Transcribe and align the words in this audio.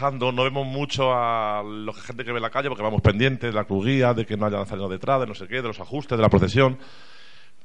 no 0.00 0.44
vemos 0.44 0.66
mucho 0.66 1.12
a 1.12 1.62
la 1.62 1.92
gente 1.92 2.24
que 2.24 2.32
ve 2.32 2.40
la 2.40 2.50
calle 2.50 2.68
porque 2.68 2.82
vamos 2.82 3.02
pendientes 3.02 3.50
de 3.50 3.54
la 3.54 3.64
crujía, 3.64 4.14
de 4.14 4.24
que 4.24 4.36
no 4.38 4.46
haya 4.46 4.56
nazareno 4.56 4.88
detrás, 4.88 5.20
de 5.20 5.26
no 5.26 5.34
sé 5.34 5.46
qué, 5.46 5.56
de 5.56 5.68
los 5.68 5.80
ajustes, 5.80 6.16
de 6.16 6.22
la 6.22 6.30
procesión. 6.30 6.78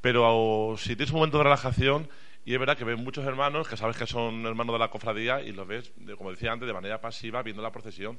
Pero 0.02 0.74
si 0.76 0.94
tienes 0.94 1.10
un 1.10 1.16
momento 1.16 1.38
de 1.38 1.44
relajación, 1.44 2.08
y 2.44 2.52
es 2.52 2.60
verdad 2.60 2.76
que 2.76 2.84
ves 2.84 2.98
muchos 2.98 3.24
hermanos 3.24 3.66
que 3.66 3.76
sabes 3.76 3.96
que 3.96 4.06
son 4.06 4.44
hermanos 4.44 4.74
de 4.74 4.78
la 4.78 4.90
cofradía 4.90 5.40
y 5.40 5.52
los 5.52 5.66
ves, 5.66 5.92
como 6.16 6.30
decía 6.30 6.52
antes, 6.52 6.66
de 6.66 6.74
manera 6.74 7.00
pasiva 7.00 7.42
viendo 7.42 7.62
la 7.62 7.72
procesión. 7.72 8.18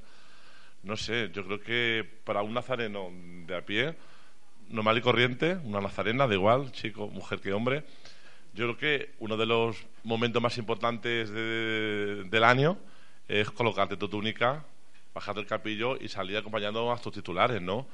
No 0.82 0.98
sé, 0.98 1.30
yo 1.32 1.46
creo 1.46 1.62
que 1.62 2.04
para 2.24 2.42
un 2.42 2.54
nazareno 2.54 3.10
de 3.46 3.56
a 3.56 3.62
pie, 3.64 3.96
normal 4.70 4.98
y 4.98 5.02
corriente, 5.02 5.56
una 5.64 5.82
nazarena, 5.82 6.28
de 6.28 6.36
igual, 6.36 6.72
chico, 6.72 7.08
mujer 7.08 7.40
que 7.42 7.54
hombre, 7.54 7.84
yo 8.54 8.66
creo 8.66 8.78
que 8.78 9.12
uno 9.20 9.38
de 9.38 9.46
los 9.46 9.86
momentos 10.04 10.42
más 10.42 10.58
importantes 10.58 11.32
del 11.32 12.44
año 12.44 12.80
es 13.30 13.50
colocarte 13.52 13.96
tu 13.96 14.10
túnica, 14.10 14.66
bajarte 15.14 15.40
el 15.40 15.48
capillo 15.48 15.96
y 16.02 16.10
salir 16.10 16.36
acompañando 16.36 16.92
a 16.92 16.98
tus 16.98 17.14
titulares, 17.14 17.62
¿no? 17.62 17.88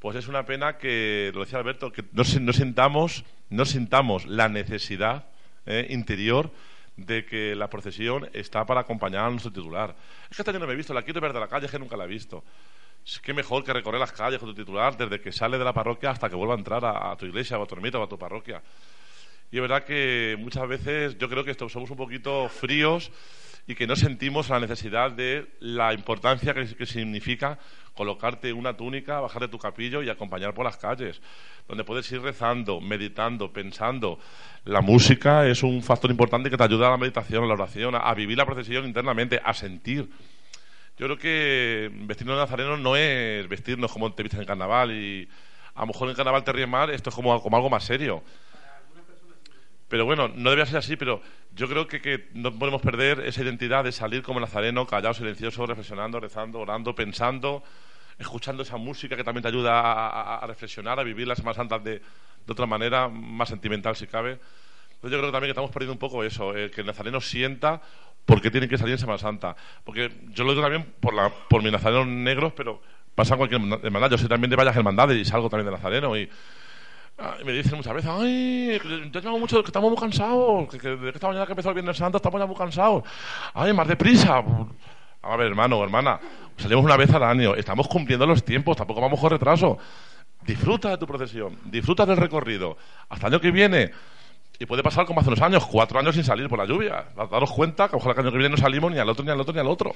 Pues 0.00 0.16
es 0.16 0.26
una 0.26 0.46
pena 0.46 0.78
que, 0.78 1.30
lo 1.34 1.40
decía 1.40 1.58
Alberto, 1.58 1.92
que 1.92 2.02
no, 2.12 2.22
no 2.40 2.52
sintamos, 2.52 3.24
no 3.50 3.66
sintamos 3.66 4.26
la 4.26 4.48
necesidad 4.48 5.26
eh, 5.66 5.86
interior 5.90 6.50
de 6.96 7.26
que 7.26 7.54
la 7.54 7.68
procesión 7.68 8.28
está 8.32 8.64
para 8.64 8.80
acompañar 8.80 9.26
a 9.26 9.30
nuestro 9.30 9.52
titular. 9.52 9.94
Es 10.30 10.36
que 10.36 10.42
hasta 10.42 10.52
yo 10.52 10.58
no 10.58 10.66
me 10.66 10.72
he 10.72 10.76
visto, 10.76 10.94
la 10.94 11.02
quiero 11.02 11.20
ver 11.20 11.34
de 11.34 11.40
la 11.40 11.48
calle, 11.48 11.66
es 11.66 11.72
que 11.72 11.78
nunca 11.78 11.98
la 11.98 12.04
he 12.04 12.08
visto. 12.08 12.42
Es 13.04 13.20
que 13.20 13.34
mejor 13.34 13.62
que 13.62 13.74
recorrer 13.74 14.00
las 14.00 14.12
calles 14.12 14.38
con 14.38 14.48
tu 14.48 14.54
titular 14.54 14.96
desde 14.96 15.20
que 15.20 15.32
sale 15.32 15.58
de 15.58 15.64
la 15.64 15.74
parroquia 15.74 16.10
hasta 16.10 16.30
que 16.30 16.36
vuelva 16.36 16.54
a 16.54 16.58
entrar 16.58 16.84
a, 16.84 17.14
tu 17.16 17.26
iglesia, 17.26 17.58
a 17.58 17.66
tu 17.66 17.74
ermita, 17.74 17.98
o 17.98 18.02
a 18.02 18.08
tu 18.08 18.18
parroquia. 18.18 18.62
Y 19.50 19.56
es 19.56 19.62
verdad 19.62 19.84
que 19.84 20.36
muchas 20.38 20.66
veces 20.66 21.18
yo 21.18 21.28
creo 21.28 21.44
que 21.44 21.54
somos 21.54 21.90
un 21.90 21.96
poquito 21.96 22.48
fríos 22.48 23.10
y 23.70 23.76
que 23.76 23.86
no 23.86 23.94
sentimos 23.94 24.48
la 24.48 24.58
necesidad 24.58 25.12
de 25.12 25.46
la 25.60 25.94
importancia 25.94 26.52
que, 26.52 26.86
significa 26.86 27.56
colocarte 27.94 28.52
una 28.52 28.76
túnica, 28.76 29.20
bajar 29.20 29.42
de 29.42 29.48
tu 29.48 29.60
capillo 29.60 30.02
y 30.02 30.10
acompañar 30.10 30.54
por 30.54 30.64
las 30.64 30.76
calles, 30.76 31.22
donde 31.68 31.84
puedes 31.84 32.10
ir 32.10 32.20
rezando, 32.20 32.80
meditando, 32.80 33.52
pensando. 33.52 34.18
La 34.64 34.80
música 34.80 35.46
es 35.46 35.62
un 35.62 35.84
factor 35.84 36.10
importante 36.10 36.50
que 36.50 36.56
te 36.56 36.64
ayuda 36.64 36.88
a 36.88 36.90
la 36.90 36.96
meditación, 36.96 37.44
a 37.44 37.46
la 37.46 37.54
oración, 37.54 37.94
a, 37.94 38.12
vivir 38.12 38.36
la 38.36 38.44
procesión 38.44 38.86
internamente, 38.86 39.40
a 39.44 39.54
sentir. 39.54 40.10
Yo 40.98 41.06
creo 41.06 41.16
que 41.16 41.92
vestirnos 41.92 42.38
de 42.38 42.42
nazareno 42.42 42.76
no 42.76 42.96
es 42.96 43.48
vestirnos 43.48 43.92
como 43.92 44.12
te 44.12 44.24
vistes 44.24 44.40
en 44.40 44.46
carnaval 44.46 44.90
y 44.90 45.28
a 45.76 45.82
lo 45.82 45.86
mejor 45.86 46.08
en 46.08 46.16
carnaval 46.16 46.42
te 46.42 46.50
ríes 46.50 46.68
mal, 46.68 46.90
esto 46.90 47.10
es 47.10 47.14
como, 47.14 47.40
como 47.40 47.56
algo 47.56 47.70
más 47.70 47.84
serio. 47.84 48.24
Pero 49.90 50.04
bueno, 50.04 50.28
no 50.28 50.50
debía 50.50 50.66
ser 50.66 50.76
así, 50.76 50.94
pero 50.94 51.20
yo 51.52 51.68
creo 51.68 51.88
que, 51.88 52.28
no 52.34 52.56
podemos 52.56 52.80
perder 52.80 53.26
esa 53.26 53.42
identidad 53.42 53.82
de 53.82 53.90
salir 53.90 54.22
como 54.22 54.38
nazareno, 54.38 54.86
callado, 54.86 55.14
silencioso, 55.14 55.66
reflexionando, 55.66 56.20
rezando, 56.20 56.60
orando, 56.60 56.94
pensando, 56.94 57.64
escuchando 58.16 58.62
esa 58.62 58.76
música 58.76 59.16
que 59.16 59.24
también 59.24 59.42
te 59.42 59.48
ayuda 59.48 60.36
a, 60.36 60.46
reflexionar, 60.46 61.00
a 61.00 61.02
vivir 61.02 61.26
la 61.26 61.34
Semana 61.34 61.54
Santa 61.54 61.80
de, 61.80 62.00
otra 62.46 62.66
manera, 62.66 63.08
más 63.08 63.48
sentimental 63.48 63.96
si 63.96 64.06
cabe. 64.06 64.38
Entonces 64.92 65.10
yo 65.10 65.18
creo 65.18 65.22
que 65.22 65.32
también 65.32 65.48
que 65.48 65.50
estamos 65.50 65.72
perdiendo 65.72 65.94
un 65.94 65.98
poco 65.98 66.22
eso, 66.22 66.56
eh, 66.56 66.70
que 66.70 66.82
el 66.82 66.86
nazareno 66.86 67.20
sienta 67.20 67.82
por 68.24 68.40
qué 68.40 68.52
tiene 68.52 68.68
que 68.68 68.78
salir 68.78 68.92
en 68.92 68.98
Semana 68.98 69.18
Santa. 69.18 69.56
Porque 69.82 70.12
yo 70.28 70.44
lo 70.44 70.50
digo 70.50 70.62
también 70.62 70.84
por, 71.00 71.14
la, 71.14 71.30
por 71.30 71.64
mis 71.64 71.72
nazarenos 71.72 72.06
negros, 72.06 72.52
pero 72.52 72.80
pasa 73.16 73.34
en 73.34 73.38
cualquier 73.38 73.60
hermandad. 73.82 74.08
Yo 74.12 74.18
soy 74.18 74.28
también 74.28 74.50
de 74.50 74.56
varias 74.56 74.76
hermandades 74.76 75.18
y 75.18 75.24
salgo 75.24 75.50
también 75.50 75.66
de 75.66 75.72
nazareno 75.72 76.16
y 76.16 76.30
me 77.44 77.52
dicen 77.52 77.76
muchas 77.76 77.94
veces, 77.94 78.10
ay, 78.12 78.80
ya 79.12 79.20
llevamos 79.20 79.40
mucho, 79.40 79.62
que 79.62 79.68
estamos 79.68 79.90
muy 79.90 79.98
cansados, 79.98 80.68
que, 80.68 80.88
de 80.88 81.10
esta 81.10 81.26
mañana 81.26 81.46
que 81.46 81.52
empezó 81.52 81.68
el 81.68 81.74
Viernes 81.74 81.96
Santo 81.96 82.16
estamos 82.16 82.40
ya 82.40 82.46
muy 82.46 82.56
cansados. 82.56 83.04
Ay, 83.54 83.72
más 83.72 83.86
deprisa. 83.86 84.42
A 85.22 85.36
ver, 85.36 85.48
hermano, 85.48 85.82
hermana, 85.82 86.18
salimos 86.56 86.84
una 86.84 86.96
vez 86.96 87.10
al 87.12 87.22
año, 87.22 87.54
estamos 87.54 87.88
cumpliendo 87.88 88.26
los 88.26 88.42
tiempos, 88.42 88.76
tampoco 88.76 89.00
vamos 89.00 89.20
con 89.20 89.30
retraso. 89.30 89.78
Disfruta 90.46 90.90
de 90.90 90.98
tu 90.98 91.06
procesión, 91.06 91.58
disfruta 91.66 92.06
del 92.06 92.16
recorrido. 92.16 92.78
Hasta 93.10 93.26
el 93.26 93.34
año 93.34 93.40
que 93.40 93.50
viene, 93.50 93.90
y 94.58 94.64
puede 94.64 94.82
pasar 94.82 95.04
como 95.04 95.20
hace 95.20 95.28
unos 95.28 95.42
años, 95.42 95.66
cuatro 95.66 95.98
años 95.98 96.14
sin 96.14 96.24
salir 96.24 96.48
por 96.48 96.58
la 96.58 96.64
lluvia. 96.64 97.04
Daros 97.14 97.50
cuenta 97.50 97.88
que 97.88 97.96
ojalá 97.96 98.14
que 98.14 98.20
el 98.20 98.26
año 98.26 98.32
que 98.32 98.38
viene 98.38 98.56
no 98.56 98.60
salimos 98.60 98.90
ni 98.90 98.98
al 98.98 99.08
otro, 99.08 99.24
ni 99.24 99.30
al 99.30 99.40
otro, 99.40 99.52
ni 99.52 99.60
al 99.60 99.68
otro. 99.68 99.94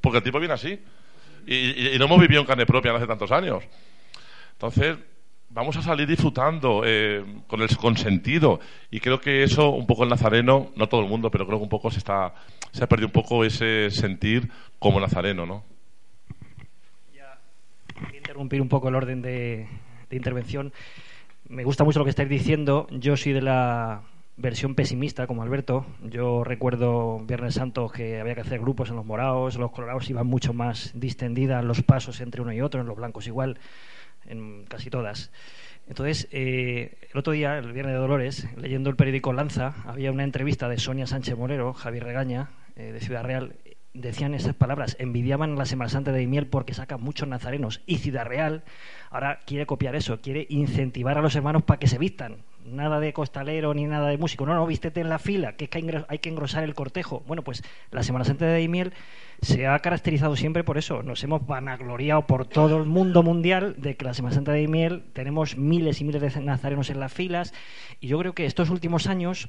Porque 0.00 0.18
el 0.18 0.24
tipo 0.24 0.38
viene 0.38 0.54
así. 0.54 0.78
Y 1.46 1.98
no 1.98 2.04
hemos 2.04 2.20
vivido 2.20 2.42
en 2.42 2.46
carne 2.46 2.66
propia 2.66 2.94
hace 2.94 3.06
tantos 3.06 3.32
años. 3.32 3.64
Entonces, 4.52 4.98
vamos 5.50 5.76
a 5.76 5.82
salir 5.82 6.06
disfrutando 6.06 6.82
eh, 6.84 7.24
con 7.46 7.60
el 7.60 7.76
consentido. 7.76 8.60
Y 8.90 9.00
creo 9.00 9.20
que 9.20 9.42
eso 9.42 9.70
un 9.70 9.86
poco 9.86 10.04
el 10.04 10.10
nazareno 10.10 10.70
no 10.76 10.88
todo 10.88 11.02
el 11.02 11.08
mundo 11.08 11.30
pero 11.30 11.46
creo 11.46 11.58
que 11.58 11.64
un 11.64 11.70
poco 11.70 11.90
se 11.90 11.98
está 11.98 12.34
se 12.72 12.84
ha 12.84 12.88
perdido 12.88 13.08
un 13.08 13.12
poco 13.12 13.44
ese 13.44 13.90
sentir 13.90 14.50
como 14.78 15.00
nazareno 15.00 15.44
no 15.44 15.64
ya 17.14 17.38
voy 18.00 18.14
a 18.14 18.16
interrumpir 18.16 18.62
un 18.62 18.68
poco 18.68 18.88
el 18.88 18.94
orden 18.94 19.22
de, 19.22 19.66
intervención. 20.10 20.72
Me 21.48 21.64
gusta 21.64 21.84
mucho 21.84 21.98
lo 21.98 22.04
que 22.04 22.10
estáis 22.10 22.28
diciendo. 22.28 22.86
Yo 22.90 23.16
soy 23.16 23.32
de 23.32 23.42
la 23.42 24.02
versión 24.36 24.74
pesimista 24.74 25.26
como 25.26 25.42
Alberto. 25.42 25.84
Yo 26.02 26.44
recuerdo 26.44 27.18
Viernes 27.20 27.54
Santo 27.54 27.88
que 27.88 28.20
había 28.20 28.34
que 28.34 28.40
hacer 28.40 28.60
grupos 28.60 28.90
en 28.90 28.96
los 28.96 29.04
morados 29.04 29.56
los 29.56 29.70
colorados 29.70 30.08
iban 30.08 30.26
mucho 30.26 30.52
más 30.52 30.92
distendidas 30.94 31.64
los 31.64 31.82
pasos 31.82 32.20
entre 32.20 32.40
uno 32.40 32.52
y 32.52 32.60
otro 32.60 32.80
en 32.80 32.86
los 32.86 32.96
blancos 32.96 33.26
igual 33.26 33.58
en 34.26 34.64
casi 34.66 34.90
todas. 34.90 35.30
Entonces, 35.88 36.28
eh, 36.30 36.96
el 37.12 37.18
otro 37.18 37.32
día, 37.32 37.58
el 37.58 37.72
Viernes 37.72 37.94
de 37.94 38.00
Dolores, 38.00 38.46
leyendo 38.56 38.90
el 38.90 38.96
periódico 38.96 39.32
Lanza, 39.32 39.74
había 39.86 40.12
una 40.12 40.24
entrevista 40.24 40.68
de 40.68 40.78
Sonia 40.78 41.06
Sánchez 41.06 41.36
Morero, 41.36 41.72
Javier 41.72 42.04
Regaña, 42.04 42.50
eh, 42.76 42.92
de 42.92 43.00
Ciudad 43.00 43.24
Real, 43.24 43.56
decían 43.92 44.34
esas 44.34 44.54
palabras, 44.54 44.96
envidiaban 45.00 45.56
la 45.56 45.66
Semana 45.66 45.88
Santa 45.88 46.12
de 46.12 46.26
Miel 46.26 46.46
porque 46.46 46.74
sacan 46.74 47.02
muchos 47.02 47.28
nazarenos 47.28 47.82
y 47.86 47.98
Ciudad 47.98 48.24
Real 48.24 48.62
ahora 49.10 49.40
quiere 49.44 49.66
copiar 49.66 49.96
eso, 49.96 50.20
quiere 50.20 50.46
incentivar 50.48 51.18
a 51.18 51.22
los 51.22 51.34
hermanos 51.34 51.64
para 51.64 51.80
que 51.80 51.88
se 51.88 51.98
vistan. 51.98 52.44
Nada 52.64 53.00
de 53.00 53.12
costalero 53.12 53.72
ni 53.74 53.86
nada 53.86 54.08
de 54.08 54.18
músico. 54.18 54.46
No, 54.46 54.54
no, 54.54 54.66
vístete 54.66 55.00
en 55.00 55.08
la 55.08 55.18
fila, 55.18 55.54
que 55.56 55.64
es 55.64 55.70
que 55.70 56.04
hay 56.08 56.18
que 56.18 56.28
engrosar 56.28 56.62
el 56.62 56.74
cortejo. 56.74 57.22
Bueno, 57.26 57.42
pues 57.42 57.62
la 57.90 58.02
Semana 58.02 58.24
Santa 58.24 58.46
de 58.46 58.68
Miel 58.68 58.92
se 59.42 59.66
ha 59.66 59.78
caracterizado 59.78 60.36
siempre 60.36 60.62
por 60.62 60.76
eso. 60.76 61.02
Nos 61.02 61.24
hemos 61.24 61.46
vanagloriado 61.46 62.26
por 62.26 62.46
todo 62.46 62.76
el 62.76 62.84
mundo 62.84 63.22
mundial 63.22 63.76
de 63.78 63.96
que 63.96 64.04
la 64.04 64.14
Semana 64.14 64.34
Santa 64.34 64.52
de 64.52 64.68
Miel 64.68 65.04
tenemos 65.12 65.56
miles 65.56 66.00
y 66.00 66.04
miles 66.04 66.34
de 66.34 66.40
nazarenos 66.42 66.90
en 66.90 67.00
las 67.00 67.12
filas. 67.12 67.54
Y 68.00 68.08
yo 68.08 68.18
creo 68.18 68.34
que 68.34 68.46
estos 68.46 68.70
últimos 68.70 69.06
años 69.06 69.48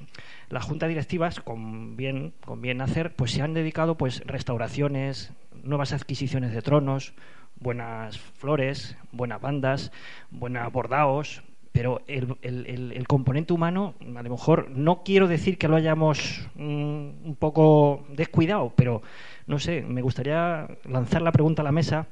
las 0.49 0.63
juntas 0.63 0.89
directivas, 0.89 1.39
con 1.39 1.97
bien, 1.97 2.33
con 2.45 2.61
bien 2.61 2.81
hacer, 2.81 3.13
pues 3.16 3.31
se 3.31 3.41
han 3.41 3.53
dedicado 3.53 3.97
pues 3.97 4.22
restauraciones, 4.25 5.33
nuevas 5.63 5.93
adquisiciones 5.93 6.53
de 6.53 6.61
tronos, 6.61 7.13
buenas 7.59 8.17
flores, 8.19 8.97
buenas 9.11 9.41
bandas, 9.41 9.91
buenos 10.31 10.72
bordados, 10.72 11.43
pero 11.72 12.02
el, 12.08 13.06
componente 13.08 13.54
humano, 13.54 13.96
a 14.16 14.22
lo 14.22 14.30
mejor 14.30 14.70
no 14.72 15.04
quiero 15.04 15.28
decir 15.28 15.58
que 15.58 15.68
lo 15.68 15.76
hayamos 15.76 16.48
mm, 16.56 17.26
un 17.26 17.36
poco 17.40 18.06
descuidado, 18.09 18.74
pero 18.76 19.02
no 19.48 19.58
sé, 19.59 19.82
me 19.82 20.02
gustaría 20.02 20.68
lanzar 20.84 21.22
la 21.22 21.32
pregunta 21.32 21.62
a 21.62 21.66
la 21.66 21.72
mesa. 21.72 22.08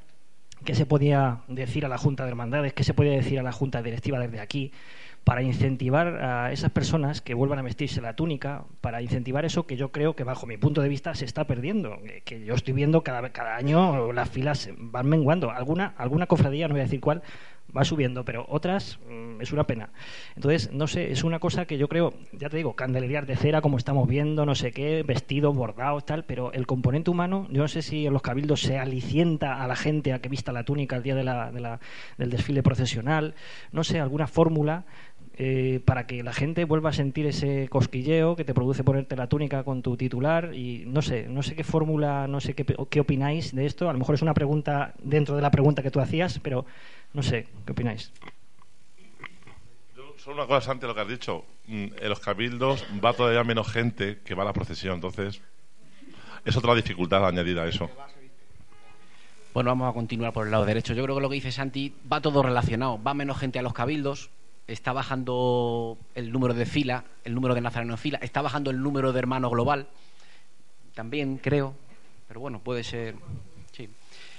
¿Qué 0.64 0.74
se 0.74 0.84
podía 0.84 1.40
decir 1.48 1.86
a 1.86 1.88
la 1.88 1.96
Junta 1.96 2.24
de 2.24 2.30
Hermandades? 2.30 2.74
¿Qué 2.74 2.84
se 2.84 2.92
podía 2.92 3.12
decir 3.12 3.38
a 3.38 3.42
la 3.42 3.52
Junta 3.52 3.82
Directiva 3.82 4.18
desde 4.18 4.40
aquí? 4.40 4.72
para 5.24 5.42
incentivar 5.42 6.22
a 6.22 6.52
esas 6.52 6.70
personas 6.70 7.20
que 7.20 7.34
vuelvan 7.34 7.58
a 7.58 7.62
vestirse 7.62 8.00
la 8.00 8.16
túnica, 8.16 8.64
para 8.80 9.02
incentivar 9.02 9.44
eso 9.44 9.66
que 9.66 9.76
yo 9.76 9.92
creo 9.92 10.16
que 10.16 10.24
bajo 10.24 10.46
mi 10.46 10.56
punto 10.56 10.80
de 10.80 10.88
vista 10.88 11.14
se 11.14 11.24
está 11.24 11.44
perdiendo, 11.44 11.98
que 12.24 12.44
yo 12.44 12.54
estoy 12.54 12.74
viendo 12.74 13.02
cada, 13.02 13.28
cada 13.30 13.56
año 13.56 14.12
las 14.12 14.30
filas 14.30 14.70
van 14.76 15.08
menguando, 15.08 15.50
alguna, 15.50 15.94
alguna 15.98 16.26
cofradía, 16.26 16.68
no 16.68 16.74
voy 16.74 16.80
a 16.80 16.84
decir 16.84 17.00
cuál, 17.00 17.22
va 17.76 17.84
subiendo, 17.84 18.24
pero 18.24 18.46
otras 18.48 18.98
mm, 19.08 19.40
es 19.40 19.52
una 19.52 19.64
pena. 19.64 19.90
Entonces, 20.36 20.72
no 20.72 20.86
sé, 20.86 21.10
es 21.12 21.24
una 21.24 21.38
cosa 21.38 21.66
que 21.66 21.78
yo 21.78 21.88
creo, 21.88 22.14
ya 22.32 22.48
te 22.48 22.56
digo, 22.56 22.74
candelerías 22.74 23.26
de 23.26 23.36
cera, 23.36 23.60
como 23.60 23.76
estamos 23.76 24.08
viendo, 24.08 24.46
no 24.46 24.54
sé 24.54 24.72
qué, 24.72 25.02
vestidos, 25.02 25.54
bordados, 25.54 26.04
tal, 26.04 26.24
pero 26.24 26.52
el 26.52 26.66
componente 26.66 27.10
humano, 27.10 27.46
yo 27.50 27.62
no 27.62 27.68
sé 27.68 27.82
si 27.82 28.06
en 28.06 28.12
los 28.12 28.22
cabildos 28.22 28.60
se 28.60 28.78
alicienta 28.78 29.62
a 29.62 29.66
la 29.66 29.76
gente 29.76 30.12
a 30.12 30.20
que 30.20 30.28
vista 30.28 30.52
la 30.52 30.64
túnica 30.64 30.96
el 30.96 31.02
día 31.02 31.14
de 31.14 31.24
la, 31.24 31.80
del 32.18 32.30
desfile 32.30 32.62
procesional, 32.62 33.34
no 33.72 33.84
sé, 33.84 34.00
alguna 34.00 34.26
fórmula 34.26 34.84
eh, 35.42 35.80
para 35.86 36.06
que 36.06 36.22
la 36.22 36.34
gente 36.34 36.64
vuelva 36.66 36.90
a 36.90 36.92
sentir 36.92 37.24
ese 37.24 37.68
cosquilleo 37.70 38.36
que 38.36 38.44
te 38.44 38.52
produce 38.52 38.84
ponerte 38.84 39.16
la 39.16 39.26
túnica 39.26 39.64
con 39.64 39.80
tu 39.80 39.96
titular 39.96 40.54
y 40.54 40.84
no 40.86 41.00
sé, 41.00 41.28
no 41.28 41.42
sé 41.42 41.54
qué 41.54 41.64
fórmula, 41.64 42.26
no 42.26 42.40
sé 42.40 42.54
qué, 42.54 42.66
qué 42.90 43.00
opináis 43.00 43.54
de 43.54 43.64
esto. 43.64 43.88
A 43.88 43.92
lo 43.94 43.98
mejor 43.98 44.16
es 44.16 44.22
una 44.22 44.34
pregunta 44.34 44.92
dentro 45.02 45.36
de 45.36 45.42
la 45.42 45.50
pregunta 45.50 45.82
que 45.82 45.90
tú 45.90 46.00
hacías, 46.00 46.38
pero 46.40 46.66
no 47.12 47.22
sé, 47.22 47.48
¿qué 47.64 47.72
opináis? 47.72 48.12
solo 50.16 50.36
una 50.36 50.46
cosa 50.46 50.72
antes 50.72 50.82
de 50.82 50.88
lo 50.88 50.94
que 50.94 51.00
has 51.00 51.08
dicho. 51.08 51.44
Mm, 51.66 51.86
en 51.98 52.08
los 52.08 52.20
cabildos 52.20 52.84
va 53.02 53.14
todavía 53.14 53.42
menos 53.42 53.68
gente 53.68 54.18
que 54.24 54.34
va 54.34 54.42
a 54.42 54.46
la 54.46 54.52
procesión, 54.52 54.96
entonces 54.96 55.40
es 56.44 56.56
otra 56.56 56.74
dificultad 56.74 57.26
añadida 57.26 57.62
a 57.62 57.68
eso. 57.68 57.88
Bueno, 59.54 59.70
vamos 59.70 59.90
a 59.90 59.94
continuar 59.94 60.32
por 60.32 60.46
el 60.46 60.52
lado 60.52 60.64
derecho. 60.64 60.94
Yo 60.94 61.02
creo 61.02 61.16
que 61.16 61.22
lo 61.22 61.28
que 61.28 61.34
dice 61.34 61.50
Santi 61.50 61.94
va 62.10 62.20
todo 62.20 62.42
relacionado. 62.42 63.02
Va 63.02 63.14
menos 63.14 63.38
gente 63.38 63.58
a 63.58 63.62
los 63.62 63.72
cabildos, 63.72 64.30
está 64.68 64.92
bajando 64.92 65.98
el 66.14 66.30
número 66.30 66.54
de 66.54 66.66
fila, 66.66 67.04
el 67.24 67.34
número 67.34 67.54
de 67.54 67.60
nazarenos 67.62 67.98
en 67.98 68.02
fila, 68.02 68.18
está 68.22 68.42
bajando 68.42 68.70
el 68.70 68.80
número 68.80 69.12
de 69.12 69.18
hermanos 69.18 69.50
global, 69.50 69.88
también 70.94 71.38
creo, 71.38 71.74
pero 72.28 72.40
bueno, 72.40 72.60
puede 72.60 72.84
ser. 72.84 73.16
Sí. 73.72 73.88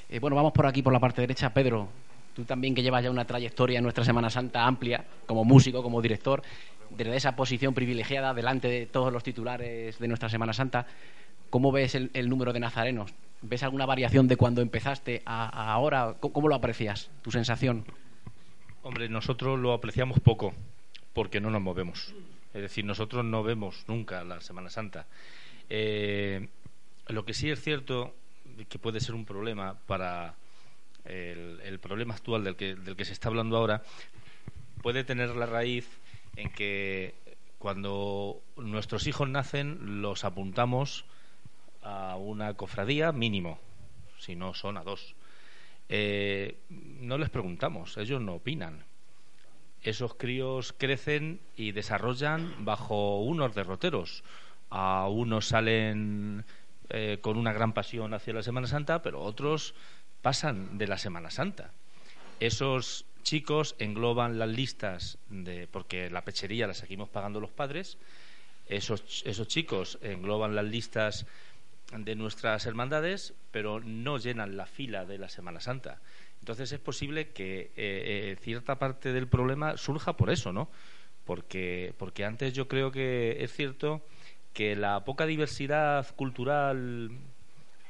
Eh, 0.10 0.20
bueno, 0.20 0.36
vamos 0.36 0.54
por 0.54 0.66
aquí, 0.66 0.82
por 0.82 0.94
la 0.94 1.00
parte 1.00 1.22
derecha. 1.22 1.54
Pedro, 1.54 1.90
tú 2.34 2.44
también 2.44 2.76
que 2.76 2.84
llevas 2.84 3.04
ya 3.04 3.12
una 3.12 3.26
trayectoria 3.26 3.78
en 3.78 3.84
nuestra 3.84 4.04
Semana 4.04 4.30
Santa 4.30 4.66
amplia, 4.66 5.06
como 5.26 5.44
músico, 5.44 5.84
como 5.84 6.02
director, 6.02 6.42
desde 6.90 7.16
esa 7.16 7.36
posición 7.36 7.74
privilegiada 7.74 8.34
delante 8.34 8.68
de 8.68 8.86
todos 8.86 9.12
los 9.14 9.24
titulares 9.24 10.00
de 10.00 10.08
nuestra 10.08 10.30
Semana 10.30 10.54
Santa, 10.54 10.86
¿cómo 11.50 11.72
ves 11.72 11.96
el 11.96 12.30
número 12.30 12.54
de 12.54 12.60
nazarenos? 12.60 13.14
¿Ves 13.44 13.64
alguna 13.64 13.88
variación 13.88 14.28
de 14.28 14.38
cuando 14.38 14.62
empezaste 14.62 15.24
a, 15.26 15.74
ahora? 15.74 16.16
¿Cómo, 16.20 16.48
lo 16.48 16.56
aprecias? 16.56 17.10
¿Tu 17.24 17.32
sensación? 17.32 17.86
Hombre, 18.84 19.10
nosotros 19.10 19.60
lo 19.60 19.74
apreciamos 19.74 20.20
poco 20.20 20.54
porque 21.14 21.42
no 21.42 21.50
nos 21.50 21.62
movemos. 21.62 22.14
Es 22.54 22.62
decir, 22.62 22.86
nosotros 22.86 23.26
no 23.26 23.42
vemos 23.42 23.84
nunca 23.88 24.24
la 24.24 24.42
Semana 24.42 24.70
Santa. 24.70 25.08
Eh, 25.70 26.50
lo 27.08 27.26
que 27.26 27.34
sí 27.34 27.50
es 27.50 27.62
cierto 27.62 28.14
que 28.70 28.78
puede 28.78 29.00
ser 29.00 29.16
un 29.16 29.26
problema 29.26 29.76
para 29.88 30.36
el, 31.06 31.80
problema 31.80 32.14
actual 32.14 32.44
del 32.44 32.56
que, 32.56 32.76
del 32.76 32.96
que 32.96 33.06
se 33.06 33.14
está 33.14 33.30
hablando 33.30 33.58
ahora, 33.58 33.84
puede 34.82 35.04
tener 35.04 35.36
la 35.36 35.46
raíz 35.46 35.88
en 36.36 36.50
que 36.52 37.14
cuando 37.60 38.42
nuestros 38.58 39.08
hijos 39.08 39.30
nacen 39.30 40.02
los 40.02 40.26
apuntamos 40.26 41.06
a 41.84 42.16
una 42.16 42.54
cofradía 42.56 43.12
mínimo, 43.12 43.60
si 44.18 44.36
no 44.36 44.54
son 44.54 44.78
a 44.78 44.84
dos. 44.84 45.16
Eh, 45.90 46.58
no 46.70 47.18
les 47.18 47.30
preguntamos, 47.30 47.98
ellos 47.98 48.22
no 48.22 48.36
opinan. 48.36 48.86
Esos 49.84 50.14
críos 50.14 50.74
crecen 50.78 51.40
y 51.56 51.72
desarrollan 51.72 52.66
bajo 52.66 53.20
unos 53.22 53.54
derroteros. 53.56 54.24
A 54.70 55.08
unos 55.10 55.48
salen 55.48 56.46
eh, 56.90 57.18
con 57.22 57.38
una 57.38 57.52
gran 57.52 57.74
pasión 57.74 58.14
hacia 58.14 58.34
la 58.34 58.44
Semana 58.44 58.68
Santa, 58.68 59.02
pero 59.02 59.22
otros 59.22 59.74
pasan 60.22 60.78
de 60.78 60.88
la 60.88 60.98
Semana 60.98 61.32
Santa. 61.32 61.72
Esos 62.40 63.06
chicos 63.24 63.76
engloban 63.80 64.40
las 64.40 64.50
listas 64.50 65.18
de 65.30 65.68
porque 65.68 66.10
la 66.10 66.24
pechería 66.24 66.68
la 66.68 66.74
seguimos 66.74 67.10
pagando 67.10 67.40
los 67.40 67.52
padres. 67.52 67.98
Esos, 68.68 69.24
esos 69.26 69.48
chicos 69.48 70.00
engloban 70.02 70.56
las 70.56 70.66
listas 70.66 71.26
de 71.98 72.16
nuestras 72.16 72.66
hermandades, 72.66 73.34
pero 73.52 73.80
no 73.80 74.18
llenan 74.18 74.58
la 74.58 74.66
fila 74.66 75.06
de 75.06 75.18
la 75.18 75.30
Semana 75.30 75.60
Santa. 75.60 76.00
Entonces 76.40 76.72
es 76.72 76.80
posible 76.80 77.30
que 77.30 77.60
eh, 77.60 77.72
eh, 77.76 78.38
cierta 78.42 78.80
parte 78.80 79.14
del 79.14 79.28
problema 79.28 79.78
surja 79.78 80.18
por 80.18 80.32
eso, 80.32 80.52
¿no? 80.52 80.70
Porque, 81.26 81.94
porque 81.98 82.26
antes 82.26 82.54
yo 82.54 82.68
creo 82.68 82.92
que 82.92 83.44
es 83.44 83.54
cierto 83.54 84.02
que 84.54 84.76
la 84.76 85.06
poca 85.06 85.26
diversidad 85.26 86.08
cultural, 86.16 87.12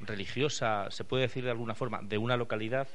religiosa, 0.06 0.90
se 0.92 1.04
puede 1.04 1.24
decir 1.24 1.44
de 1.44 1.52
alguna 1.52 1.76
forma, 1.76 2.02
de 2.02 2.18
una 2.18 2.38
localidad 2.38 2.88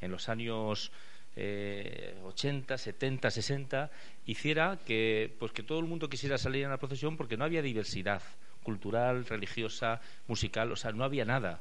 en 0.00 0.10
los 0.10 0.28
años 0.28 0.92
80, 1.36 2.78
70, 2.78 3.30
60, 3.30 3.90
hiciera 4.24 4.78
que, 4.86 5.34
pues 5.40 5.50
que 5.50 5.64
todo 5.64 5.80
el 5.80 5.86
mundo 5.86 6.08
quisiera 6.08 6.38
salir 6.38 6.62
en 6.62 6.70
la 6.70 6.76
procesión 6.78 7.16
porque 7.16 7.36
no 7.36 7.44
había 7.44 7.60
diversidad 7.60 8.22
cultural, 8.64 9.24
religiosa, 9.26 10.00
musical, 10.26 10.72
o 10.72 10.76
sea, 10.76 10.90
no 10.90 11.04
había 11.04 11.24
nada. 11.24 11.60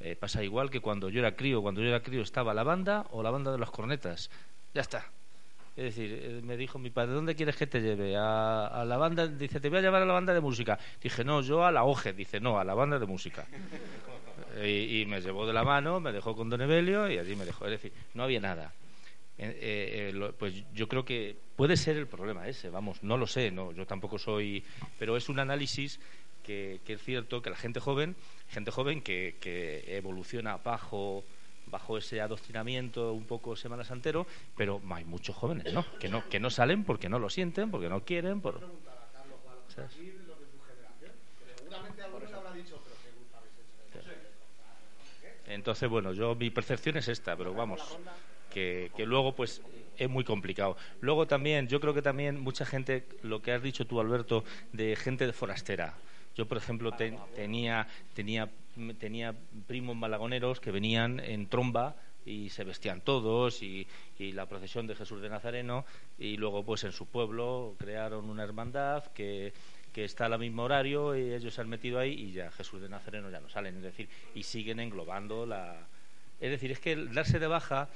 Eh, 0.00 0.16
pasa 0.16 0.42
igual 0.42 0.70
que 0.70 0.80
cuando 0.80 1.10
yo 1.10 1.20
era 1.20 1.36
crío, 1.36 1.60
cuando 1.60 1.82
yo 1.82 1.88
era 1.88 2.02
crío 2.02 2.22
estaba 2.22 2.54
la 2.54 2.62
banda 2.62 3.06
o 3.10 3.22
la 3.22 3.30
banda 3.30 3.52
de 3.52 3.58
las 3.58 3.70
cornetas. 3.70 4.30
Ya 4.72 4.80
está. 4.80 5.04
Es 5.76 5.84
decir, 5.84 6.18
eh, 6.22 6.40
me 6.42 6.56
dijo 6.56 6.78
mi 6.78 6.90
padre, 6.90 7.12
¿dónde 7.12 7.34
quieres 7.34 7.56
que 7.56 7.66
te 7.66 7.80
lleve? 7.80 8.16
A, 8.16 8.84
la 8.86 8.96
banda, 8.96 9.26
dice, 9.26 9.60
te 9.60 9.68
voy 9.68 9.78
a 9.78 9.82
llevar 9.82 10.02
a 10.02 10.06
la 10.06 10.14
banda 10.14 10.32
de 10.32 10.40
música. 10.40 10.78
Dije, 11.02 11.24
no, 11.24 11.42
yo 11.42 11.64
a 11.64 11.72
la 11.72 11.84
OGE, 11.84 12.12
dice, 12.12 12.40
no, 12.40 12.58
a 12.58 12.64
la 12.64 12.74
banda 12.74 12.98
de 12.98 13.06
música. 13.06 13.46
y, 14.62 15.04
me 15.06 15.20
llevó 15.20 15.46
de 15.46 15.52
la 15.52 15.64
mano, 15.64 16.00
me 16.00 16.12
dejó 16.12 16.34
con 16.34 16.48
Don 16.48 16.60
Evelio 16.60 17.10
y 17.10 17.18
allí 17.18 17.34
me 17.36 17.44
dejó. 17.44 17.64
Es 17.66 17.72
decir, 17.72 17.92
no 18.14 18.24
había 18.24 18.40
nada. 18.40 18.72
Eh, 19.36 20.32
pues 20.38 20.54
yo 20.72 20.88
creo 20.88 21.04
que 21.04 21.36
puede 21.56 21.76
ser 21.76 21.96
el 21.96 22.06
problema 22.06 22.46
ese, 22.46 22.70
vamos, 22.70 23.02
no 23.02 23.16
lo 23.16 23.26
sé, 23.26 23.50
no, 23.50 23.72
yo 23.72 23.84
tampoco 23.84 24.16
soy, 24.16 24.62
pero 24.96 25.16
es 25.16 25.28
un 25.28 25.40
análisis 25.40 25.98
que, 26.44 26.80
es 26.86 27.02
cierto 27.02 27.42
que 27.42 27.50
la 27.50 27.56
gente 27.56 27.80
joven, 27.80 28.14
gente 28.48 28.70
joven 28.70 29.02
que, 29.02 29.34
evoluciona 29.88 30.58
bajo 30.58 31.24
bajo 31.66 31.98
ese 31.98 32.20
adoctrinamiento 32.20 33.12
un 33.12 33.24
poco 33.24 33.56
semana 33.56 33.82
santero, 33.82 34.26
pero 34.56 34.80
hay 34.90 35.04
muchos 35.04 35.34
jóvenes, 35.34 35.72
¿no? 35.72 35.84
Que 35.98 36.08
no 36.08 36.28
que 36.28 36.38
no 36.38 36.50
salen 36.50 36.84
porque 36.84 37.08
no 37.08 37.18
lo 37.18 37.30
sienten, 37.30 37.70
porque 37.70 37.88
no 37.88 38.04
quieren, 38.04 38.40
por 38.40 38.60
entonces, 45.54 45.88
bueno, 45.88 46.12
yo 46.12 46.34
mi 46.34 46.50
percepción 46.50 46.96
es 46.96 47.08
esta, 47.08 47.36
pero 47.36 47.54
vamos, 47.54 47.80
que, 48.50 48.90
luego 48.98 49.34
pues 49.34 49.62
es 49.96 50.08
muy 50.08 50.24
complicado. 50.24 50.76
Luego 51.00 51.26
también, 51.26 51.68
yo 51.68 51.80
creo 51.80 51.94
que 51.94 52.02
también 52.02 52.40
mucha 52.40 52.64
gente, 52.64 53.06
lo 53.22 53.42
que 53.42 53.52
has 53.52 53.62
dicho 53.62 53.86
tú, 53.86 54.00
Alberto, 54.00 54.44
de 54.72 54.96
gente 54.96 55.26
de 55.26 55.32
forastera. 55.32 55.94
Yo, 56.36 56.46
por 56.46 56.58
ejemplo, 56.58 56.92
tenía, 56.92 57.86
tenía, 58.14 58.50
tenía 58.98 59.34
primos 59.66 59.96
malagoneros 59.96 60.60
que 60.60 60.72
venían 60.72 61.20
en 61.20 61.46
tromba 61.46 61.96
y 62.26 62.48
se 62.50 62.64
vestían 62.64 63.00
todos 63.00 63.62
y, 63.62 63.86
la 64.18 64.46
procesión 64.46 64.86
de 64.86 64.94
Jesús 64.94 65.20
de 65.20 65.28
Nazareno 65.28 65.84
y 66.18 66.36
luego 66.38 66.64
pues 66.64 66.82
en 66.84 66.92
su 66.92 67.06
pueblo 67.06 67.74
crearon 67.78 68.30
una 68.30 68.42
hermandad 68.42 69.04
que, 69.12 69.52
que 69.94 70.04
está 70.04 70.26
al 70.26 70.38
mismo 70.38 70.64
horario 70.64 71.16
y 71.16 71.32
ellos 71.32 71.54
se 71.54 71.60
han 71.60 71.68
metido 71.68 72.00
ahí 72.00 72.12
y 72.12 72.32
ya 72.32 72.50
Jesús 72.50 72.82
de 72.82 72.88
Nazareno 72.88 73.30
ya 73.30 73.40
no 73.40 73.48
salen, 73.48 73.76
es 73.76 73.82
decir, 73.82 74.08
y 74.34 74.42
siguen 74.42 74.80
englobando 74.80 75.46
la... 75.46 75.86
Es 76.40 76.50
decir, 76.50 76.72
es 76.72 76.80
que 76.80 76.96
darse 76.96 77.38
de 77.38 77.46
baja, 77.46 77.88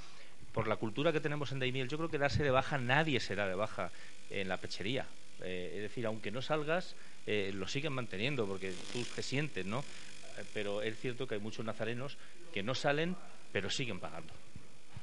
por 0.52 0.68
la 0.68 0.76
cultura 0.76 1.12
que 1.12 1.20
tenemos 1.20 1.50
en 1.50 1.58
Daimiel, 1.58 1.88
yo 1.88 1.98
creo 1.98 2.08
que 2.08 2.18
darse 2.18 2.42
de 2.42 2.50
baja 2.50 2.78
nadie 2.78 3.18
será 3.18 3.48
de 3.48 3.56
baja 3.56 3.90
en 4.30 4.48
la 4.48 4.56
pechería. 4.58 5.06
Eh, 5.42 5.72
es 5.74 5.82
decir, 5.82 6.06
aunque 6.06 6.30
no 6.30 6.40
salgas, 6.40 6.94
eh, 7.26 7.50
lo 7.52 7.66
siguen 7.66 7.92
manteniendo 7.92 8.46
porque 8.46 8.72
tú 8.92 9.04
te 9.14 9.22
sientes, 9.22 9.66
¿no? 9.66 9.80
Eh, 9.80 10.44
pero 10.54 10.82
es 10.82 10.98
cierto 10.98 11.26
que 11.26 11.34
hay 11.34 11.40
muchos 11.40 11.66
nazarenos 11.66 12.16
que 12.54 12.62
no 12.62 12.74
salen, 12.74 13.16
pero 13.52 13.70
siguen 13.70 13.98
pagando. 13.98 14.32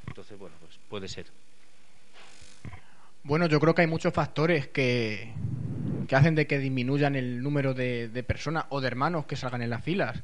Entonces, 0.07 0.39
bueno, 0.39 0.55
pues 0.61 0.79
puede 0.89 1.09
ser. 1.09 1.25
Bueno, 3.23 3.47
yo 3.47 3.59
creo 3.59 3.75
que 3.75 3.81
hay 3.81 3.87
muchos 3.87 4.13
factores 4.13 4.67
que, 4.67 5.33
que 6.07 6.15
hacen 6.15 6.35
de 6.35 6.47
que 6.47 6.59
disminuyan 6.59 7.15
el 7.15 7.41
número 7.41 7.74
de, 7.74 8.24
personas 8.27 8.65
o 8.69 8.81
de 8.81 8.88
hermanos 8.88 9.25
que 9.25 9.35
salgan 9.35 9.62
en 9.62 9.69
las 9.69 9.83
filas. 9.83 10.24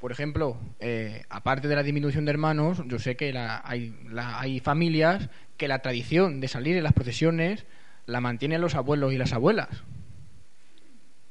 Por 0.00 0.12
ejemplo, 0.12 0.56
eh, 0.80 1.24
aparte 1.28 1.68
de 1.68 1.76
la 1.76 1.82
disminución 1.82 2.24
de 2.24 2.30
hermanos, 2.30 2.82
yo 2.86 2.98
sé 2.98 3.16
que 3.16 3.36
hay, 3.36 3.94
hay 4.16 4.60
familias 4.60 5.28
que 5.56 5.68
la 5.68 5.80
tradición 5.80 6.40
de 6.40 6.48
salir 6.48 6.76
en 6.76 6.84
las 6.84 6.94
procesiones 6.94 7.66
la 8.06 8.20
mantienen 8.20 8.60
los 8.60 8.74
abuelos 8.74 9.12
y 9.12 9.18
las 9.18 9.32
abuelas 9.32 9.68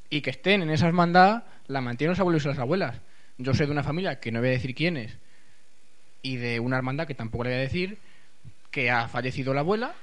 y 0.10 0.22
que 0.22 0.29
estén 0.29 0.62
en 0.62 0.69
esa 0.69 0.88
hermandad 0.88 1.43
la 1.67 1.81
mantienen 1.81 2.12
los 2.12 2.19
abuelos 2.19 2.46
y 2.46 2.48
las 2.48 2.60
abuelas. 2.60 3.00
Yo 3.38 3.53
sé 3.53 3.65
de 3.65 3.72
una 3.72 3.84
familia, 3.84 4.19
que 4.19 4.31
no 4.31 4.39
voy 4.39 4.50
a 4.50 4.53
decir 4.53 4.75
quién 4.75 4.98
es, 4.98 5.17
y 6.22 6.38
de 6.38 6.60
una 6.60 6.77
hermandad 6.77 7.08
que 7.08 7.15
tampoco 7.15 7.43
le 7.46 7.51
voy 7.51 7.60
a 7.60 7.62
decir, 7.62 7.98
que 8.72 8.89
ha 8.91 9.08
fallecido 9.08 9.53
la 9.53 9.62
abuela. 9.62 9.93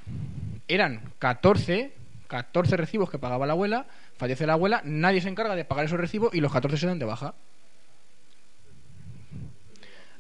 Eran 0.69 1.01
14, 1.19 1.93
14 2.27 2.77
recibos 2.77 3.11
que 3.11 3.19
pagaba 3.19 3.47
la 3.47 3.53
abuela, 3.53 3.87
fallece 4.17 4.47
la 4.47 4.55
abuela, 4.55 4.83
nadie 4.85 5.21
se 5.21 5.29
encarga 5.29 5.55
de 5.55 5.65
pagar 5.65 5.85
esos 5.85 5.99
recibos 6.01 6.35
y 6.35 6.41
los 6.41 6.53
14 6.53 6.77
se 6.77 6.87
dan 6.87 6.99
de 6.99 7.05
baja. 7.05 7.35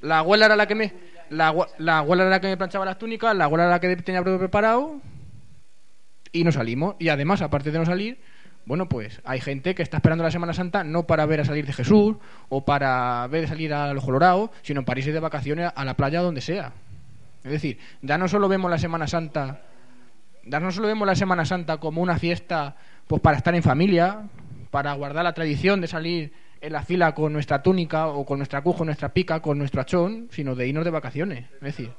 La 0.02 0.18
abuela 0.18 0.46
era 0.46 0.56
la 0.56 0.66
que 0.66 0.74
me 0.74 0.92
la, 1.30 1.54
la 1.78 1.98
abuela 1.98 2.22
era 2.22 2.30
la 2.30 2.40
que 2.40 2.48
me 2.48 2.56
planchaba 2.56 2.84
las 2.84 2.98
túnicas, 2.98 3.34
la 3.36 3.44
abuela 3.44 3.64
era 3.64 3.72
la 3.72 3.80
que 3.80 3.96
tenía 3.96 4.22
preparado 4.22 5.00
y 6.32 6.44
no 6.44 6.52
salimos. 6.52 6.96
Y 6.98 7.08
además, 7.08 7.42
aparte 7.42 7.70
de 7.70 7.78
no 7.78 7.84
salir, 7.84 8.18
bueno, 8.66 8.88
pues 8.88 9.20
hay 9.24 9.40
gente 9.40 9.74
que 9.74 9.82
está 9.82 9.98
esperando 9.98 10.24
la 10.24 10.30
Semana 10.30 10.52
Santa 10.52 10.84
no 10.84 11.06
para 11.06 11.26
ver 11.26 11.40
a 11.40 11.44
salir 11.44 11.66
de 11.66 11.72
Jesús 11.72 12.16
o 12.48 12.64
para 12.64 13.26
ver 13.28 13.48
salir 13.48 13.72
a 13.72 13.92
los 13.92 14.04
Colorados, 14.04 14.50
sino 14.62 14.84
para 14.84 15.00
irse 15.00 15.12
de 15.12 15.20
vacaciones 15.20 15.72
a 15.74 15.84
la 15.84 15.94
playa 15.94 16.20
donde 16.20 16.40
sea. 16.40 16.72
Es 17.44 17.52
decir, 17.52 17.78
ya 18.02 18.18
no 18.18 18.26
solo 18.26 18.48
vemos 18.48 18.70
la 18.70 18.78
Semana 18.78 19.06
Santa 19.06 19.62
darnos 20.46 20.76
lo 20.76 20.86
vemos 20.86 21.06
la 21.06 21.14
Semana 21.14 21.44
Santa 21.44 21.78
como 21.78 22.00
una 22.00 22.18
fiesta 22.18 22.76
pues 23.06 23.20
para 23.20 23.36
estar 23.36 23.54
en 23.54 23.62
familia, 23.62 24.28
para 24.70 24.92
guardar 24.94 25.24
la 25.24 25.34
tradición 25.34 25.80
de 25.80 25.86
salir 25.86 26.32
en 26.60 26.72
la 26.72 26.82
fila 26.82 27.14
con 27.14 27.32
nuestra 27.32 27.62
túnica 27.62 28.08
o 28.08 28.24
con 28.24 28.38
nuestra 28.38 28.62
cujo, 28.62 28.84
nuestra 28.84 29.12
pica, 29.12 29.40
con 29.40 29.58
nuestro 29.58 29.80
achón, 29.80 30.28
sino 30.30 30.54
de 30.54 30.68
irnos 30.68 30.84
de 30.84 30.90
vacaciones. 30.90 31.44
Es 31.54 31.60
decir, 31.60 31.90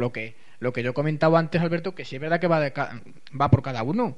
lo 0.00 0.12
que, 0.12 0.34
lo 0.58 0.72
que 0.72 0.82
yo 0.82 0.94
comentaba 0.94 1.38
antes, 1.38 1.60
Alberto, 1.60 1.94
que 1.94 2.04
sí 2.04 2.16
es 2.16 2.20
verdad 2.20 2.40
que 2.40 2.48
va, 2.48 2.60
de 2.60 2.72
va 3.40 3.50
por 3.50 3.62
cada 3.62 3.82
uno, 3.82 4.16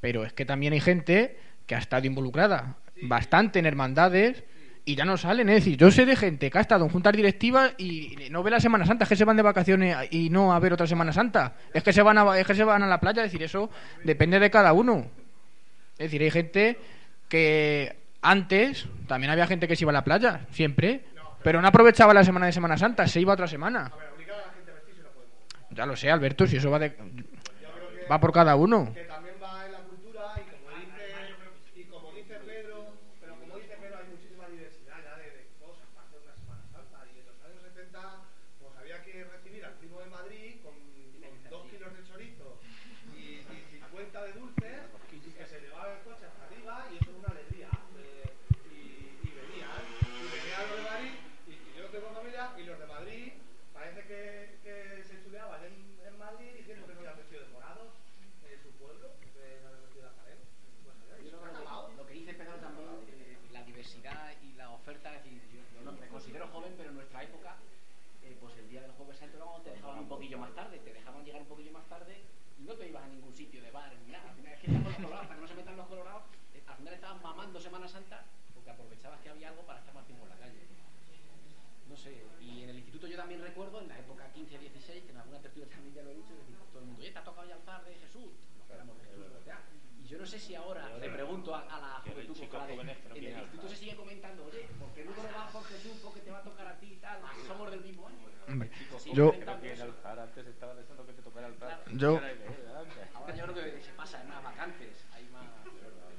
pero 0.00 0.24
es 0.24 0.32
que 0.32 0.44
también 0.44 0.72
hay 0.72 0.80
gente 0.80 1.38
que 1.66 1.74
ha 1.74 1.78
estado 1.78 2.06
involucrada 2.06 2.76
bastante 3.02 3.58
en 3.58 3.66
hermandades 3.66 4.44
y 4.84 4.94
ya 4.96 5.04
no 5.04 5.16
salen. 5.16 5.48
Es 5.48 5.56
decir, 5.56 5.78
yo 5.78 5.90
sé 5.90 6.04
de 6.06 6.16
gente 6.16 6.50
que 6.50 6.58
ha 6.58 6.60
estado 6.60 6.84
en 6.84 6.90
juntas 6.90 7.14
directivas 7.14 7.74
y 7.78 8.16
no 8.30 8.42
ve 8.42 8.50
la 8.50 8.60
Semana 8.60 8.86
Santa, 8.86 9.04
es 9.04 9.08
que 9.08 9.16
se 9.16 9.24
van 9.24 9.36
de 9.36 9.42
vacaciones 9.42 9.96
y 10.10 10.30
no 10.30 10.52
a 10.52 10.58
ver 10.58 10.72
otra 10.72 10.86
Semana 10.86 11.12
Santa. 11.12 11.54
Es 11.72 11.82
que 11.82 11.92
se 11.92 12.02
van 12.02 12.18
a, 12.18 12.38
es 12.38 12.46
que 12.46 12.54
se 12.54 12.64
van 12.64 12.82
a 12.82 12.86
la 12.86 13.00
playa, 13.00 13.24
es 13.24 13.32
decir, 13.32 13.42
eso 13.42 13.70
depende 14.04 14.38
de 14.38 14.50
cada 14.50 14.72
uno. 14.72 15.06
Es 15.92 16.10
decir, 16.10 16.22
hay 16.22 16.30
gente 16.30 16.78
que 17.28 17.96
antes 18.20 18.86
también 19.06 19.30
había 19.30 19.46
gente 19.46 19.68
que 19.68 19.76
se 19.76 19.84
iba 19.84 19.90
a 19.90 19.94
la 19.94 20.04
playa, 20.04 20.46
siempre, 20.50 21.02
pero 21.42 21.60
no 21.60 21.68
aprovechaba 21.68 22.14
la 22.14 22.24
semana 22.24 22.46
de 22.46 22.52
Semana 22.52 22.76
Santa, 22.76 23.06
se 23.06 23.20
iba 23.20 23.32
otra 23.32 23.46
semana. 23.46 23.92
Ya 25.74 25.86
lo 25.86 25.96
sé, 25.96 26.10
Alberto, 26.10 26.46
si 26.46 26.56
eso 26.56 26.70
va 26.70 26.78
de... 26.78 26.94
Va 28.10 28.20
por 28.20 28.32
cada 28.32 28.54
uno. 28.56 28.94
también 83.24 83.40
recuerdo 83.40 83.80
en 83.80 83.88
la 83.88 83.98
época 83.98 84.30
15-16, 84.34 85.06
que 85.06 85.10
en 85.10 85.16
alguna 85.16 85.40
tertulia 85.40 85.66
también 85.70 85.94
ya 85.94 86.02
lo 86.02 86.10
he 86.10 86.14
dicho, 86.14 86.34
todo 86.70 86.80
el 86.80 86.88
mundo, 86.88 87.00
te 87.00 87.18
ha 87.18 87.24
tocado 87.24 87.48
ya 87.48 87.54
alzar 87.54 87.82
de 87.82 87.94
Jesús? 87.94 88.32
Nos 88.68 88.98
de 88.98 89.04
Jesús. 89.04 89.24
Y 90.04 90.06
yo 90.06 90.18
no 90.18 90.26
sé 90.26 90.38
si 90.38 90.54
ahora 90.54 90.94
le 90.98 91.08
pregunto 91.08 91.54
a, 91.54 91.64
la 91.64 92.02
juventud 92.04 92.38
popular 92.38 92.68
de, 92.68 92.76
no 92.76 92.82
en 92.82 92.88
el 93.24 93.24
instituto 93.24 93.68
se 93.70 93.76
sigue 93.76 93.96
comentando, 93.96 94.42
¿por 94.42 94.52
qué? 94.52 94.68
Porque 96.02 96.20
te 96.20 96.30
va 96.30 96.38
a 96.40 96.42
tocar 96.42 96.66
a 96.66 96.78
ti 96.78 96.92
y 96.92 96.96
tal, 96.96 97.22
somos 97.46 97.70
del 97.70 97.80
mismo 97.80 98.08
año. 98.08 98.28
Yo... 99.14 99.32
Yo... 101.94 102.20
Ahora 103.14 103.34
yo 103.34 103.46
creo 103.46 103.54
que 103.54 103.80
se 103.80 103.92
pasa 103.92 104.20
en 104.20 104.28
las 104.28 104.44
vacantes. 104.44 105.06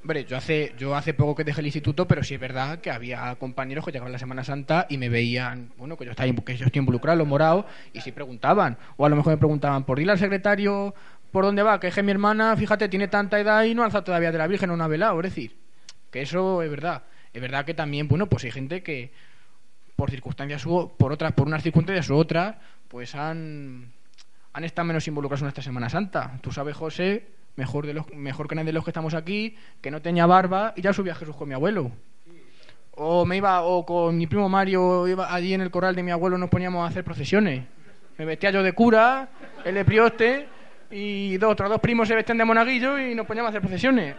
Hombre, 0.06 0.24
yo 0.26 0.38
hace, 0.38 0.76
yo 0.78 0.96
hace 0.96 1.16
poco 1.16 1.34
que 1.34 1.44
dejé 1.44 1.62
el 1.62 1.66
instituto, 1.66 2.08
pero 2.08 2.24
sí 2.24 2.36
es 2.36 2.40
verdad 2.40 2.78
que 2.78 2.92
había 2.92 3.34
compañeros 3.38 3.84
que 3.84 3.92
llegaban 3.92 4.12
la 4.12 4.20
Semana 4.20 4.44
Santa 4.44 4.86
y 4.88 5.00
me 5.00 5.10
veían, 5.10 5.74
bueno, 5.78 5.98
que 5.98 6.06
yo, 6.06 6.12
estaba, 6.12 6.32
que 6.32 6.56
yo 6.56 6.68
estoy 6.68 6.78
involucrado, 6.78 7.18
los 7.18 7.28
morados, 7.28 7.66
y 7.92 8.02
sí 8.02 8.12
preguntaban. 8.12 8.78
O 8.98 9.08
a 9.08 9.10
lo 9.10 9.16
mejor 9.16 9.34
me 9.34 9.38
preguntaban, 9.38 9.84
por 9.84 9.98
dile 9.98 10.12
al 10.12 10.20
secretario 10.20 10.94
por 11.32 11.44
dónde 11.44 11.64
va, 11.64 11.80
que 11.80 11.88
es 11.88 12.04
mi 12.04 12.12
hermana, 12.12 12.56
fíjate, 12.56 12.88
tiene 12.88 13.08
tanta 13.08 13.40
edad 13.40 13.64
y 13.64 13.74
no 13.74 13.84
alza 13.84 14.04
todavía 14.04 14.32
de 14.32 14.38
la 14.38 14.46
Virgen 14.46 14.70
una 14.70 14.88
velado. 14.88 15.20
Es 15.22 15.24
decir, 15.24 15.58
que 16.12 16.22
eso 16.22 16.62
es 16.62 16.70
verdad. 16.70 17.02
Es 17.34 17.42
verdad 17.42 17.66
que 17.66 17.74
también, 17.74 18.08
bueno, 18.08 18.28
pues 18.28 18.44
hay 18.44 18.52
gente 18.52 18.84
que 18.84 19.12
por 19.96 20.12
circunstancias 20.12 20.68
u 20.68 20.96
por 21.00 21.14
otras, 21.14 21.34
por 21.34 21.48
unas 21.48 21.64
circunstancias 21.64 22.08
u 22.12 22.16
otras, 22.16 22.58
pues 22.90 23.16
han, 23.16 23.92
han 24.54 24.64
estado 24.64 24.86
menos 24.86 25.08
involucrados 25.08 25.42
en 25.42 25.48
esta 25.48 25.64
Semana 25.64 25.90
Santa. 25.90 26.38
Tú 26.44 26.52
sabes, 26.52 26.76
José, 26.76 27.35
mejor, 27.56 27.86
de 27.88 27.94
los, 27.94 28.10
mejor 28.14 28.48
que 28.48 28.56
nadie 28.56 28.68
de 28.68 28.74
los 28.74 28.84
que 28.84 28.92
estamos 28.92 29.14
aquí, 29.14 29.56
que 29.82 29.92
no 29.92 30.02
tenía 30.02 30.26
barba 30.26 30.74
y 30.76 30.82
ya 30.82 30.94
subía 30.94 31.16
Jesús 31.16 31.36
con 31.36 31.48
mi 31.48 31.54
abuelo. 31.54 31.92
O 32.92 33.26
me 33.26 33.38
iba, 33.38 33.62
o 33.62 33.86
con 33.86 34.18
mi 34.18 34.28
primo 34.28 34.48
Mario, 34.48 35.08
iba 35.08 35.34
allí 35.34 35.54
en 35.54 35.62
el 35.62 35.72
corral 35.72 35.96
de 35.96 36.04
mi 36.04 36.12
abuelo, 36.12 36.38
nos 36.38 36.50
poníamos 36.50 36.84
a 36.86 36.88
hacer 36.88 37.04
procesiones. 37.04 37.64
Me 38.18 38.26
vestía 38.26 38.52
yo 38.52 38.64
de 38.64 38.72
cura, 38.72 39.28
el 39.66 39.76
de 39.76 39.84
prioste, 39.84 40.48
y 40.92 41.38
dos, 41.38 41.52
otros 41.52 41.70
dos 41.70 41.82
primos 41.82 42.08
se 42.08 42.16
vestían 42.16 42.38
de 42.38 42.46
monaguillo 42.46 42.98
y 42.98 43.16
nos 43.16 43.26
poníamos 43.26 43.50
a 43.50 43.52
hacer 43.52 43.62
procesiones. 43.62 44.16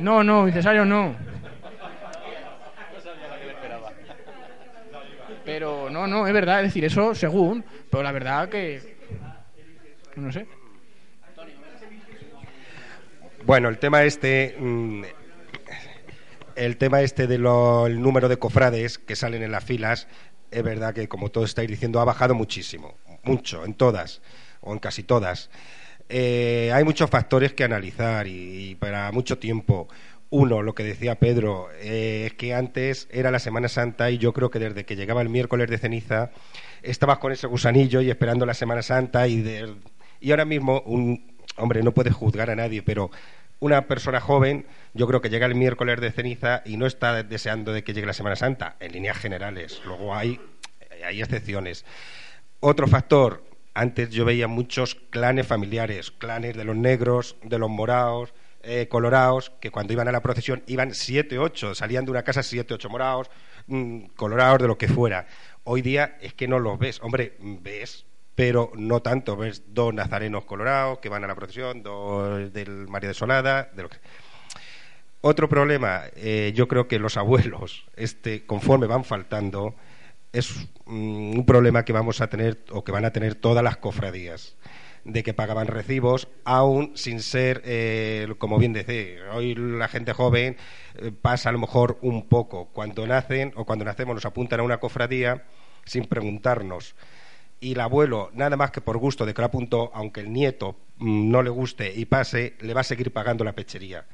No, 0.00 0.24
no, 0.24 0.48
incesario 0.48 0.84
no. 0.84 1.14
Pero 5.44 5.88
no, 5.88 6.06
no, 6.06 6.26
es 6.26 6.32
verdad, 6.32 6.60
es 6.60 6.66
decir, 6.66 6.84
eso 6.84 7.14
según, 7.14 7.64
pero 7.90 8.02
la 8.02 8.12
verdad 8.12 8.48
que. 8.48 8.96
No 10.16 10.32
sé. 10.32 10.46
Bueno, 13.48 13.70
el 13.70 13.78
tema 13.78 14.02
este. 14.04 14.54
mm, 14.60 15.04
El 16.54 16.76
tema 16.76 17.00
este 17.00 17.26
del 17.26 17.42
número 17.44 18.28
de 18.28 18.36
cofrades 18.36 18.98
que 18.98 19.16
salen 19.16 19.42
en 19.42 19.50
las 19.52 19.64
filas, 19.64 20.06
es 20.50 20.62
verdad 20.62 20.92
que, 20.92 21.08
como 21.08 21.30
todos 21.30 21.48
estáis 21.48 21.66
diciendo, 21.70 21.98
ha 21.98 22.04
bajado 22.04 22.34
muchísimo. 22.34 22.98
Mucho, 23.22 23.64
en 23.64 23.72
todas, 23.72 24.20
o 24.60 24.74
en 24.74 24.80
casi 24.80 25.02
todas. 25.02 25.48
Eh, 26.10 26.70
hay 26.74 26.84
muchos 26.84 27.08
factores 27.08 27.54
que 27.54 27.64
analizar 27.64 28.26
y, 28.26 28.74
para 28.74 29.10
mucho 29.12 29.38
tiempo. 29.38 29.88
Uno, 30.28 30.60
lo 30.60 30.74
que 30.74 30.82
decía 30.84 31.14
Pedro, 31.18 31.68
eh, 31.80 32.24
es 32.26 32.34
que 32.34 32.52
antes 32.52 33.08
era 33.10 33.30
la 33.30 33.38
Semana 33.38 33.68
Santa 33.68 34.10
y 34.10 34.18
yo 34.18 34.34
creo 34.34 34.50
que 34.50 34.58
desde 34.58 34.84
que 34.84 34.94
llegaba 34.94 35.22
el 35.22 35.30
miércoles 35.30 35.70
de 35.70 35.78
ceniza 35.78 36.32
estabas 36.82 37.16
con 37.16 37.32
ese 37.32 37.46
gusanillo 37.46 38.02
y 38.02 38.10
esperando 38.10 38.44
la 38.44 38.52
Semana 38.52 38.82
Santa 38.82 39.26
y, 39.26 39.40
de- 39.40 39.74
y 40.20 40.32
ahora 40.32 40.44
mismo, 40.44 40.82
un, 40.84 41.32
hombre, 41.56 41.82
no 41.82 41.92
puedes 41.92 42.12
juzgar 42.14 42.50
a 42.50 42.56
nadie, 42.56 42.82
pero 42.82 43.10
una 43.60 43.86
persona 43.86 44.20
joven 44.20 44.66
yo 44.94 45.06
creo 45.06 45.20
que 45.20 45.30
llega 45.30 45.46
el 45.46 45.54
miércoles 45.54 46.00
de 46.00 46.12
ceniza 46.12 46.62
y 46.64 46.76
no 46.76 46.86
está 46.86 47.22
deseando 47.22 47.72
de 47.72 47.84
que 47.84 47.92
llegue 47.92 48.06
la 48.06 48.12
Semana 48.12 48.36
Santa, 48.36 48.76
en 48.80 48.92
líneas 48.92 49.18
generales. 49.18 49.80
Luego 49.84 50.14
hay, 50.14 50.40
hay 51.04 51.20
excepciones. 51.20 51.84
Otro 52.60 52.86
factor, 52.86 53.44
antes 53.74 54.10
yo 54.10 54.24
veía 54.24 54.48
muchos 54.48 54.94
clanes 54.94 55.46
familiares, 55.46 56.10
clanes 56.10 56.56
de 56.56 56.64
los 56.64 56.76
negros, 56.76 57.36
de 57.42 57.58
los 57.58 57.70
morados, 57.70 58.34
eh, 58.62 58.88
colorados, 58.88 59.52
que 59.60 59.70
cuando 59.70 59.92
iban 59.92 60.08
a 60.08 60.12
la 60.12 60.20
procesión 60.20 60.64
iban 60.66 60.92
siete, 60.92 61.38
ocho, 61.38 61.74
salían 61.74 62.04
de 62.04 62.10
una 62.10 62.24
casa 62.24 62.42
siete, 62.42 62.74
ocho 62.74 62.90
morados, 62.90 63.30
mm, 63.68 64.06
colorados, 64.16 64.60
de 64.60 64.66
lo 64.66 64.76
que 64.76 64.88
fuera. 64.88 65.26
Hoy 65.62 65.82
día 65.82 66.18
es 66.20 66.34
que 66.34 66.48
no 66.48 66.58
los 66.58 66.78
ves. 66.78 67.00
Hombre, 67.02 67.36
ves, 67.38 68.04
pero 68.38 68.70
no 68.76 69.02
tanto. 69.02 69.36
Ves 69.36 69.64
dos 69.74 69.92
nazarenos 69.92 70.44
colorados 70.44 71.00
que 71.00 71.08
van 71.08 71.24
a 71.24 71.26
la 71.26 71.34
procesión, 71.34 71.82
dos 71.82 72.52
del 72.52 72.86
María 72.86 73.08
Desolada, 73.08 73.68
de 73.74 73.82
lo 73.82 73.88
que... 73.88 73.96
Otro 75.22 75.48
problema, 75.48 76.02
eh, 76.14 76.52
yo 76.54 76.68
creo 76.68 76.86
que 76.86 77.00
los 77.00 77.16
abuelos, 77.16 77.84
este, 77.96 78.46
conforme 78.46 78.86
van 78.86 79.02
faltando, 79.02 79.74
es 80.32 80.54
mm, 80.86 81.36
un 81.36 81.46
problema 81.46 81.84
que 81.84 81.92
vamos 81.92 82.20
a 82.20 82.28
tener 82.28 82.62
o 82.70 82.84
que 82.84 82.92
van 82.92 83.04
a 83.04 83.10
tener 83.10 83.34
todas 83.34 83.64
las 83.64 83.78
cofradías 83.78 84.54
de 85.02 85.24
que 85.24 85.34
pagaban 85.34 85.66
recibos 85.66 86.28
aún 86.44 86.92
sin 86.94 87.22
ser 87.22 87.62
eh, 87.64 88.32
como 88.38 88.58
bien 88.58 88.72
decía 88.72 89.32
hoy 89.32 89.54
la 89.54 89.88
gente 89.88 90.12
joven 90.12 90.56
eh, 90.96 91.12
pasa 91.22 91.48
a 91.48 91.52
lo 91.52 91.58
mejor 91.58 91.98
un 92.02 92.28
poco 92.28 92.66
cuando 92.66 93.06
nacen 93.06 93.52
o 93.56 93.64
cuando 93.64 93.84
nacemos 93.84 94.14
nos 94.14 94.26
apuntan 94.26 94.60
a 94.60 94.64
una 94.64 94.78
cofradía 94.78 95.44
sin 95.84 96.04
preguntarnos 96.04 96.94
y 97.60 97.72
el 97.72 97.80
abuelo 97.80 98.30
nada 98.34 98.56
más 98.56 98.70
que 98.70 98.80
por 98.80 98.98
gusto 98.98 99.26
de 99.26 99.34
que 99.34 99.42
lo 99.42 99.46
apuntó 99.46 99.90
aunque 99.94 100.20
el 100.20 100.32
nieto 100.32 100.76
mm, 100.98 101.30
no 101.30 101.42
le 101.42 101.50
guste 101.50 101.92
y 101.94 102.04
pase 102.04 102.56
le 102.60 102.74
va 102.74 102.82
a 102.82 102.84
seguir 102.84 103.12
pagando 103.12 103.44
la 103.44 103.54
pechería 103.54 104.06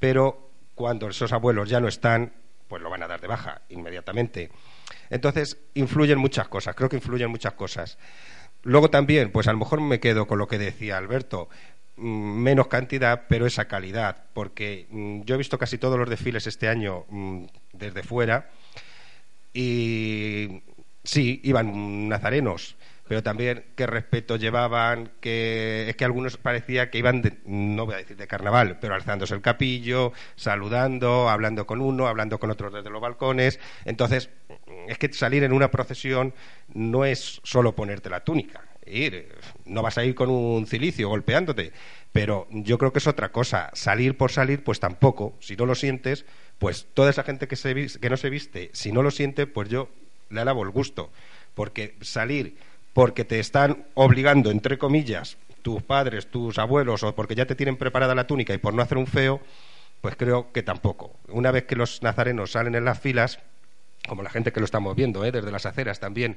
pero 0.00 0.50
cuando 0.74 1.08
esos 1.08 1.32
abuelos 1.32 1.68
ya 1.68 1.80
no 1.80 1.88
están, 1.88 2.32
pues 2.68 2.82
lo 2.82 2.90
van 2.90 3.02
a 3.02 3.08
dar 3.08 3.20
de 3.20 3.28
baja 3.28 3.62
inmediatamente. 3.68 4.50
Entonces, 5.10 5.58
influyen 5.74 6.18
muchas 6.18 6.48
cosas, 6.48 6.74
creo 6.74 6.88
que 6.88 6.96
influyen 6.96 7.30
muchas 7.30 7.52
cosas. 7.54 7.98
Luego 8.62 8.90
también, 8.90 9.30
pues 9.30 9.46
a 9.46 9.52
lo 9.52 9.58
mejor 9.58 9.80
me 9.80 10.00
quedo 10.00 10.26
con 10.26 10.38
lo 10.38 10.48
que 10.48 10.58
decía 10.58 10.96
Alberto, 10.98 11.48
mm, 11.96 12.02
menos 12.04 12.68
cantidad, 12.68 13.24
pero 13.28 13.46
esa 13.46 13.66
calidad, 13.66 14.24
porque 14.32 14.86
mm, 14.90 15.22
yo 15.22 15.34
he 15.34 15.38
visto 15.38 15.58
casi 15.58 15.78
todos 15.78 15.98
los 15.98 16.08
desfiles 16.08 16.46
este 16.46 16.68
año 16.68 17.04
desde 17.72 18.02
fuera 18.02 18.50
y 19.52 20.62
sí, 21.04 21.40
iban 21.44 22.08
nazarenos, 22.08 22.76
pero 23.06 23.22
también 23.22 23.64
qué 23.76 23.86
respeto 23.86 24.36
llevaban, 24.36 25.10
que 25.20 25.88
es 25.88 25.96
que 25.96 26.04
algunos 26.04 26.36
parecía 26.36 26.90
que 26.90 26.98
iban, 26.98 27.22
de- 27.22 27.38
no 27.44 27.84
voy 27.86 27.94
a 27.94 27.98
decir 27.98 28.16
de 28.16 28.26
carnaval, 28.26 28.78
pero 28.80 28.94
alzándose 28.94 29.34
el 29.34 29.42
capillo, 29.42 30.12
saludando, 30.36 31.28
hablando 31.28 31.66
con 31.66 31.80
uno, 31.80 32.06
hablando 32.06 32.38
con 32.38 32.50
otros 32.50 32.72
desde 32.72 32.90
los 32.90 33.00
balcones. 33.02 33.60
Entonces, 33.84 34.30
es 34.88 34.98
que 34.98 35.12
salir 35.12 35.44
en 35.44 35.52
una 35.52 35.70
procesión 35.70 36.34
no 36.72 37.04
es 37.04 37.40
solo 37.44 37.74
ponerte 37.74 38.10
la 38.10 38.20
túnica. 38.24 38.62
Ir, 38.86 39.28
no 39.64 39.80
vas 39.82 39.96
a 39.96 40.04
ir 40.04 40.14
con 40.14 40.28
un 40.30 40.66
cilicio 40.66 41.08
golpeándote, 41.08 41.72
pero 42.12 42.46
yo 42.50 42.76
creo 42.78 42.92
que 42.92 42.98
es 42.98 43.06
otra 43.06 43.32
cosa. 43.32 43.70
Salir 43.72 44.16
por 44.16 44.30
salir, 44.30 44.62
pues 44.62 44.78
tampoco. 44.80 45.34
Si 45.40 45.56
no 45.56 45.66
lo 45.66 45.74
sientes, 45.74 46.26
pues 46.58 46.86
toda 46.92 47.10
esa 47.10 47.22
gente 47.24 47.48
que, 47.48 47.56
se 47.56 47.74
que 48.00 48.10
no 48.10 48.16
se 48.16 48.30
viste, 48.30 48.70
si 48.72 48.92
no 48.92 49.02
lo 49.02 49.10
siente, 49.10 49.46
pues 49.46 49.68
yo 49.68 49.88
le 50.30 50.40
alabo 50.40 50.62
el 50.62 50.70
gusto. 50.70 51.10
Porque 51.54 51.94
salir 52.02 52.56
porque 52.94 53.24
te 53.24 53.40
están 53.40 53.84
obligando, 53.94 54.50
entre 54.50 54.78
comillas, 54.78 55.36
tus 55.62 55.82
padres, 55.82 56.28
tus 56.28 56.58
abuelos, 56.58 57.02
o 57.02 57.14
porque 57.14 57.34
ya 57.34 57.44
te 57.44 57.56
tienen 57.56 57.76
preparada 57.76 58.14
la 58.14 58.26
túnica 58.26 58.54
y 58.54 58.58
por 58.58 58.72
no 58.72 58.82
hacer 58.82 58.96
un 58.96 59.06
feo, 59.06 59.40
pues 60.00 60.16
creo 60.16 60.52
que 60.52 60.62
tampoco. 60.62 61.12
Una 61.28 61.50
vez 61.50 61.64
que 61.64 61.76
los 61.76 62.02
nazarenos 62.02 62.52
salen 62.52 62.74
en 62.74 62.84
las 62.84 63.00
filas, 63.00 63.40
como 64.06 64.22
la 64.22 64.30
gente 64.30 64.52
que 64.52 64.60
lo 64.60 64.66
estamos 64.66 64.94
viendo, 64.94 65.24
¿eh? 65.24 65.32
desde 65.32 65.50
las 65.50 65.66
aceras 65.66 65.98
también. 65.98 66.36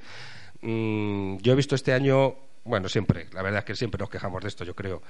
Mm, 0.62 1.38
yo 1.38 1.54
he 1.54 1.56
visto 1.56 1.76
este 1.76 1.94
año, 1.94 2.36
bueno, 2.64 2.90
siempre, 2.90 3.28
la 3.34 3.44
verdad 3.44 3.60
es 3.60 3.66
que 3.66 3.76
siempre 3.76 4.00
nos 4.00 4.10
quejamos 4.10 4.42
de 4.42 4.48
esto, 4.48 4.64
yo 4.64 4.76
creo. 4.76 5.04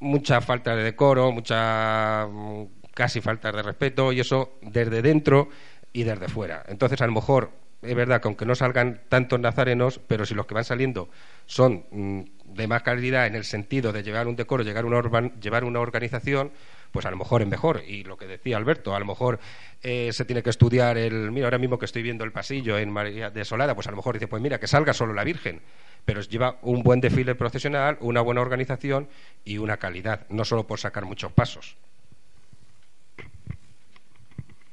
Mucha 0.00 0.40
falta 0.40 0.76
de 0.76 0.84
decoro, 0.84 1.32
mucha 1.32 2.26
mm, 2.26 2.66
casi 2.94 3.20
falta 3.20 3.50
de 3.50 3.62
respeto, 3.62 4.12
y 4.12 4.20
eso 4.20 4.58
desde 4.62 5.02
dentro 5.02 5.48
y 5.92 6.04
desde 6.04 6.28
fuera. 6.28 6.62
Entonces, 6.68 7.00
a 7.00 7.06
lo 7.06 7.12
mejor 7.12 7.50
es 7.82 7.94
verdad 7.94 8.20
que 8.20 8.28
aunque 8.28 8.44
no 8.44 8.54
salgan 8.54 9.02
tantos 9.08 9.38
nazarenos, 9.38 10.00
pero 10.06 10.26
si 10.26 10.34
los 10.34 10.46
que 10.46 10.54
van 10.54 10.64
saliendo 10.64 11.08
son 11.46 11.84
mm, 11.90 12.20
de 12.44 12.66
más 12.66 12.82
calidad 12.82 13.26
en 13.26 13.36
el 13.36 13.44
sentido 13.44 13.92
de 13.92 14.02
llevar 14.02 14.26
un 14.26 14.34
decoro, 14.34 14.64
llevar 14.64 14.84
una, 14.84 15.80
organización, 15.80 16.50
pues 16.90 17.06
a 17.06 17.10
lo 17.10 17.16
mejor 17.16 17.42
es 17.42 17.48
mejor. 17.48 17.82
Y 17.86 18.02
lo 18.02 18.16
que 18.16 18.26
decía 18.26 18.56
Alberto, 18.56 18.96
a 18.96 18.98
lo 18.98 19.06
mejor 19.06 19.38
eh, 19.82 20.10
se 20.12 20.24
tiene 20.24 20.42
que 20.42 20.50
estudiar 20.50 20.98
el. 20.98 21.30
Mira, 21.30 21.46
ahora 21.46 21.58
mismo 21.58 21.78
que 21.78 21.84
estoy 21.84 22.02
viendo 22.02 22.24
el 22.24 22.32
pasillo 22.32 22.78
en 22.78 22.90
María 22.90 23.30
de 23.30 23.44
Solada, 23.44 23.74
pues 23.74 23.86
a 23.86 23.90
lo 23.90 23.96
mejor 23.96 24.14
dice, 24.14 24.26
pues 24.26 24.42
mira, 24.42 24.58
que 24.58 24.66
salga 24.66 24.92
solo 24.92 25.12
la 25.12 25.24
Virgen. 25.24 25.60
Pero 26.04 26.20
lleva 26.22 26.58
un 26.62 26.82
buen 26.82 27.00
desfile 27.00 27.34
procesional, 27.34 27.98
una 28.00 28.22
buena 28.22 28.40
organización 28.40 29.08
y 29.44 29.58
una 29.58 29.76
calidad, 29.76 30.26
no 30.30 30.44
solo 30.44 30.66
por 30.66 30.80
sacar 30.80 31.04
muchos 31.04 31.32
pasos. 31.32 31.76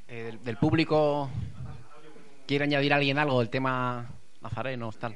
Eh, 0.07 0.37
del 0.43 0.55
público, 0.55 1.29
¿quiere 2.47 2.63
añadir 2.65 2.93
alguien 2.93 3.17
algo 3.17 3.39
del 3.39 3.49
tema 3.49 4.05
nazarenos, 4.41 4.97
tal? 4.97 5.15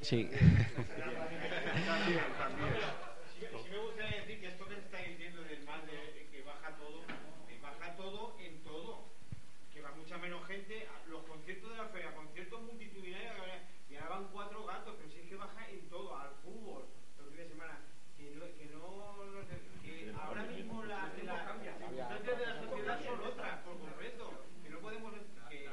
Sí. 0.00 0.02
Sí 0.02 0.30
me 3.70 3.78
gustaría 3.78 4.20
decir 4.20 4.40
que 4.40 4.46
esto 4.48 4.66
que 4.66 4.74
está 4.74 4.98
diciendo 4.98 5.42
del 5.42 5.62
mal 5.64 5.80
de 5.86 6.26
que 6.30 6.42
baja 6.42 6.70
todo, 6.76 7.02
que 7.48 7.58
baja 7.60 7.96
todo 7.96 8.36
en 8.40 8.62
todo, 8.62 9.04
que 9.72 9.80
va 9.80 9.90
mucha 9.92 10.18
menos 10.18 10.46
gente, 10.46 10.86
a 10.86 11.08
los 11.08 11.22
conciertos 11.24 11.70
de 11.70 11.76
la 11.76 11.84
feria, 11.88 12.14
conciertos 12.14 12.60
multitudinarios, 12.62 13.34
y 13.90 13.96
ahora 13.96 14.08
van 14.10 14.28
cuatro 14.32 14.64
gatos, 14.66 14.94
pero 14.98 15.10
si 15.10 15.18
es 15.20 15.26
que 15.28 15.34
baja 15.36 15.66
en 15.68 15.88
todo, 15.88 16.16
al 16.16 16.30
fútbol, 16.42 16.84
los 17.18 17.28
fines 17.30 17.46
de 17.48 17.54
semana, 17.54 17.78
que 18.16 18.30
no, 18.34 18.44
que 18.56 18.64
no, 18.72 19.24
no 19.24 19.42
sé, 19.44 19.58
que 19.84 20.12
ahora 20.14 20.42
mismo 20.44 20.84
la, 20.84 21.08
la, 21.24 21.44
las 21.44 21.58
circunstancias 21.78 22.38
de 22.38 22.46
la 22.46 22.54
sociedad 22.62 22.98
son 23.04 23.20
otras, 23.20 23.58
por 23.64 23.78
completo, 23.78 24.44
que 24.62 24.70
no 24.70 24.78
podemos, 24.80 25.12
que, 25.48 25.58
que 25.58 25.64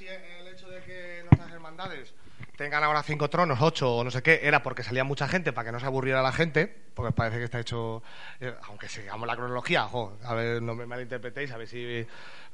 si 0.00 0.08
el 0.08 0.48
hecho 0.48 0.70
de 0.70 0.82
que 0.82 1.22
nuestras 1.24 1.49
hermandades 1.60 2.14
tengan 2.56 2.82
ahora 2.84 3.02
cinco 3.02 3.28
tronos, 3.30 3.58
ocho 3.60 3.96
o 3.96 4.04
no 4.04 4.10
sé 4.10 4.22
qué, 4.22 4.40
era 4.42 4.62
porque 4.62 4.82
salía 4.82 5.04
mucha 5.04 5.28
gente 5.28 5.52
para 5.52 5.66
que 5.66 5.72
no 5.72 5.80
se 5.80 5.86
aburriera 5.86 6.20
la 6.22 6.32
gente, 6.32 6.66
porque 6.94 7.12
parece 7.12 7.38
que 7.38 7.44
está 7.44 7.60
hecho, 7.60 8.02
eh, 8.40 8.54
aunque 8.64 8.88
sigamos 8.88 9.26
la 9.26 9.34
cronología, 9.36 9.84
jo, 9.84 10.18
a 10.24 10.34
ver, 10.34 10.60
no 10.60 10.74
me 10.74 10.84
malinterpretéis, 10.86 11.50
a 11.52 11.56
ver 11.56 11.68
si... 11.68 12.06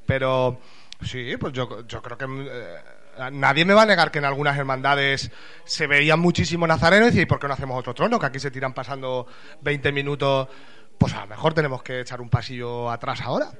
Pero 0.04 0.60
sí, 1.02 1.36
pues 1.38 1.52
yo, 1.52 1.84
yo 1.86 2.02
creo 2.02 2.16
que... 2.18 2.24
eh, 2.28 3.30
Nadie 3.32 3.64
me 3.64 3.74
va 3.74 3.82
a 3.82 3.86
negar 3.86 4.10
que 4.10 4.18
en 4.18 4.26
algunas 4.26 4.56
hermandades 4.58 5.30
se 5.64 5.86
veían 5.86 6.20
muchísimo 6.20 6.66
nazarenos 6.66 7.08
y 7.08 7.10
decir, 7.12 7.26
¿por 7.26 7.40
qué 7.40 7.48
no 7.48 7.54
hacemos 7.54 7.78
otro 7.78 7.94
trono? 7.94 8.18
Que 8.18 8.26
aquí 8.26 8.38
se 8.38 8.50
tiran 8.50 8.74
pasando 8.74 9.26
20 9.62 9.90
minutos. 9.90 10.48
Pues 10.98 11.14
a 11.14 11.20
lo 11.22 11.26
mejor 11.26 11.54
tenemos 11.54 11.82
que 11.82 12.00
echar 12.00 12.20
un 12.20 12.28
pasillo 12.28 12.90
atrás 12.90 13.22
ahora, 13.22 13.50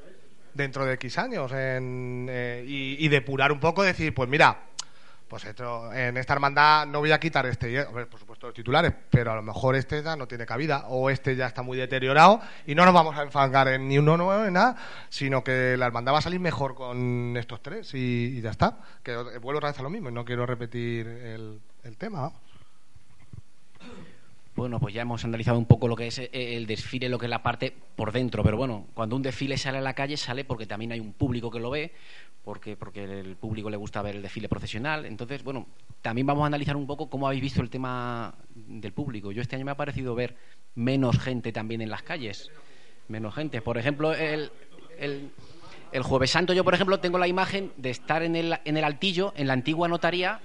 dentro 0.52 0.84
de 0.84 0.94
X 0.94 1.18
años, 1.18 1.50
en, 1.52 2.26
eh, 2.30 2.64
y, 2.66 3.04
y 3.04 3.08
depurar 3.08 3.50
un 3.50 3.58
poco, 3.58 3.82
decir, 3.82 4.14
pues 4.14 4.28
mira, 4.28 4.60
pues 5.28 5.44
en 5.44 6.16
esta 6.16 6.32
hermandad 6.34 6.86
no 6.86 7.00
voy 7.00 7.12
a 7.12 7.18
quitar 7.18 7.46
este, 7.46 7.84
por 7.84 8.18
supuesto 8.18 8.46
los 8.46 8.54
titulares, 8.54 8.92
pero 9.10 9.32
a 9.32 9.36
lo 9.36 9.42
mejor 9.42 9.74
este 9.74 10.02
ya 10.02 10.14
no 10.16 10.28
tiene 10.28 10.46
cabida, 10.46 10.84
o 10.88 11.10
este 11.10 11.34
ya 11.34 11.46
está 11.46 11.62
muy 11.62 11.76
deteriorado, 11.76 12.40
y 12.66 12.74
no 12.74 12.84
nos 12.84 12.94
vamos 12.94 13.16
a 13.16 13.22
enfangar 13.22 13.68
en 13.68 13.88
ni 13.88 13.98
uno 13.98 14.16
nuevo 14.16 14.44
ni 14.44 14.52
nada, 14.52 14.76
sino 15.08 15.42
que 15.42 15.76
la 15.76 15.86
hermandad 15.86 16.12
va 16.12 16.18
a 16.18 16.22
salir 16.22 16.40
mejor 16.40 16.74
con 16.74 17.36
estos 17.36 17.60
tres, 17.60 17.92
y, 17.94 18.40
ya 18.40 18.50
está. 18.50 18.78
Que 19.02 19.16
vuelvo 19.16 19.58
otra 19.58 19.70
vez 19.70 19.78
a 19.80 19.82
lo 19.82 19.90
mismo, 19.90 20.10
y 20.10 20.12
no 20.12 20.24
quiero 20.24 20.46
repetir 20.46 21.06
el, 21.06 21.60
tema. 21.98 22.32
Bueno, 24.56 24.80
pues 24.80 24.94
ya 24.94 25.02
hemos 25.02 25.22
analizado 25.22 25.58
un 25.58 25.66
poco 25.66 25.86
lo 25.86 25.94
que 25.94 26.06
es 26.06 26.18
eh, 26.18 26.30
el 26.32 26.66
desfile, 26.66 27.10
lo 27.10 27.18
que 27.18 27.26
es 27.26 27.30
la 27.30 27.42
parte 27.42 27.74
por 27.94 28.10
dentro, 28.10 28.42
pero 28.42 28.56
bueno, 28.56 28.86
cuando 28.94 29.14
un 29.14 29.20
desfile 29.20 29.58
sale 29.58 29.78
a 29.78 29.82
la 29.82 29.92
calle 29.92 30.16
sale 30.16 30.44
porque 30.44 30.64
también 30.64 30.92
hay 30.92 31.00
un 31.00 31.12
público 31.12 31.50
que 31.50 31.60
lo 31.60 31.68
ve, 31.68 31.92
porque 32.42 32.74
porque 32.74 33.04
el 33.04 33.36
público 33.36 33.68
le 33.68 33.76
gusta 33.76 34.00
ver 34.00 34.16
el 34.16 34.22
desfile 34.22 34.48
profesional. 34.48 35.04
Entonces, 35.04 35.44
bueno, 35.44 35.66
también 36.00 36.26
vamos 36.26 36.44
a 36.44 36.46
analizar 36.46 36.74
un 36.74 36.86
poco 36.86 37.10
cómo 37.10 37.26
habéis 37.26 37.42
visto 37.42 37.60
el 37.60 37.68
tema 37.68 38.34
del 38.54 38.94
público. 38.94 39.30
Yo 39.30 39.42
este 39.42 39.56
año 39.56 39.66
me 39.66 39.72
ha 39.72 39.76
parecido 39.76 40.14
ver 40.14 40.36
menos 40.74 41.18
gente 41.18 41.52
también 41.52 41.82
en 41.82 41.90
las 41.90 42.02
calles, 42.02 42.50
menos 43.08 43.34
gente. 43.34 43.60
Por 43.60 43.76
ejemplo, 43.76 44.14
el, 44.14 44.50
el, 44.98 46.02
jueves 46.02 46.30
santo 46.30 46.54
yo, 46.54 46.64
por 46.64 46.72
ejemplo, 46.72 46.98
tengo 46.98 47.18
la 47.18 47.28
imagen 47.28 47.72
de 47.76 47.90
estar 47.90 48.22
en 48.22 48.34
el, 48.34 48.58
en 48.64 48.78
el 48.78 48.84
altillo, 48.84 49.34
en 49.36 49.48
la 49.48 49.52
antigua 49.52 49.86
notaría, 49.86 50.40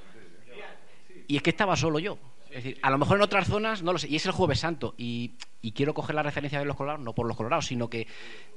y 1.30 1.38
es 1.38 1.41
que 1.41 1.52
estaba 1.52 1.78
solo 1.78 1.97
yo. 1.97 2.17
Es 2.52 2.64
decir, 2.66 2.80
a 2.82 2.90
lo 2.90 2.98
mejor 2.98 3.18
en 3.18 3.24
otras 3.24 3.48
zonas 3.48 3.82
no 3.82 3.94
lo 3.94 4.00
sé. 4.00 4.10
Y 4.10 4.18
es 4.18 4.26
el 4.26 4.34
Jueves 4.34 4.60
Santo. 4.60 4.94
Y, 4.98 5.32
quiero 5.74 5.94
coger 5.94 6.16
la 6.16 6.24
referencia 6.24 6.60
de 6.60 6.66
los 6.66 6.76
colorados, 6.76 7.04
no 7.04 7.14
por 7.14 7.26
los 7.26 7.38
colorados, 7.38 7.66
sino 7.66 7.90
que 7.90 8.08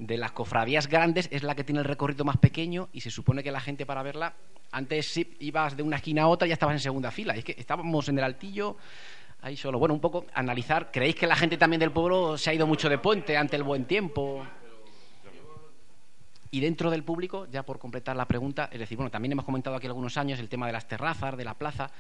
de 0.01 0.17
las 0.17 0.33
cofradías 0.33 0.89
grandes 0.89 1.29
es 1.31 1.45
la 1.45 1.55
que 1.55 1.63
tiene 1.63 1.81
el 1.81 1.85
recorrido 1.85 2.25
más 2.25 2.39
pequeño 2.39 2.89
y 2.93 3.03
se 3.03 3.11
supone 3.11 3.45
que 3.45 3.53
la 3.53 3.61
gente 3.61 3.87
para 3.87 4.03
verla, 4.03 4.35
antes 4.73 5.07
sí 5.07 5.37
ibas 5.39 5.77
de 5.77 5.85
una 5.85 5.97
esquina 5.97 6.23
a 6.23 6.27
otra 6.27 6.49
ya 6.49 6.55
estabas 6.55 6.75
en 6.75 6.81
segunda 6.81 7.13
fila. 7.13 7.37
Es 7.37 7.45
que 7.45 7.55
estábamos 7.57 8.09
en 8.09 8.19
el 8.19 8.25
altillo. 8.25 8.77
Ahí 9.43 9.57
solo. 9.57 9.79
Bueno, 9.79 9.95
un 9.95 10.01
poco 10.01 10.27
analizar. 10.35 10.91
¿Creéis 10.91 11.15
que 11.15 11.27
la 11.27 11.37
gente 11.37 11.57
también 11.57 11.79
del 11.79 11.93
pueblo 11.93 12.37
se 12.37 12.51
ha 12.51 12.55
ido 12.55 12.67
mucho 12.67 12.89
de 12.89 12.99
puente 12.99 13.37
ante 13.37 13.57
el 13.57 13.63
buen 13.63 13.85
tiempo? 13.85 14.45
Y 16.55 16.61
dentro 16.61 16.89
del 16.89 17.03
público, 17.03 17.49
ya 17.51 17.65
por 17.65 17.81
completar 17.81 18.15
la 18.15 18.29
pregunta, 18.29 18.69
es 18.71 18.79
decir, 18.79 18.97
bueno, 18.97 19.11
también 19.11 19.33
hemos 19.33 19.45
comentado 19.45 19.75
aquí 19.75 19.89
algunos 19.89 20.17
años 20.17 20.39
el 20.39 20.49
tema 20.49 20.69
de 20.69 20.73
las 20.73 20.87
terrazas, 20.87 21.37
de 21.37 21.43
la 21.43 21.55
plaza, 21.55 21.91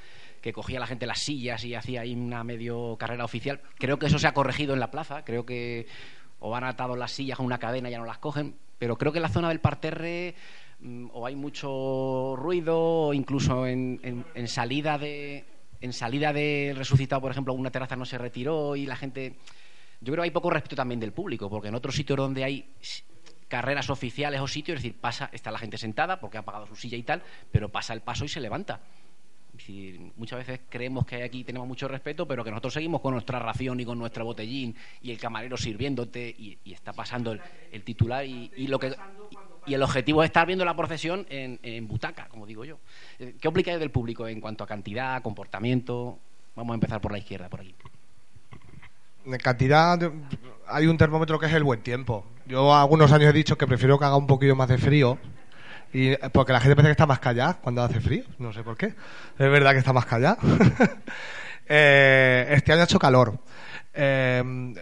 que 0.40 0.52
cogía 0.52 0.78
la 0.78 0.86
gente 0.86 1.06
las 1.06 1.18
sillas 1.18 1.64
y 1.64 1.74
hacía 1.74 2.02
ahí 2.02 2.14
una 2.14 2.44
medio 2.44 2.96
carrera 2.96 3.24
oficial. 3.24 3.60
Creo 3.78 3.98
que 3.98 4.06
eso 4.06 4.16
se 4.16 4.28
ha 4.28 4.32
corregido 4.32 4.72
en 4.72 4.78
la 4.78 4.92
plaza, 4.92 5.24
creo 5.24 5.44
que 5.44 5.88
o 6.38 6.54
han 6.54 6.62
atado 6.62 6.94
las 6.94 7.10
sillas 7.10 7.36
con 7.36 7.46
una 7.46 7.58
cadena 7.58 7.88
y 7.88 7.92
ya 7.92 7.98
no 7.98 8.04
las 8.04 8.18
cogen, 8.18 8.54
pero 8.78 8.96
creo 8.96 9.10
que 9.10 9.18
en 9.18 9.22
la 9.22 9.28
zona 9.28 9.48
del 9.48 9.58
parterre 9.58 10.36
mm, 10.78 11.06
o 11.12 11.26
hay 11.26 11.34
mucho 11.34 12.36
ruido, 12.36 13.08
o 13.08 13.12
incluso 13.12 13.66
en, 13.66 14.24
salida 14.46 14.98
de 14.98 15.46
en 15.80 15.92
salida 15.92 16.32
del 16.32 16.76
resucitado, 16.76 17.20
por 17.20 17.32
ejemplo, 17.32 17.54
una 17.54 17.72
terraza 17.72 17.96
no 17.96 18.04
se 18.04 18.18
retiró 18.18 18.76
y 18.76 18.86
la 18.86 18.94
gente 18.94 19.34
yo 20.00 20.12
creo 20.12 20.22
que 20.22 20.28
hay 20.28 20.30
poco 20.30 20.50
respeto 20.50 20.76
también 20.76 21.00
del 21.00 21.12
público, 21.12 21.50
porque 21.50 21.66
en 21.66 21.74
otros 21.74 21.96
sitios 21.96 22.18
donde 22.18 22.44
hay 22.44 22.68
carreras 23.48 23.90
oficiales 23.90 24.40
o 24.40 24.48
sitios, 24.48 24.76
es 24.76 24.82
decir, 24.82 24.98
pasa, 25.00 25.30
está 25.32 25.50
la 25.50 25.58
gente 25.58 25.78
sentada 25.78 26.20
porque 26.20 26.38
ha 26.38 26.42
pagado 26.42 26.66
su 26.66 26.76
silla 26.76 26.96
y 26.96 27.02
tal, 27.02 27.22
pero 27.52 27.68
pasa 27.68 27.92
el 27.92 28.00
paso 28.00 28.24
y 28.24 28.28
se 28.28 28.40
levanta. 28.40 28.80
Muchas 30.16 30.38
veces 30.40 30.60
creemos 30.68 31.06
que 31.06 31.22
aquí 31.22 31.44
tenemos 31.44 31.68
mucho 31.68 31.86
respeto, 31.86 32.26
pero 32.26 32.42
que 32.42 32.50
nosotros 32.50 32.74
seguimos 32.74 33.00
con 33.00 33.12
nuestra 33.12 33.38
ración 33.38 33.78
y 33.78 33.84
con 33.84 33.98
nuestro 33.98 34.24
botellín 34.24 34.74
y 35.00 35.12
el 35.12 35.18
camarero 35.18 35.56
sirviéndote 35.56 36.34
y, 36.36 36.58
está 36.64 36.92
pasando 36.92 37.32
el, 37.70 37.82
titular 37.82 38.26
y, 38.26 38.66
lo 38.66 38.78
que 38.78 38.96
y 39.66 39.74
el 39.74 39.82
objetivo 39.82 40.22
es 40.22 40.28
estar 40.28 40.46
viendo 40.46 40.64
la 40.64 40.76
procesión 40.76 41.26
en, 41.30 41.86
butaca, 41.88 42.28
como 42.28 42.46
digo 42.46 42.64
yo. 42.64 42.78
Eh, 43.18 43.36
¿Qué 43.40 43.48
oplicáis 43.48 43.78
del 43.78 43.90
público 43.90 44.26
en 44.26 44.40
cuanto 44.40 44.64
a 44.64 44.66
cantidad, 44.66 45.22
comportamiento? 45.22 46.18
Vamos 46.56 46.72
a 46.72 46.74
empezar 46.74 47.00
por 47.00 47.12
la 47.12 47.18
izquierda, 47.18 47.48
por 47.48 47.60
aquí. 47.60 47.74
En 49.26 49.38
cantidad, 49.38 49.98
hay 50.66 50.86
un 50.86 50.98
termómetro 50.98 51.38
que 51.38 51.46
es 51.46 51.52
el 51.52 51.64
buen 51.64 51.82
tiempo. 51.82 52.26
Yo 52.46 52.74
algunos 52.74 53.10
años 53.12 53.30
he 53.30 53.32
dicho 53.32 53.56
que 53.56 53.66
prefiero 53.66 53.98
que 53.98 54.04
haga 54.04 54.16
un 54.16 54.26
poquillo 54.26 54.54
más 54.54 54.68
de 54.68 54.78
frío. 54.78 55.18
Y, 55.92 56.16
porque 56.32 56.52
la 56.52 56.60
gente 56.60 56.74
parece 56.74 56.88
que 56.88 56.92
está 56.92 57.06
más 57.06 57.20
callada 57.20 57.54
cuando 57.62 57.82
hace 57.82 58.00
frío. 58.00 58.24
No 58.38 58.52
sé 58.52 58.62
por 58.62 58.76
qué. 58.76 58.86
Es 58.86 58.94
verdad 59.38 59.72
que 59.72 59.78
está 59.78 59.92
más 59.92 60.06
callada. 60.06 60.38
Eh, 61.66 62.46
este 62.50 62.72
año 62.72 62.82
ha 62.82 62.84
hecho 62.84 62.98
calor. 62.98 63.38
Eh, 63.94 64.74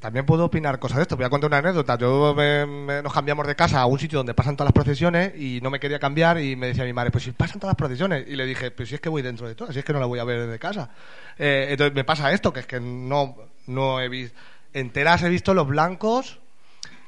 también 0.00 0.26
puedo 0.26 0.44
opinar 0.44 0.78
cosas 0.78 0.96
de 0.98 1.02
esto. 1.02 1.16
Voy 1.16 1.24
a 1.24 1.30
contar 1.30 1.48
una 1.48 1.58
anécdota. 1.58 1.96
Yo 1.98 2.34
me- 2.36 2.66
me- 2.66 3.02
nos 3.02 3.12
cambiamos 3.12 3.46
de 3.46 3.56
casa 3.56 3.80
a 3.80 3.86
un 3.86 3.98
sitio 3.98 4.18
donde 4.18 4.34
pasan 4.34 4.56
todas 4.56 4.66
las 4.68 4.72
procesiones 4.74 5.32
y 5.36 5.60
no 5.62 5.70
me 5.70 5.80
quería 5.80 5.98
cambiar 5.98 6.38
y 6.40 6.54
me 6.56 6.68
decía 6.68 6.84
mi 6.84 6.92
madre, 6.92 7.10
pues 7.10 7.24
si 7.24 7.32
pasan 7.32 7.58
todas 7.60 7.72
las 7.72 7.76
procesiones. 7.78 8.24
Y 8.28 8.36
le 8.36 8.44
dije, 8.46 8.70
pues 8.70 8.88
si 8.88 8.94
es 8.96 9.00
que 9.00 9.08
voy 9.08 9.22
dentro 9.22 9.48
de 9.48 9.54
todas, 9.54 9.72
si 9.72 9.78
es 9.80 9.84
que 9.84 9.92
no 9.92 10.00
la 10.00 10.06
voy 10.06 10.18
a 10.18 10.24
ver 10.24 10.40
desde 10.46 10.58
casa. 10.58 10.90
Eh, 11.38 11.68
entonces 11.70 11.94
me 11.94 12.04
pasa 12.04 12.32
esto, 12.32 12.52
que 12.52 12.60
es 12.60 12.66
que 12.66 12.80
no, 12.80 13.36
no 13.66 14.00
he 14.00 14.08
visto... 14.08 14.38
Enteras 14.72 15.22
he 15.22 15.28
visto 15.28 15.54
los 15.54 15.66
blancos, 15.68 16.40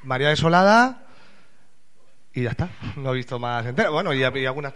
María 0.05 0.29
Desolada 0.29 1.03
y 2.33 2.43
ya 2.45 2.51
está. 2.51 2.69
No 2.97 3.13
he 3.13 3.17
visto 3.17 3.39
más 3.39 3.67
enteras. 3.67 3.93
Bueno, 3.93 4.15
y, 4.15 4.23
algunas... 4.23 4.73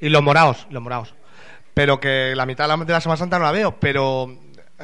Y 0.00 0.08
los 0.08 0.22
morados, 0.22 0.66
los 0.70 0.82
morados. 0.82 1.14
Pero 1.72 2.00
que 2.00 2.34
la 2.34 2.46
mitad 2.46 2.64
de 2.64 2.92
la, 2.92 3.00
Semana 3.00 3.16
Santa 3.18 3.38
no 3.38 3.44
la 3.44 3.52
veo, 3.52 3.78
pero 3.78 4.34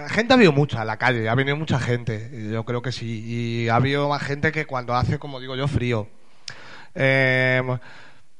gente 0.09 0.33
ha 0.33 0.37
habido 0.37 0.52
mucha 0.52 0.81
en 0.81 0.87
la 0.87 0.96
calle, 0.96 1.28
ha 1.28 1.35
venido 1.35 1.57
mucha 1.57 1.78
gente, 1.78 2.48
yo 2.50 2.64
creo 2.64 2.83
que 2.83 2.92
sí, 2.92 3.24
y 3.26 3.68
ha 3.68 3.76
habido 3.76 4.09
más 4.09 4.22
gente 4.22 4.52
que 4.52 4.66
cuando 4.66 4.94
hace, 4.94 5.18
como 5.18 5.40
digo 5.40 5.57
yo, 5.57 5.68
frío. 5.68 6.09
Eh, 6.94 7.62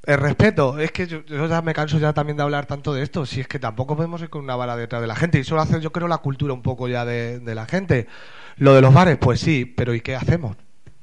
el 0.05 0.19
respeto, 0.19 0.79
es 0.79 0.91
que 0.91 1.07
yo, 1.07 1.25
yo 1.27 1.47
ya 1.47 1.63
me 1.63 1.75
canso 1.75 1.99
ya 1.99 2.13
también 2.13 2.37
de 2.37 2.43
hablar 2.43 2.67
tanto 2.67 2.93
de 2.93 3.03
esto, 3.03 3.27
si 3.27 3.41
es 3.41 3.49
que 3.49 3.59
tampoco 3.59 3.97
podemos 3.97 4.21
ir 4.21 4.31
con 4.31 4.43
una 4.43 4.57
bala 4.57 4.77
detrás 4.77 5.01
de 5.01 5.09
la 5.09 5.15
gente, 5.15 5.39
y 5.39 5.43
eso 5.43 5.55
lo 5.55 5.63
hace 5.63 5.81
yo 5.81 5.93
creo 5.93 6.09
la 6.09 6.19
cultura 6.19 6.55
un 6.55 6.63
poco 6.63 6.89
ya 6.89 7.05
de, 7.05 7.39
de 7.39 7.55
la 7.55 7.67
gente. 7.67 8.09
Lo 8.57 8.75
de 8.75 8.81
los 8.81 8.93
bares, 8.93 9.19
pues 9.19 9.41
sí, 9.41 9.65
pero 9.65 9.95
¿y 9.95 10.01
qué 10.01 10.17
hacemos? 10.17 10.57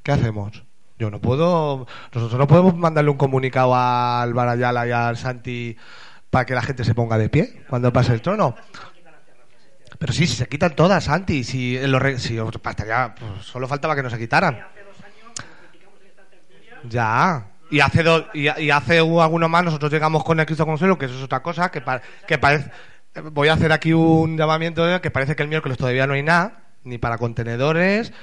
¿Qué 0.04 0.12
hacemos? 0.12 0.64
Yo 0.98 1.10
no 1.10 1.22
puedo, 1.22 1.88
nosotros 2.14 2.38
no 2.38 2.48
podemos 2.48 2.76
mandarle 2.76 3.10
un 3.10 3.18
comunicado 3.18 3.74
al 3.74 4.34
Barayala 4.34 4.86
y 4.86 4.92
al 4.92 5.16
Santi 5.16 5.78
para 6.30 6.46
que 6.46 6.54
la 6.54 6.62
gente 6.62 6.84
se 6.84 6.94
ponga 6.94 7.18
de 7.18 7.30
pie 7.30 7.64
cuando 7.70 7.92
pase 7.94 8.14
el 8.14 8.22
trono. 8.22 8.56
Pero 9.98 10.14
sí, 10.14 10.28
si 10.28 10.36
se 10.36 10.48
quitan 10.48 10.76
todas, 10.76 11.04
Santi, 11.06 11.44
si, 11.44 11.78
los 11.88 12.02
re- 12.02 12.20
si 12.20 12.38
bastaría, 12.38 13.16
pues, 13.16 13.46
solo 13.46 13.68
faltaba 13.68 13.96
que 13.96 14.04
no 14.04 14.10
se 14.10 14.18
quitaran. 14.18 14.56
Ya. 16.90 17.48
Y 17.72 17.82
hace 17.82 18.02
dos, 18.04 18.26
y, 18.34 18.48
hace 18.72 19.02
un- 19.02 19.22
algunos 19.22 19.50
más 19.50 19.64
nosotros 19.64 19.92
llegamos 19.92 20.24
con 20.24 20.40
el 20.40 20.46
Cristo 20.46 20.66
Consuelo, 20.66 20.98
que 20.98 21.06
eso 21.06 21.16
es 21.18 21.24
otra 21.24 21.42
cosa, 21.44 21.70
que, 21.70 21.82
pa- 21.82 22.02
que 22.28 22.38
parece 22.38 22.72
voy 23.32 23.48
a 23.50 23.54
hacer 23.54 23.72
aquí 23.72 23.92
un 23.94 24.38
llamamiento 24.38 24.84
que 25.02 25.12
parece 25.12 25.36
que 25.36 25.44
el 25.44 25.50
miércoles 25.50 25.78
todavía 25.78 26.08
no 26.08 26.14
hay 26.14 26.24
nada, 26.24 26.64
ni 26.84 26.98
para 26.98 27.18
contenedores, 27.18 28.14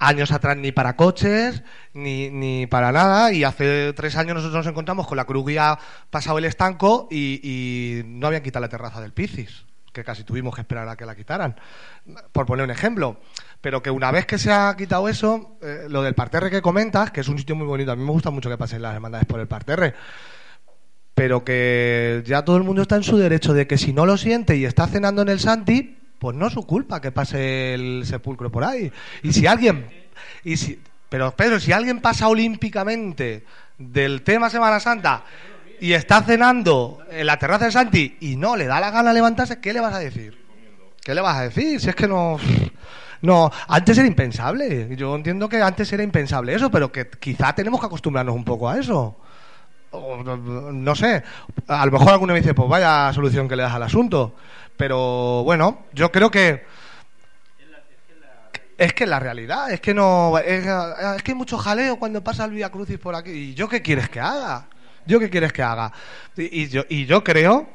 años 0.00 0.32
atrás 0.32 0.56
ni 0.56 0.72
para 0.72 0.96
coches, 0.96 1.62
ni, 1.94 2.28
ni 2.30 2.66
para 2.66 2.90
nada, 2.92 3.32
y 3.32 3.44
hace 3.44 3.92
tres 3.94 4.16
años 4.16 4.34
nosotros 4.34 4.64
nos 4.64 4.70
encontramos 4.70 5.06
con 5.06 5.16
la 5.16 5.24
cruz 5.24 5.46
guía 5.46 5.78
pasado 6.10 6.36
el 6.38 6.44
estanco 6.44 7.06
y, 7.10 7.40
y 7.42 8.02
no 8.04 8.26
habían 8.26 8.42
quitado 8.42 8.62
la 8.62 8.68
terraza 8.68 9.00
del 9.00 9.12
Picis, 9.12 9.64
que 9.94 10.04
casi 10.04 10.24
tuvimos 10.24 10.54
que 10.54 10.60
esperar 10.60 10.86
a 10.88 10.96
que 10.96 11.06
la 11.06 11.14
quitaran, 11.14 11.56
por 12.32 12.44
poner 12.44 12.64
un 12.64 12.70
ejemplo. 12.70 13.16
Pero 13.60 13.82
que 13.82 13.90
una 13.90 14.10
vez 14.10 14.26
que 14.26 14.36
se 14.36 14.52
ha 14.52 14.74
quitado 14.76 15.08
eso, 15.08 15.56
eh, 15.62 15.86
lo 15.88 16.02
del 16.02 16.14
parterre 16.14 16.50
que 16.50 16.60
comentas, 16.60 17.10
que 17.12 17.20
es 17.20 17.28
un 17.28 17.38
sitio 17.38 17.54
muy 17.54 17.66
bonito, 17.66 17.92
a 17.92 17.96
mí 17.96 18.04
me 18.04 18.10
gusta 18.10 18.30
mucho 18.30 18.50
que 18.50 18.58
pasen 18.58 18.82
las 18.82 18.94
hermandades 18.94 19.26
por 19.26 19.40
el 19.40 19.46
parterre, 19.46 19.94
pero 21.14 21.44
que 21.44 22.22
ya 22.26 22.44
todo 22.44 22.56
el 22.56 22.64
mundo 22.64 22.82
está 22.82 22.96
en 22.96 23.04
su 23.04 23.16
derecho 23.16 23.54
de 23.54 23.66
que 23.66 23.78
si 23.78 23.92
no 23.92 24.04
lo 24.04 24.18
siente 24.18 24.56
y 24.56 24.66
está 24.66 24.86
cenando 24.88 25.22
en 25.22 25.28
el 25.28 25.38
Santi, 25.38 25.96
pues 26.18 26.36
no 26.36 26.48
es 26.48 26.52
su 26.52 26.66
culpa 26.66 27.00
que 27.00 27.12
pase 27.12 27.74
el 27.74 28.02
sepulcro 28.04 28.50
por 28.50 28.64
ahí. 28.64 28.92
Y 29.22 29.32
si 29.32 29.46
alguien, 29.46 29.86
y 30.42 30.56
si, 30.56 30.80
pero 31.08 31.30
Pedro, 31.36 31.60
si 31.60 31.70
alguien 31.70 32.00
pasa 32.00 32.26
olímpicamente 32.26 33.44
del 33.78 34.22
tema 34.22 34.50
Semana 34.50 34.80
Santa 34.80 35.24
y 35.80 35.92
está 35.92 36.22
cenando 36.22 36.98
en 37.10 37.26
la 37.26 37.38
terraza 37.38 37.66
de 37.66 37.72
Santi 37.72 38.16
y 38.20 38.36
no 38.36 38.56
le 38.56 38.66
da 38.66 38.80
la 38.80 38.90
gana 38.90 39.12
levantarse, 39.12 39.60
¿qué 39.60 39.72
le 39.72 39.80
vas 39.80 39.94
a 39.94 39.98
decir? 39.98 40.44
¿Qué 41.02 41.14
le 41.14 41.20
vas 41.20 41.36
a 41.36 41.42
decir? 41.42 41.80
Si 41.80 41.88
es 41.88 41.94
que 41.94 42.08
no. 42.08 42.38
No, 43.22 43.50
antes 43.68 43.96
era 43.96 44.06
impensable. 44.06 44.94
Yo 44.96 45.14
entiendo 45.16 45.48
que 45.48 45.62
antes 45.62 45.90
era 45.94 46.02
impensable 46.02 46.54
eso, 46.54 46.70
pero 46.70 46.92
que 46.92 47.08
quizá 47.08 47.54
tenemos 47.54 47.80
que 47.80 47.86
acostumbrarnos 47.86 48.34
un 48.34 48.44
poco 48.44 48.68
a 48.68 48.78
eso. 48.78 49.16
no, 49.92 50.94
sé, 50.94 51.22
a 51.68 51.86
lo 51.86 51.92
mejor 51.92 52.10
alguno 52.10 52.34
me 52.34 52.40
dice, 52.40 52.52
pues 52.52 52.68
vaya 52.68 53.10
solución 53.14 53.48
que 53.48 53.56
le 53.56 53.62
das 53.62 53.72
al 53.72 53.82
asunto. 53.82 54.34
Pero 54.76 55.42
bueno, 55.42 55.84
yo 55.94 56.12
creo 56.12 56.30
que 56.30 56.64
es 58.76 58.92
que 58.92 59.06
la 59.06 59.20
realidad, 59.20 59.70
es 59.70 59.80
que 59.80 59.94
no. 59.94 60.36
Es, 60.36 60.66
es 60.66 61.22
que 61.22 61.32
hay 61.32 61.34
mucho 61.34 61.56
jaleo 61.56 61.96
cuando 61.96 62.22
pasa 62.22 62.44
el 62.44 62.50
Vía 62.50 62.70
Crucis 62.70 62.98
por 62.98 63.14
aquí. 63.14 63.30
¿Y 63.30 63.54
yo 63.54 63.68
qué 63.68 63.80
quieres 63.80 64.10
que 64.10 64.20
haga? 64.20 64.66
¿Yo 65.06 65.20
qué 65.20 65.30
quieres 65.30 65.52
que 65.52 65.62
haga? 65.62 65.92
Y, 66.36 66.66
yo 67.06 67.24
creo 67.24 67.68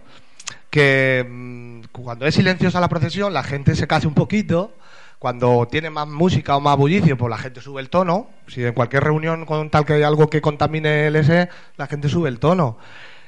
que 0.70 1.26
mm, 1.28 1.82
cuando 1.92 2.26
es 2.26 2.36
silenciosa 2.36 2.80
la 2.80 2.90
procesión, 2.90 3.34
la 3.34 3.44
gente 3.44 3.76
se 3.76 3.88
case 3.88 4.08
un 4.08 4.14
poquito. 4.14 4.76
Cuando 5.20 5.68
tiene 5.70 5.90
más 5.90 6.08
música 6.08 6.56
o 6.56 6.62
más 6.62 6.78
bullicio, 6.78 7.18
pues 7.18 7.30
la 7.30 7.38
gente 7.38 7.60
sube 7.60 7.82
el 7.82 7.90
tono. 7.90 8.30
Si 8.48 8.64
en 8.64 8.74
cualquier 8.74 9.04
reunión 9.04 9.46
con 9.46 9.70
tal 9.70 9.86
que 9.86 9.94
hay 9.94 10.04
algo 10.04 10.30
que 10.30 10.42
contamine 10.42 11.08
el 11.08 11.18
S, 11.18 11.50
la 11.76 11.88
gente 11.88 12.08
sube 12.08 12.30
el 12.30 12.40
tono. 12.40 12.78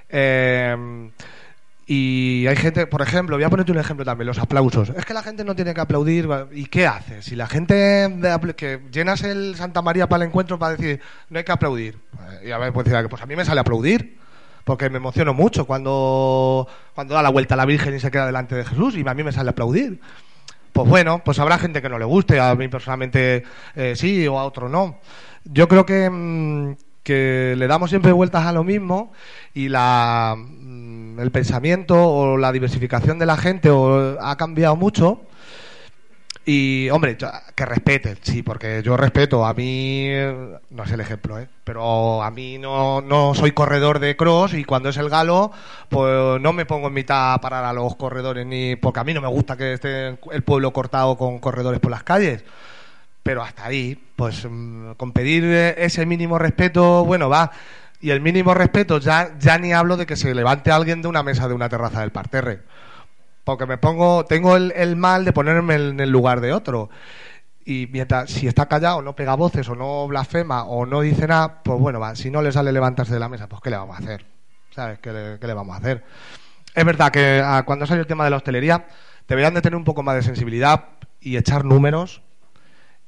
Eh, 0.08 1.12
y 1.94 2.48
hay 2.48 2.56
gente, 2.56 2.88
por 2.88 3.02
ejemplo, 3.02 3.36
voy 3.36 3.44
a 3.44 3.50
ponerte 3.50 3.74
un 3.74 3.78
ejemplo 3.78 4.06
también, 4.06 4.26
los 4.26 4.40
aplausos. 4.40 4.94
Es 4.96 5.04
que 5.04 5.14
la 5.14 5.22
gente 5.22 5.44
no 5.44 5.58
tiene 5.58 5.74
que 5.74 5.82
aplaudir. 5.82 6.26
¿Y 6.54 6.68
qué 6.68 6.88
haces? 6.88 7.26
Si 7.26 7.36
la 7.36 7.48
gente 7.48 8.10
que 8.56 8.80
llenas 8.94 9.24
el 9.24 9.58
Santa 9.58 9.82
María 9.82 10.08
para 10.08 10.24
el 10.24 10.30
encuentro 10.30 10.58
para 10.58 10.78
decir 10.78 11.02
no 11.30 11.38
hay 11.38 11.44
que 11.44 11.52
aplaudir. 11.52 12.00
Pues, 12.16 12.46
Y 12.46 12.52
a 12.52 12.58
ver, 12.60 12.72
pues, 12.72 12.88
pues 13.10 13.22
a 13.22 13.26
mí 13.26 13.36
me 13.36 13.44
sale 13.44 13.60
aplaudir. 13.60 14.18
Porque 14.64 14.90
me 14.90 15.00
emociono 15.00 15.34
mucho 15.34 15.66
cuando, 15.66 16.66
cuando 16.96 17.14
da 17.14 17.22
la 17.22 17.30
vuelta 17.30 17.56
a 17.56 17.58
la 17.58 17.66
Virgen 17.66 17.94
y 17.94 18.00
se 18.00 18.10
queda 18.10 18.26
delante 18.26 18.56
de 18.56 18.64
Jesús 18.64 18.96
y 18.96 19.06
a 19.06 19.14
mí 19.14 19.22
me 19.22 19.34
sale 19.34 19.50
aplaudir. 19.50 20.00
Pues 20.72 20.88
bueno, 20.88 21.22
pues 21.26 21.40
habrá 21.40 21.58
gente 21.58 21.82
que 21.82 21.90
no 21.90 22.00
le 22.00 22.06
guste, 22.06 22.40
a 22.40 22.56
mí 22.56 22.70
personalmente 22.70 23.44
eh, 23.76 23.96
sí 23.98 24.26
o 24.30 24.40
a 24.40 24.46
otro 24.46 24.70
no. 24.70 25.02
Yo 25.44 25.68
creo 25.68 25.86
que, 25.86 26.10
mm, 26.10 26.76
que 27.04 27.56
le 27.58 27.68
damos 27.68 27.90
siempre 27.90 28.14
vueltas 28.14 28.46
a 28.46 28.54
lo 28.54 28.64
mismo 28.64 29.12
y 29.54 29.68
la, 29.68 30.38
el 31.20 31.32
pensamiento 31.32 31.96
o 31.96 32.38
la 32.38 32.52
diversificación 32.52 33.20
de 33.20 33.26
la 33.26 33.38
gente 33.38 33.70
o, 33.70 34.18
ha 34.22 34.36
cambiado 34.38 34.76
mucho. 34.76 35.22
Y, 36.44 36.90
hombre, 36.90 37.18
que 37.56 37.66
respeten, 37.66 38.18
sí, 38.24 38.42
porque 38.42 38.82
yo 38.84 38.98
respeto. 38.98 39.46
A 39.46 39.54
mí, 39.54 40.10
no 40.72 40.84
es 40.84 40.92
el 40.92 41.00
ejemplo, 41.00 41.38
¿eh? 41.40 41.48
pero 41.64 42.24
a 42.24 42.32
mí 42.32 42.58
no, 42.58 43.02
no 43.02 43.36
soy 43.36 43.52
corredor 43.52 44.00
de 44.00 44.16
cross 44.18 44.56
y 44.56 44.64
cuando 44.64 44.90
es 44.90 44.98
el 44.98 45.10
galo, 45.10 45.52
pues 45.90 46.42
no 46.42 46.52
me 46.52 46.66
pongo 46.66 46.88
en 46.88 46.94
mitad 46.94 47.34
a 47.34 47.42
parar 47.42 47.64
a 47.64 47.74
los 47.74 47.96
corredores, 47.96 48.46
ni 48.48 48.76
porque 48.76 49.00
a 49.00 49.04
mí 49.04 49.14
no 49.14 49.22
me 49.22 49.28
gusta 49.28 49.56
que 49.56 49.74
esté 49.74 50.18
el 50.32 50.44
pueblo 50.44 50.74
cortado 50.74 51.16
con 51.16 51.38
corredores 51.40 51.80
por 51.80 51.92
las 51.92 52.04
calles. 52.04 52.44
Pero 53.24 53.44
hasta 53.44 53.66
ahí, 53.66 53.96
pues 54.16 54.46
mm, 54.50 54.94
con 54.94 55.12
pedir 55.12 55.44
ese 55.46 56.06
mínimo 56.08 56.40
respeto, 56.40 57.06
bueno, 57.06 57.30
va. 57.30 57.52
Y 58.02 58.10
el 58.10 58.22
mínimo 58.22 58.54
respeto, 58.54 58.98
ya, 58.98 59.38
ya 59.40 59.58
ni 59.58 59.74
hablo 59.74 59.96
de 59.96 60.06
que 60.06 60.16
se 60.16 60.34
levante 60.34 60.72
alguien 60.72 61.02
de 61.02 61.08
una 61.08 61.24
mesa 61.24 61.48
de 61.48 61.54
una 61.54 61.70
terraza 61.70 62.02
del 62.02 62.12
parterre 62.12 62.64
porque 63.44 63.66
me 63.66 63.78
pongo, 63.78 64.26
tengo 64.26 64.56
el, 64.56 64.72
el 64.76 64.96
mal 64.96 65.26
de 65.26 65.34
ponerme 65.34 65.76
en 65.76 66.00
el 66.00 66.10
lugar 66.10 66.42
de 66.42 66.54
otro. 66.54 66.90
Y 67.66 67.88
mientras, 67.92 68.30
si 68.30 68.48
está 68.48 68.68
callado, 68.68 69.02
no 69.02 69.16
pega 69.16 69.36
voces 69.36 69.68
o 69.70 69.76
no 69.76 70.08
blasfema 70.08 70.64
o 70.64 70.86
no 70.86 71.02
dice 71.02 71.28
nada, 71.28 71.62
pues 71.64 71.80
bueno, 71.80 72.00
va, 72.00 72.16
si 72.16 72.32
no 72.32 72.42
le 72.42 72.52
sale 72.52 72.72
levantarse 72.72 73.14
de 73.14 73.20
la 73.20 73.30
mesa, 73.30 73.48
pues 73.48 73.62
¿qué 73.62 73.70
le 73.70 73.78
vamos 73.78 73.96
a 73.96 74.00
hacer? 74.00 74.26
¿Sabes? 74.72 75.00
¿Qué 75.00 75.12
le, 75.12 75.40
qué 75.40 75.48
le 75.48 75.54
vamos 75.54 75.76
a 75.76 75.80
hacer? 75.80 76.04
Es 76.74 76.86
verdad 76.86 77.12
que 77.12 77.42
ah, 77.44 77.64
cuando 77.66 77.86
salió 77.86 78.02
el 78.02 78.08
tema 78.08 78.24
de 78.24 78.32
la 78.32 78.38
hostelería, 78.38 78.88
deberían 79.28 79.54
de 79.54 79.62
tener 79.62 79.76
un 79.76 79.84
poco 79.84 80.04
más 80.04 80.16
de 80.16 80.24
sensibilidad 80.24 80.86
y 81.20 81.38
echar 81.38 81.66
números 81.66 82.22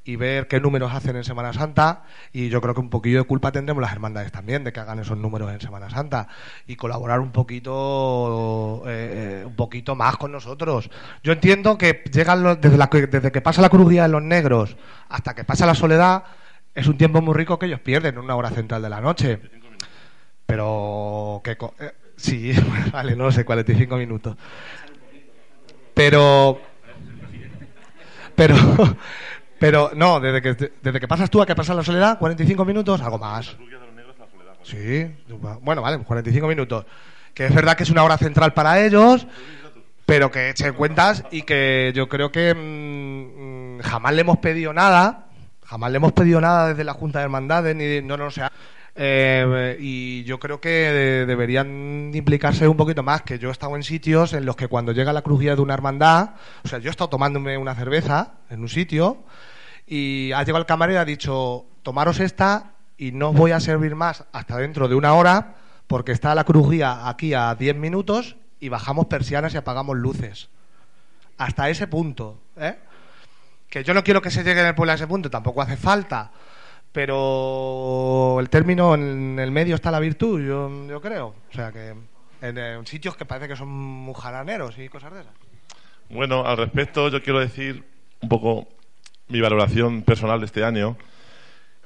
y 0.05 0.17
ver 0.17 0.47
qué 0.47 0.59
números 0.59 0.93
hacen 0.93 1.15
en 1.15 1.23
Semana 1.23 1.53
Santa 1.53 2.03
y 2.33 2.49
yo 2.49 2.59
creo 2.61 2.73
que 2.73 2.81
un 2.81 2.89
poquillo 2.89 3.19
de 3.19 3.23
culpa 3.25 3.51
tendremos 3.51 3.81
las 3.81 3.93
hermandades 3.93 4.31
también 4.31 4.63
de 4.63 4.73
que 4.73 4.79
hagan 4.81 4.99
esos 4.99 5.17
números 5.17 5.51
en 5.51 5.61
Semana 5.61 5.89
Santa 5.89 6.27
y 6.67 6.75
colaborar 6.75 7.19
un 7.21 7.31
poquito 7.31 8.83
eh, 8.85 9.41
eh, 9.41 9.45
un 9.45 9.55
poquito 9.55 9.95
más 9.95 10.17
con 10.17 10.31
nosotros. 10.31 10.89
Yo 11.23 11.31
entiendo 11.31 11.77
que 11.77 12.03
llegan 12.11 12.43
los- 12.43 12.59
desde, 12.59 12.77
la, 12.77 12.87
desde 12.91 13.31
que 13.31 13.41
pasa 13.41 13.61
la 13.61 13.69
crujía 13.69 14.03
de 14.03 14.09
los 14.09 14.21
negros 14.21 14.75
hasta 15.09 15.33
que 15.35 15.43
pasa 15.45 15.65
la 15.65 15.75
soledad 15.75 16.23
es 16.75 16.87
un 16.87 16.97
tiempo 16.97 17.21
muy 17.21 17.33
rico 17.35 17.57
que 17.59 17.67
ellos 17.67 17.79
pierden 17.79 18.15
en 18.15 18.19
una 18.23 18.35
hora 18.35 18.49
central 18.49 18.81
de 18.81 18.89
la 18.89 18.99
noche. 18.99 19.39
Pero 20.45 21.41
que 21.43 21.51
eh, 21.51 21.91
sí 22.17 22.51
vale 22.91 23.15
no 23.15 23.31
sé 23.31 23.45
45 23.45 23.95
minutos. 23.97 24.35
Pero 25.93 26.59
pero 28.35 28.55
pero 29.63 29.91
no 29.95 30.19
desde 30.19 30.41
que 30.41 30.71
desde 30.81 30.99
que 30.99 31.07
pasas 31.07 31.29
tú 31.29 31.41
a 31.41 31.45
que 31.45 31.55
pasa 31.55 31.73
la 31.73 31.83
soledad 31.83 32.19
45 32.19 32.65
minutos 32.65 33.01
algo 33.01 33.17
más. 33.17 33.55
Sí 34.63 35.07
bueno 35.61 35.81
vale 35.81 35.99
45 36.03 36.47
minutos. 36.47 36.85
Que 37.33 37.45
es 37.45 37.55
verdad 37.55 37.75
que 37.77 37.83
es 37.83 37.89
una 37.89 38.03
hora 38.03 38.17
central 38.17 38.53
para 38.53 38.83
ellos 38.85 39.25
pero 40.05 40.29
que 40.29 40.49
echen 40.49 40.73
cuentas 40.73 41.23
y 41.31 41.43
que 41.43 41.93
yo 41.95 42.09
creo 42.09 42.29
que 42.29 42.53
mm, 42.53 43.77
mm, 43.77 43.79
jamás 43.83 44.13
le 44.13 44.21
hemos 44.21 44.37
pedido 44.39 44.73
nada 44.73 45.27
jamás 45.65 45.91
le 45.91 45.97
hemos 45.97 46.11
pedido 46.11 46.41
nada 46.41 46.67
desde 46.69 46.83
la 46.83 46.93
Junta 46.93 47.19
de 47.19 47.23
Hermandades 47.23 47.73
ni 47.73 48.01
no 48.05 48.17
no 48.17 48.29
sé 48.29 48.41
eh, 48.95 49.77
y 49.79 50.23
yo 50.25 50.39
creo 50.39 50.59
que 50.59 50.69
de- 50.69 51.25
deberían 51.25 52.11
implicarse 52.13 52.67
un 52.67 52.77
poquito 52.77 53.01
más, 53.01 53.23
que 53.23 53.39
yo 53.39 53.49
he 53.49 53.51
estado 53.51 53.75
en 53.75 53.81
sitios 53.81 54.33
en 54.33 54.45
los 54.45 54.55
que 54.55 54.67
cuando 54.67 54.91
llega 54.91 55.11
la 55.13 55.23
crujía 55.23 55.55
de 55.55 55.61
una 55.63 55.73
hermandad, 55.73 56.31
o 56.63 56.67
sea, 56.67 56.77
yo 56.77 56.89
he 56.89 56.91
estado 56.91 57.09
tomándome 57.09 57.57
una 57.57 57.73
cerveza 57.73 58.33
en 58.51 58.59
un 58.61 58.69
sitio 58.69 59.23
y 59.85 60.31
ha 60.31 60.39
llegado 60.43 60.59
el 60.59 60.65
camarero 60.65 60.99
y 60.99 61.01
ha 61.01 61.05
dicho, 61.05 61.65
tomaros 61.83 62.19
esta 62.19 62.73
y 62.97 63.11
no 63.11 63.29
os 63.29 63.35
voy 63.35 63.51
a 63.51 63.59
servir 63.59 63.95
más 63.95 64.25
hasta 64.31 64.57
dentro 64.57 64.87
de 64.87 64.95
una 64.95 65.13
hora 65.13 65.55
porque 65.87 66.11
está 66.11 66.33
la 66.35 66.43
crujía 66.43 67.07
aquí 67.09 67.33
a 67.33 67.55
10 67.55 67.75
minutos 67.75 68.37
y 68.59 68.69
bajamos 68.69 69.07
persianas 69.07 69.53
y 69.53 69.57
apagamos 69.57 69.97
luces. 69.97 70.49
Hasta 71.37 71.69
ese 71.69 71.87
punto, 71.87 72.39
¿eh? 72.57 72.77
Que 73.69 73.83
yo 73.83 73.93
no 73.93 74.03
quiero 74.03 74.21
que 74.21 74.31
se 74.31 74.43
llegue 74.43 74.61
en 74.61 74.67
el 74.67 74.75
pueblo 74.75 74.91
a 74.91 74.95
ese 74.95 75.07
punto, 75.07 75.29
tampoco 75.29 75.61
hace 75.61 75.77
falta 75.77 76.31
pero 76.93 78.37
el 78.39 78.49
término 78.49 78.93
en 78.93 79.39
el 79.39 79.51
medio 79.51 79.75
está 79.75 79.89
la 79.89 79.99
virtud, 79.99 80.39
yo, 80.39 80.87
yo 80.87 81.01
creo. 81.01 81.33
O 81.49 81.53
sea 81.53 81.71
que 81.71 81.95
en, 82.41 82.57
en 82.57 82.85
sitios 82.85 83.17
que 83.17 83.25
parece 83.25 83.47
que 83.47 83.55
son 83.55 83.67
muy 83.67 84.13
jaraneros 84.13 84.77
y 84.77 84.87
cosas 84.87 85.11
de 85.11 85.21
esas. 85.21 85.33
Bueno, 86.09 86.45
al 86.45 86.55
respecto, 86.55 87.09
yo 87.09 87.21
quiero 87.23 87.39
decir 87.39 87.83
un 88.21 88.29
poco 88.29 88.67
mi 89.27 89.41
valoración 89.41 90.03
personal 90.03 90.39
de 90.39 90.45
este 90.45 90.63
año, 90.63 90.97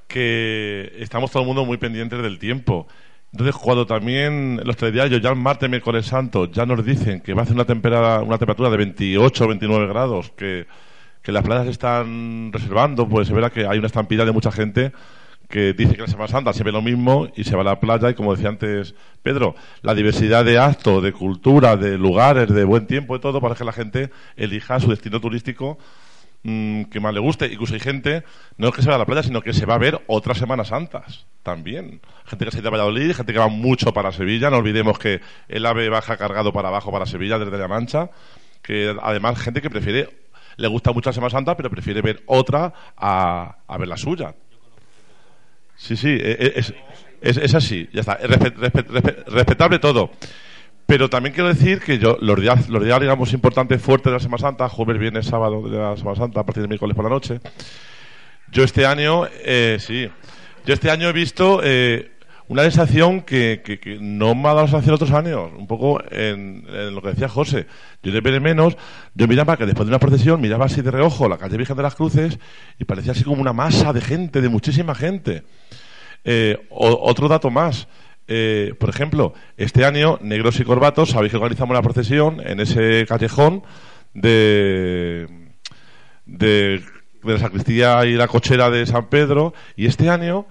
que 0.07 0.93
estamos 0.99 1.31
todo 1.31 1.43
el 1.43 1.47
mundo 1.47 1.65
muy 1.65 1.77
pendientes 1.77 2.21
del 2.21 2.39
tiempo. 2.39 2.87
Entonces, 3.31 3.55
cuando 3.55 3.85
también 3.85 4.61
los 4.63 4.77
telediarios, 4.77 5.21
ya 5.21 5.29
el 5.29 5.35
martes, 5.35 5.69
miércoles 5.69 6.05
santo, 6.05 6.49
ya 6.49 6.65
nos 6.65 6.83
dicen 6.85 7.21
que 7.21 7.33
va 7.33 7.41
a 7.41 7.43
hacer 7.43 7.55
una, 7.55 7.65
temperatura 7.65 8.21
una 8.21 8.37
temperatura 8.37 8.69
de 8.69 8.77
28 8.77 9.43
o 9.43 9.47
29 9.47 9.87
grados, 9.87 10.31
que, 10.31 10.65
que 11.21 11.31
las 11.31 11.43
playas 11.43 11.67
están 11.67 12.51
reservando, 12.53 13.07
pues 13.07 13.27
se 13.27 13.33
verá 13.33 13.49
que 13.49 13.67
hay 13.67 13.77
una 13.77 13.87
estampida 13.87 14.25
de 14.25 14.31
mucha 14.31 14.51
gente 14.51 14.93
que 15.49 15.73
dice 15.73 15.95
que 15.95 16.01
la 16.01 16.07
Semana 16.07 16.27
Santa 16.27 16.53
se 16.53 16.63
ve 16.63 16.71
lo 16.71 16.81
mismo 16.81 17.29
y 17.35 17.43
se 17.43 17.55
va 17.55 17.61
a 17.61 17.65
la 17.65 17.79
playa 17.79 18.09
y 18.09 18.13
como 18.15 18.35
decía 18.35 18.49
antes 18.49 18.95
Pedro, 19.23 19.55
la 19.81 19.93
diversidad 19.93 20.43
de 20.43 20.57
actos, 20.57 21.01
de 21.01 21.13
cultura, 21.13 21.77
de 21.77 21.97
lugares, 21.97 22.49
de 22.49 22.65
buen 22.65 22.85
tiempo 22.85 23.15
y 23.15 23.19
todo 23.19 23.39
para 23.39 23.55
que 23.55 23.63
la 23.63 23.71
gente 23.71 24.09
elija 24.35 24.79
su 24.79 24.89
destino 24.89 25.21
turístico 25.21 25.77
mm, 26.47 26.83
que 26.85 26.99
más 26.99 27.13
le 27.13 27.19
guste. 27.19 27.45
Incluso 27.51 27.73
hay 27.73 27.79
gente, 27.79 28.23
no 28.57 28.69
es 28.69 28.73
que 28.75 28.81
se 28.81 28.89
va 28.89 28.95
a 28.95 28.97
la 28.99 29.05
playa, 29.05 29.21
sino 29.23 29.41
que 29.41 29.53
se 29.53 29.65
va 29.65 29.75
a 29.75 29.79
ver 29.79 30.01
otras 30.07 30.37
Semanas 30.37 30.69
Santas 30.69 31.25
también. 31.43 32.01
Gente 32.25 32.45
que 32.45 32.51
se 32.51 32.57
ha 32.57 32.61
ido 32.61 32.69
a 32.69 32.71
Valladolid, 32.71 33.13
gente 33.13 33.33
que 33.33 33.39
va 33.39 33.47
mucho 33.49 33.93
para 33.93 34.11
Sevilla. 34.11 34.49
No 34.49 34.57
olvidemos 34.57 34.97
que 34.97 35.21
el 35.47 35.65
AVE 35.65 35.89
baja 35.89 36.17
cargado 36.17 36.51
para 36.53 36.69
abajo 36.69 36.91
para 36.91 37.05
Sevilla 37.05 37.37
desde 37.37 37.57
La 37.57 37.67
Mancha. 37.67 38.09
Que 38.61 38.95
además, 39.01 39.39
gente 39.39 39.61
que 39.61 39.69
prefiere, 39.69 40.09
le 40.57 40.67
gusta 40.67 40.91
mucho 40.91 41.09
la 41.09 41.13
Semana 41.13 41.29
Santa, 41.29 41.55
pero 41.55 41.69
prefiere 41.69 42.01
ver 42.01 42.23
otra 42.25 42.73
a, 42.97 43.57
ver 43.77 43.87
la 43.87 43.97
suya. 43.97 44.33
Sí, 45.75 45.95
sí, 45.95 46.09
e- 46.09 46.53
e- 46.55 46.59
es, 46.59 46.73
es, 47.37 47.55
así, 47.55 47.87
ya 47.93 48.01
está. 48.01 48.13
Es 48.13 48.29
respe- 48.29 48.53
respe- 48.55 48.85
respe- 48.87 49.23
respetable 49.27 49.79
todo. 49.79 50.11
Pero 50.87 51.09
también 51.09 51.35
quiero 51.35 51.49
decir 51.49 51.81
que 51.81 51.99
yo, 51.99 52.17
los 52.21 52.39
días, 52.39 52.69
los 52.69 52.81
días 52.81 53.01
digamos, 53.01 53.33
importantes, 53.33 53.81
fuertes 53.81 54.05
de 54.05 54.13
la 54.13 54.19
Semana 54.19 54.39
Santa, 54.39 54.69
jueves, 54.69 54.97
viernes, 54.97 55.25
sábado 55.25 55.61
de 55.69 55.77
la 55.77 55.97
Semana 55.97 56.15
Santa, 56.15 56.39
a 56.39 56.45
partir 56.45 56.63
de 56.63 56.69
miércoles 56.69 56.95
por 56.95 57.03
la 57.03 57.11
noche, 57.11 57.41
yo 58.53 58.63
este 58.63 58.85
año, 58.85 59.27
eh, 59.43 59.77
sí, 59.81 60.09
yo 60.65 60.73
este 60.73 60.89
año 60.89 61.09
he 61.09 61.11
visto 61.11 61.59
eh, 61.61 62.11
una 62.47 62.63
sensación 62.63 63.19
que, 63.19 63.99
no 63.99 64.33
me 64.33 64.47
ha 64.47 64.53
dado 64.53 64.67
sensación 64.67 64.95
otros 64.95 65.11
años, 65.11 65.51
un 65.57 65.67
poco 65.67 66.01
en, 66.09 66.63
lo 66.95 67.01
que 67.01 67.09
decía 67.09 67.27
José. 67.27 67.67
Yo 68.01 68.13
de 68.13 68.39
menos, 68.39 68.77
yo 69.13 69.27
miraba 69.27 69.57
que 69.57 69.65
después 69.65 69.85
de 69.85 69.91
una 69.91 69.99
procesión 69.99 70.39
miraba 70.39 70.67
así 70.67 70.81
de 70.81 70.91
reojo 70.91 71.27
la 71.27 71.37
calle 71.37 71.57
Virgen 71.57 71.75
de 71.75 71.83
las 71.83 71.95
Cruces 71.95 72.39
y 72.79 72.85
parecía 72.85 73.11
así 73.11 73.25
como 73.25 73.41
una 73.41 73.51
masa 73.51 73.91
de 73.91 73.99
gente, 73.99 74.39
de 74.39 74.47
muchísima 74.47 74.95
gente. 74.95 75.43
Eh, 76.23 76.57
otro 76.69 77.27
dato 77.27 77.49
más. 77.49 77.89
Eh, 78.27 78.73
por 78.79 78.89
ejemplo, 78.89 79.33
este 79.55 79.85
año, 79.85 80.19
Negros 80.21 80.59
y 80.59 80.63
Corbatos, 80.63 81.11
sabéis 81.11 81.31
que 81.31 81.37
organizamos 81.37 81.75
la 81.75 81.81
procesión 81.81 82.41
en 82.45 82.59
ese 82.59 83.05
callejón 83.07 83.63
de, 84.13 85.27
de, 86.25 86.83
de 87.23 87.33
la 87.33 87.39
sacristía 87.39 88.05
y 88.05 88.13
la 88.13 88.27
cochera 88.27 88.69
de 88.69 88.85
San 88.85 89.07
Pedro. 89.07 89.53
Y 89.75 89.85
este 89.85 90.09
año, 90.09 90.45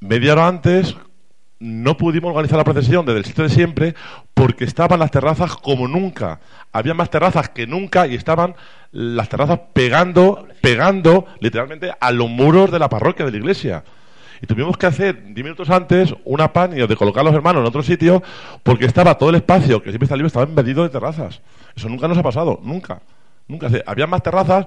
media 0.00 0.32
antes, 0.46 0.96
no 1.62 1.96
pudimos 1.96 2.30
organizar 2.30 2.58
la 2.58 2.64
procesión 2.64 3.06
desde 3.06 3.20
el 3.20 3.24
sitio 3.24 3.44
de 3.44 3.50
siempre 3.50 3.94
porque 4.34 4.64
estaban 4.64 4.98
las 4.98 5.12
terrazas 5.12 5.54
como 5.56 5.86
nunca. 5.86 6.40
Había 6.72 6.92
más 6.92 7.08
terrazas 7.08 7.50
que 7.50 7.68
nunca 7.68 8.08
y 8.08 8.16
estaban 8.16 8.56
las 8.90 9.28
terrazas 9.28 9.60
pegando, 9.72 10.48
pegando 10.60 11.26
literalmente 11.38 11.92
a 12.00 12.10
los 12.10 12.28
muros 12.28 12.72
de 12.72 12.80
la 12.80 12.88
parroquia, 12.88 13.24
de 13.24 13.30
la 13.30 13.36
iglesia. 13.36 13.84
Y 14.42 14.46
tuvimos 14.46 14.76
que 14.76 14.86
hacer, 14.86 15.22
diez 15.32 15.44
minutos 15.44 15.70
antes, 15.70 16.12
una 16.24 16.52
panio 16.52 16.88
de 16.88 16.96
colocar 16.96 17.20
a 17.20 17.24
los 17.24 17.34
hermanos 17.34 17.60
en 17.60 17.68
otro 17.68 17.82
sitio 17.84 18.24
porque 18.64 18.86
estaba 18.86 19.16
todo 19.16 19.30
el 19.30 19.36
espacio 19.36 19.80
que 19.80 19.90
siempre 19.90 20.06
está 20.06 20.16
libre, 20.16 20.26
estaba 20.26 20.44
embedido 20.44 20.82
de 20.82 20.88
terrazas. 20.88 21.40
Eso 21.76 21.88
nunca 21.88 22.08
nos 22.08 22.18
ha 22.18 22.24
pasado, 22.24 22.58
nunca. 22.64 23.00
Nunca. 23.46 23.68
Había 23.86 24.08
más 24.08 24.20
terrazas 24.20 24.66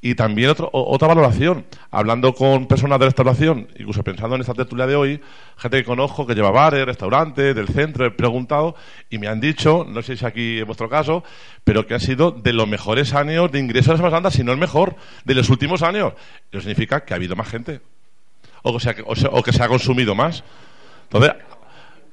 y 0.00 0.14
también 0.14 0.50
otro, 0.50 0.70
otra 0.72 1.08
valoración, 1.08 1.66
hablando 1.90 2.32
con 2.32 2.66
personas 2.66 3.00
de 3.00 3.06
restauración, 3.06 3.66
incluso 3.76 4.04
pensando 4.04 4.36
en 4.36 4.42
esta 4.42 4.54
tertulia 4.54 4.86
de 4.86 4.94
hoy, 4.94 5.20
gente 5.56 5.78
que 5.78 5.84
conozco 5.84 6.24
que 6.24 6.36
lleva 6.36 6.52
bares, 6.52 6.86
restaurantes, 6.86 7.56
del 7.56 7.66
centro, 7.66 8.06
he 8.06 8.12
preguntado 8.12 8.76
y 9.10 9.18
me 9.18 9.26
han 9.26 9.40
dicho, 9.40 9.84
no 9.88 10.00
sé 10.02 10.16
si 10.16 10.24
aquí 10.24 10.60
es 10.60 10.64
vuestro 10.64 10.88
caso, 10.88 11.24
pero 11.64 11.88
que 11.88 11.94
ha 11.94 12.00
sido 12.00 12.30
de 12.30 12.52
los 12.52 12.68
mejores 12.68 13.12
años 13.14 13.50
de 13.50 13.58
ingreso 13.58 13.90
a 13.90 13.94
la 13.94 13.98
Semana 13.98 14.16
Santa, 14.16 14.30
si 14.30 14.44
no 14.44 14.52
el 14.52 14.58
mejor, 14.58 14.94
de 15.24 15.34
los 15.34 15.50
últimos 15.50 15.82
años. 15.82 16.12
Eso 16.52 16.60
significa 16.60 17.04
que 17.04 17.14
ha 17.14 17.16
habido 17.16 17.34
más 17.34 17.48
gente. 17.48 17.80
O 18.62 18.72
que, 18.74 18.80
sea, 18.80 18.94
o, 19.06 19.14
sea- 19.16 19.30
o 19.32 19.42
que 19.42 19.52
se 19.52 19.62
ha 19.62 19.68
consumido 19.68 20.14
más. 20.14 20.42
Entonces, 21.04 21.32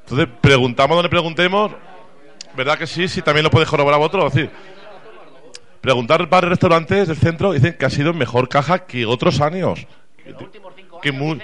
entonces, 0.04 0.28
preguntamos 0.42 0.96
donde 0.96 1.10
preguntemos, 1.10 1.72
¿verdad 2.56 2.78
que 2.78 2.86
sí? 2.88 3.08
Sí, 3.08 3.22
también 3.22 3.44
lo 3.44 3.50
puede 3.50 3.66
corroborar 3.66 4.00
vosotros. 4.00 4.26
Es 4.28 4.34
decir, 4.34 4.50
preguntar 5.82 6.28
bares 6.28 6.50
restaurantes 6.50 7.08
del 7.08 7.18
centro 7.18 7.52
dicen 7.54 7.76
que 7.78 7.86
ha 7.86 7.90
sido 7.90 8.14
mejor 8.14 8.50
caja 8.50 8.86
que 8.86 9.06
otros 9.06 9.42
años. 9.42 9.86
Que 11.02 11.12
mu- 11.12 11.38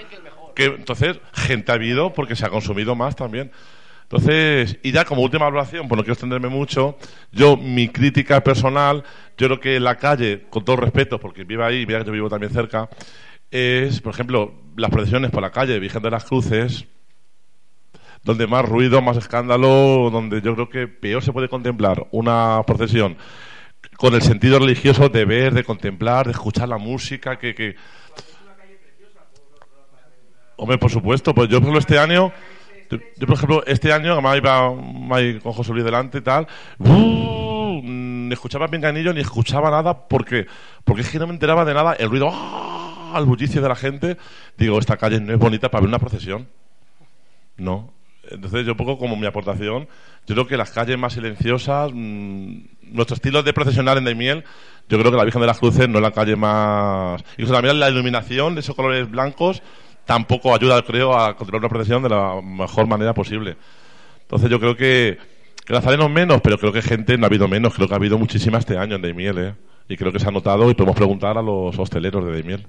que 0.54 0.64
entonces 0.66 1.18
gente 1.32 1.72
ha 1.72 1.76
habido 1.76 2.12
porque 2.12 2.36
se 2.36 2.44
ha 2.44 2.50
consumido 2.50 2.94
más 2.94 3.16
también. 3.16 3.50
Entonces, 4.02 4.76
y 4.82 4.92
ya 4.92 5.04
como 5.06 5.22
última 5.22 5.46
evaluación, 5.46 5.88
pues 5.88 5.96
no 5.96 6.02
quiero 6.02 6.12
extenderme 6.12 6.48
mucho, 6.48 6.98
yo, 7.30 7.56
mi 7.56 7.88
crítica 7.88 8.42
personal, 8.44 9.02
yo 9.38 9.46
creo 9.46 9.60
que 9.60 9.80
la 9.80 9.96
calle, 9.96 10.44
con 10.50 10.64
todo 10.64 10.76
respeto, 10.76 11.18
porque 11.18 11.44
vivo 11.44 11.64
ahí, 11.64 11.86
mira 11.86 12.00
que 12.00 12.06
yo 12.06 12.12
vivo 12.12 12.28
también 12.28 12.52
cerca, 12.52 12.90
es, 13.52 14.00
por 14.00 14.14
ejemplo, 14.14 14.54
las 14.76 14.90
procesiones 14.90 15.30
por 15.30 15.42
la 15.42 15.50
calle, 15.50 15.78
Virgen 15.78 16.02
de 16.02 16.10
las 16.10 16.24
Cruces, 16.24 16.86
donde 18.24 18.46
más 18.46 18.66
ruido, 18.66 19.02
más 19.02 19.18
escándalo, 19.18 20.08
donde 20.10 20.40
yo 20.40 20.54
creo 20.54 20.68
que 20.70 20.88
peor 20.88 21.22
se 21.22 21.32
puede 21.32 21.48
contemplar 21.48 22.06
una 22.12 22.62
procesión 22.66 23.16
con 23.98 24.14
el 24.14 24.22
sentido 24.22 24.58
religioso 24.58 25.10
de 25.10 25.24
ver, 25.26 25.52
de 25.52 25.64
contemplar, 25.64 26.26
de 26.26 26.32
escuchar 26.32 26.68
la 26.68 26.78
música, 26.78 27.38
que... 27.38 27.54
que... 27.54 27.76
Hombre, 30.56 30.78
por 30.78 30.90
supuesto, 30.90 31.34
pues 31.34 31.48
yo 31.48 31.58
por 31.58 31.64
ejemplo 31.64 31.80
este 31.80 31.98
año, 31.98 32.32
yo, 32.88 33.26
por 33.26 33.36
ejemplo 33.36 33.64
este 33.66 33.92
año, 33.92 34.12
además 34.12 34.36
iba 34.36 34.72
iba 34.72 35.40
con 35.40 35.52
José 35.52 35.72
Luis 35.72 35.84
delante 35.84 36.18
y 36.18 36.20
tal, 36.20 36.46
¡uh! 36.78 37.80
ni 37.82 38.32
escuchaba 38.32 38.68
pinganillo 38.68 39.12
ni 39.12 39.20
escuchaba 39.20 39.70
nada 39.70 40.06
porque 40.06 40.46
porque 40.84 41.02
es 41.02 41.10
que 41.10 41.18
no 41.18 41.26
me 41.26 41.32
enteraba 41.32 41.64
de 41.64 41.74
nada, 41.74 41.94
el 41.94 42.08
ruido, 42.10 42.30
el 43.18 43.26
bullicio 43.26 43.62
de 43.62 43.68
la 43.68 43.76
gente, 43.76 44.16
digo, 44.56 44.78
esta 44.78 44.96
calle 44.96 45.20
no 45.20 45.32
es 45.32 45.38
bonita 45.38 45.70
para 45.70 45.82
ver 45.82 45.88
una 45.88 45.98
procesión. 45.98 46.48
No. 47.56 47.92
Entonces, 48.30 48.64
yo 48.64 48.72
un 48.72 48.78
poco 48.78 48.98
como 48.98 49.16
mi 49.16 49.26
aportación, 49.26 49.88
yo 50.26 50.34
creo 50.34 50.46
que 50.46 50.56
las 50.56 50.70
calles 50.70 50.96
más 50.96 51.12
silenciosas, 51.12 51.90
mm, 51.92 52.60
nuestro 52.92 53.16
estilo 53.16 53.42
de 53.42 53.52
procesionar 53.52 53.98
en 53.98 54.04
Daimiel, 54.04 54.44
yo 54.88 54.98
creo 54.98 55.10
que 55.10 55.16
la 55.16 55.24
Virgen 55.24 55.40
de 55.40 55.46
las 55.46 55.58
Cruces 55.58 55.88
no 55.88 55.98
es 55.98 56.02
la 56.02 56.12
calle 56.12 56.36
más... 56.36 57.22
Incluso 57.32 57.52
también 57.52 57.80
la 57.80 57.90
iluminación 57.90 58.54
de 58.54 58.60
esos 58.60 58.76
colores 58.76 59.10
blancos 59.10 59.62
tampoco 60.04 60.54
ayuda, 60.54 60.82
creo, 60.82 61.16
a 61.18 61.36
controlar 61.36 61.64
una 61.64 61.68
procesión 61.68 62.02
de 62.02 62.10
la 62.10 62.40
mejor 62.42 62.86
manera 62.86 63.14
posible. 63.14 63.56
Entonces, 64.22 64.50
yo 64.50 64.60
creo 64.60 64.76
que, 64.76 65.18
que 65.64 65.72
nazarenos 65.72 66.10
menos, 66.10 66.40
pero 66.42 66.58
creo 66.58 66.72
que 66.72 66.82
gente 66.82 67.16
no 67.18 67.26
ha 67.26 67.28
habido 67.28 67.48
menos, 67.48 67.74
creo 67.74 67.88
que 67.88 67.94
ha 67.94 67.96
habido 67.96 68.18
muchísima 68.18 68.58
este 68.58 68.78
año 68.78 68.96
en 68.96 69.02
Daimiel, 69.02 69.38
¿eh? 69.38 69.54
Y 69.88 69.96
creo 69.96 70.12
que 70.12 70.18
se 70.18 70.28
ha 70.28 70.30
notado 70.30 70.70
y 70.70 70.74
podemos 70.74 70.96
preguntar 70.96 71.36
a 71.36 71.42
los 71.42 71.78
hosteleros 71.78 72.24
de 72.24 72.32
Daimiel. 72.32 72.66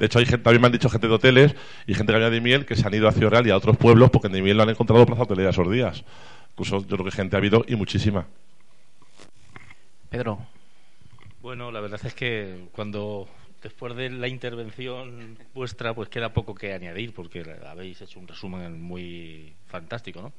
De 0.00 0.06
hecho, 0.06 0.18
hay 0.18 0.24
gente, 0.24 0.38
también 0.42 0.62
me 0.62 0.66
han 0.66 0.72
dicho 0.72 0.88
gente 0.88 1.06
de 1.06 1.12
hoteles 1.14 1.54
y 1.86 1.92
gente 1.94 2.10
que 2.10 2.16
había 2.16 2.30
de 2.30 2.40
miel 2.40 2.64
que 2.64 2.74
se 2.74 2.86
han 2.86 2.94
ido 2.94 3.06
a 3.06 3.12
Ciudad 3.12 3.30
Real 3.32 3.46
y 3.46 3.50
a 3.50 3.56
otros 3.56 3.76
pueblos 3.76 4.08
porque 4.10 4.28
en 4.28 4.42
miel 4.42 4.56
lo 4.56 4.62
han 4.62 4.70
encontrado 4.70 5.04
plaza 5.04 5.24
hotelera 5.24 5.50
esos 5.50 5.70
días. 5.70 6.04
Incluso 6.52 6.80
yo 6.80 6.96
creo 6.96 7.04
que 7.04 7.10
gente 7.10 7.36
ha 7.36 7.38
habido 7.38 7.64
y 7.68 7.76
muchísima. 7.76 8.26
Pedro. 10.08 10.38
Bueno, 11.42 11.70
la 11.70 11.80
verdad 11.80 12.00
es 12.04 12.14
que 12.14 12.68
cuando 12.72 13.28
después 13.62 13.94
de 13.94 14.08
la 14.08 14.26
intervención 14.28 15.36
vuestra, 15.54 15.92
pues 15.94 16.08
queda 16.08 16.32
poco 16.32 16.54
que 16.54 16.72
añadir, 16.72 17.12
porque 17.12 17.44
habéis 17.66 18.00
hecho 18.00 18.18
un 18.18 18.26
resumen 18.26 18.80
muy 18.80 19.52
fantástico, 19.66 20.22
¿no? 20.22 20.32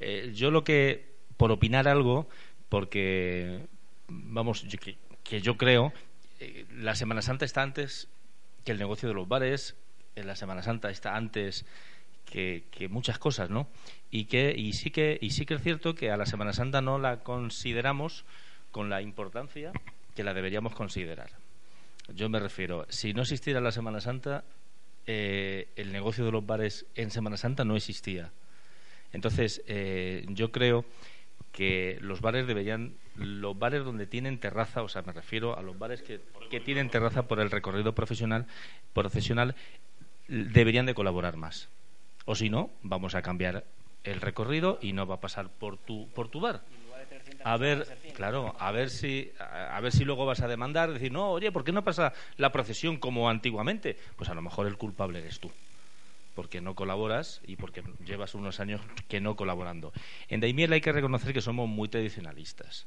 Eh, 0.00 0.32
yo 0.34 0.50
lo 0.50 0.64
que, 0.64 1.06
por 1.36 1.52
opinar 1.52 1.86
algo, 1.86 2.28
porque, 2.68 3.60
vamos, 4.08 4.64
yo- 4.64 4.78
que, 4.80 4.96
que 5.22 5.40
yo 5.40 5.56
creo, 5.56 5.92
eh, 6.40 6.66
la 6.76 6.96
Semana 6.96 7.22
Santa 7.22 7.44
está 7.44 7.62
antes 7.62 8.08
que 8.66 8.72
el 8.72 8.78
negocio 8.78 9.08
de 9.08 9.14
los 9.14 9.28
bares, 9.28 9.76
en 10.16 10.26
la 10.26 10.34
Semana 10.34 10.62
Santa 10.62 10.90
está 10.90 11.16
antes 11.16 11.64
que, 12.24 12.64
muchas 12.90 13.18
cosas, 13.18 13.48
¿no? 13.48 13.68
Y 14.10 14.24
que 14.24 14.52
y 14.56 14.72
sí 14.72 14.90
que 14.90 15.16
y 15.20 15.30
sí 15.30 15.46
que 15.46 15.54
es 15.54 15.62
cierto 15.62 15.94
que 15.94 16.10
a 16.10 16.16
la 16.16 16.26
Semana 16.26 16.52
Santa 16.52 16.82
no 16.82 16.98
la 16.98 17.20
consideramos 17.20 18.24
con 18.72 18.90
la 18.90 19.00
importancia 19.00 19.72
que 20.16 20.24
la 20.24 20.34
deberíamos 20.34 20.74
considerar. 20.74 21.30
Yo 22.12 22.28
me 22.28 22.40
refiero, 22.40 22.86
si 22.88 23.14
no 23.14 23.22
existiera 23.22 23.60
la 23.60 23.70
Semana 23.70 24.00
Santa, 24.00 24.42
eh, 25.06 25.68
el 25.76 25.92
negocio 25.92 26.24
de 26.24 26.32
los 26.32 26.44
bares 26.44 26.86
en 26.96 27.10
Semana 27.12 27.36
Santa 27.36 27.64
no 27.64 27.76
existía. 27.76 28.32
Entonces, 29.12 29.62
eh, 29.68 30.26
yo 30.28 30.50
creo 30.50 30.84
que 31.56 31.96
los 32.02 32.20
bares 32.20 32.46
deberían, 32.46 32.92
los 33.16 33.58
bares 33.58 33.82
donde 33.82 34.06
tienen 34.06 34.38
terraza, 34.38 34.82
o 34.82 34.88
sea, 34.88 35.00
me 35.02 35.14
refiero 35.14 35.58
a 35.58 35.62
los 35.62 35.78
bares 35.78 36.02
que, 36.02 36.20
que 36.50 36.60
tienen 36.60 36.90
terraza 36.90 37.26
por 37.26 37.40
el 37.40 37.50
recorrido 37.50 37.94
profesional, 37.94 38.46
profesional, 38.92 39.54
deberían 40.28 40.84
de 40.84 40.92
colaborar 40.92 41.38
más. 41.38 41.70
O 42.26 42.34
si 42.34 42.50
no, 42.50 42.70
vamos 42.82 43.14
a 43.14 43.22
cambiar 43.22 43.64
el 44.04 44.20
recorrido 44.20 44.78
y 44.82 44.92
no 44.92 45.06
va 45.06 45.14
a 45.14 45.20
pasar 45.20 45.48
por 45.48 45.78
tu, 45.78 46.08
por 46.10 46.28
tu 46.28 46.40
bar. 46.40 46.60
A 47.42 47.56
ver, 47.56 47.86
claro, 48.14 48.54
a 48.58 48.70
ver 48.70 48.90
si 48.90 49.32
a 49.40 49.80
ver 49.80 49.92
si 49.92 50.04
luego 50.04 50.26
vas 50.26 50.42
a 50.42 50.48
demandar, 50.48 50.92
decir, 50.92 51.10
no, 51.10 51.30
oye, 51.30 51.50
¿por 51.50 51.64
qué 51.64 51.72
no 51.72 51.82
pasa 51.84 52.12
la 52.36 52.52
procesión 52.52 52.98
como 52.98 53.30
antiguamente? 53.30 53.96
Pues 54.16 54.28
a 54.28 54.34
lo 54.34 54.42
mejor 54.42 54.66
el 54.66 54.76
culpable 54.76 55.20
eres 55.20 55.40
tú 55.40 55.50
porque 56.36 56.60
no 56.60 56.74
colaboras 56.74 57.40
y 57.46 57.56
porque 57.56 57.82
llevas 58.04 58.34
unos 58.34 58.60
años 58.60 58.82
que 59.08 59.20
no 59.20 59.34
colaborando. 59.34 59.92
En 60.28 60.40
Daimiel 60.40 60.72
hay 60.74 60.82
que 60.82 60.92
reconocer 60.92 61.32
que 61.32 61.40
somos 61.40 61.66
muy 61.66 61.88
tradicionalistas. 61.88 62.86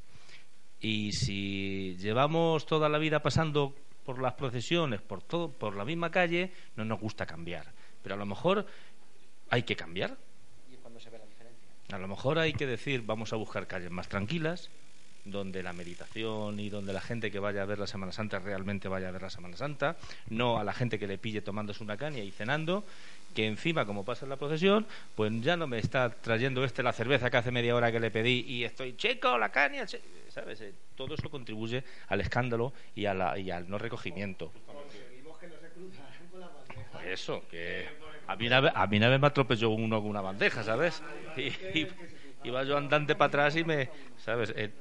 Y 0.80 1.12
si 1.12 1.98
llevamos 1.98 2.68
toda 2.68 2.88
la 2.88 3.00
vida 3.00 3.22
pasando 3.22 3.76
por 4.06 4.22
las 4.22 4.34
procesiones, 4.36 5.02
por 5.02 5.24
todo, 5.24 5.52
por 5.52 5.76
la 5.76 5.84
misma 5.84 6.12
calle, 6.12 6.52
no 6.76 6.86
nos 6.86 7.00
gusta 7.00 7.26
cambiar. 7.26 7.74
Pero 8.04 8.16
a 8.16 8.18
lo 8.18 8.26
mejor 8.28 8.68
hay 9.50 9.64
que 9.64 9.76
cambiar. 9.76 10.16
A 11.92 11.98
lo 11.98 12.08
mejor 12.08 12.38
hay 12.38 12.54
que 12.54 12.68
decir, 12.68 13.02
vamos 13.02 13.34
a 13.34 13.36
buscar 13.36 13.66
calles 13.66 13.90
más 13.90 14.08
tranquilas, 14.08 14.70
donde 15.26 15.64
la 15.64 15.74
meditación 15.74 16.60
y 16.60 16.70
donde 16.70 16.94
la 16.94 17.02
gente 17.02 17.32
que 17.32 17.40
vaya 17.40 17.64
a 17.64 17.66
ver 17.66 17.80
la 17.80 17.88
Semana 17.88 18.12
Santa 18.12 18.40
realmente 18.40 18.88
vaya 18.88 19.10
a 19.10 19.12
ver 19.12 19.22
la 19.22 19.30
Semana 19.30 19.58
Santa, 19.58 19.98
no 20.30 20.60
a 20.60 20.64
la 20.64 20.74
gente 20.74 21.00
que 21.00 21.08
le 21.08 21.18
pille 21.18 21.42
tomándose 21.42 21.84
una 21.84 21.98
caña 21.98 22.20
y 22.20 22.32
cenando, 22.32 22.84
que 23.36 23.48
encima, 23.48 23.86
como 23.86 24.04
pasa 24.06 24.26
en 24.26 24.30
la 24.30 24.38
procesión, 24.38 24.86
pues 25.15 25.32
ya 25.42 25.56
no 25.58 25.68
me 25.68 25.80
está 25.80 26.10
trayendo 26.10 26.63
este 26.63 26.84
la 26.84 26.94
cerveza 26.94 27.30
que 27.30 27.38
hace 27.38 27.52
media 27.52 27.76
hora 27.76 27.92
que 27.92 28.00
le 28.00 28.12
pedí 28.12 28.46
y 28.48 28.63
estoy, 28.63 28.96
chico, 28.96 29.38
la 29.38 29.50
caña, 29.52 29.86
che-". 29.86 30.02
¿sabes? 30.30 30.62
Eh, 30.62 30.74
Todo 30.96 31.15
eso 31.15 31.30
contribuye 31.30 31.84
al 32.08 32.22
escándalo 32.22 32.74
y, 32.95 33.06
a 33.06 33.14
la- 33.14 33.38
y 33.39 33.51
al 33.51 33.70
no 33.70 33.78
recogimiento. 33.78 34.51
Pues 36.91 37.06
eso, 37.08 37.43
que 37.49 37.86
a 38.28 38.36
mí, 38.36 38.47
una 38.47 38.60
vez, 38.62 38.72
a 38.76 38.88
mí 38.88 38.97
una 38.97 39.10
vez 39.10 39.20
me 39.20 39.28
atropelló 39.28 39.70
uno 39.70 40.01
con 40.01 40.10
una 40.10 40.22
bandeja, 40.22 40.64
¿sabes? 40.64 41.01
Y, 41.38 41.47
y- 41.80 41.88
iba 42.43 42.64
yo 42.64 42.78
andante 42.78 43.16
para 43.16 43.28
atrás 43.28 43.56
y 43.56 43.64
me, 43.64 43.89
¿sabes? 44.18 44.53
Eh, 44.56 44.72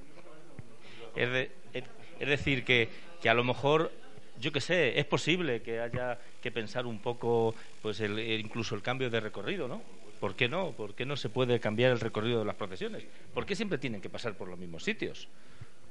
es- 1.16 1.84
es 2.20 2.28
decir, 2.28 2.64
que, 2.64 2.88
que 3.22 3.28
a 3.28 3.34
lo 3.34 3.44
mejor, 3.44 3.92
yo 4.40 4.52
qué 4.52 4.60
sé, 4.60 4.98
es 4.98 5.04
posible 5.04 5.62
que 5.62 5.80
haya 5.80 6.18
que 6.40 6.50
pensar 6.50 6.86
un 6.86 7.00
poco, 7.00 7.54
pues 7.82 8.00
el, 8.00 8.18
incluso 8.18 8.74
el 8.74 8.82
cambio 8.82 9.10
de 9.10 9.20
recorrido, 9.20 9.68
¿no? 9.68 9.82
¿Por 10.20 10.34
qué 10.34 10.48
no? 10.48 10.72
¿Por 10.72 10.94
qué 10.94 11.06
no 11.06 11.16
se 11.16 11.28
puede 11.28 11.60
cambiar 11.60 11.92
el 11.92 12.00
recorrido 12.00 12.40
de 12.40 12.44
las 12.44 12.56
procesiones? 12.56 13.04
¿Por 13.32 13.46
qué 13.46 13.54
siempre 13.54 13.78
tienen 13.78 14.00
que 14.00 14.10
pasar 14.10 14.34
por 14.34 14.48
los 14.48 14.58
mismos 14.58 14.82
sitios? 14.82 15.28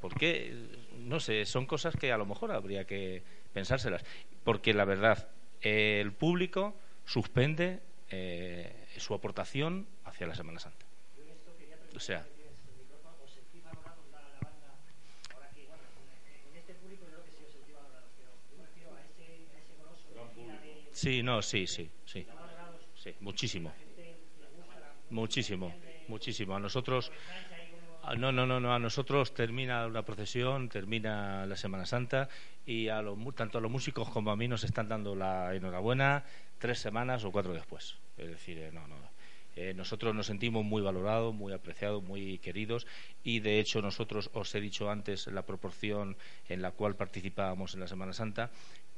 ¿Por 0.01 0.15
qué? 0.15 0.53
No 0.99 1.19
sé, 1.19 1.45
son 1.45 1.65
cosas 1.65 1.95
que 1.95 2.11
a 2.11 2.17
lo 2.17 2.25
mejor 2.25 2.51
habría 2.51 2.85
que 2.85 3.23
pensárselas. 3.53 4.03
Porque 4.43 4.73
la 4.73 4.85
verdad, 4.85 5.29
el 5.61 6.11
público 6.11 6.75
suspende 7.05 7.79
eh, 8.09 8.85
su 8.97 9.13
aportación 9.13 9.87
hacia 10.03 10.27
la 10.27 10.35
Semana 10.35 10.59
Santa. 10.59 10.85
O 11.95 11.99
sea, 11.99 12.27
sí, 20.97 21.21
no, 21.21 21.41
sí, 21.41 21.67
sí, 21.67 21.89
sí. 22.05 22.25
Sí, 22.95 23.13
muchísimo. 23.21 23.71
Muchísimo, 25.11 25.73
muchísimo. 26.07 26.55
A 26.55 26.59
nosotros, 26.59 27.11
no, 28.17 28.31
no, 28.31 28.45
no, 28.45 28.59
no, 28.59 28.73
a 28.73 28.79
nosotros 28.79 29.33
termina 29.33 29.85
una 29.85 30.03
procesión, 30.03 30.69
termina 30.69 31.45
la 31.45 31.55
Semana 31.55 31.85
Santa 31.85 32.27
y 32.65 32.87
a 32.89 33.01
los, 33.01 33.17
tanto 33.35 33.59
a 33.59 33.61
los 33.61 33.71
músicos 33.71 34.09
como 34.09 34.31
a 34.31 34.35
mí 34.35 34.47
nos 34.47 34.63
están 34.63 34.89
dando 34.89 35.15
la 35.15 35.53
enhorabuena 35.53 36.23
tres 36.57 36.79
semanas 36.79 37.23
o 37.23 37.31
cuatro 37.31 37.53
después. 37.53 37.95
Es 38.17 38.29
decir, 38.29 38.57
eh, 38.57 38.71
no, 38.73 38.87
no. 38.87 38.95
Eh, 39.57 39.73
nosotros 39.73 40.13
nos 40.13 40.27
sentimos 40.27 40.63
muy 40.63 40.83
valorados, 40.83 41.33
muy 41.33 41.51
apreciados, 41.51 42.03
muy 42.03 42.37
queridos 42.37 42.85
y 43.23 43.39
de 43.39 43.59
hecho 43.59 43.81
nosotros, 43.81 44.29
os 44.33 44.53
he 44.53 44.61
dicho 44.61 44.91
antes, 44.91 45.25
la 45.25 45.47
proporción 45.47 46.15
en 46.47 46.61
la 46.61 46.69
cual 46.69 46.95
participábamos 46.95 47.73
en 47.73 47.79
la 47.79 47.87
Semana 47.87 48.13
Santa, 48.13 48.51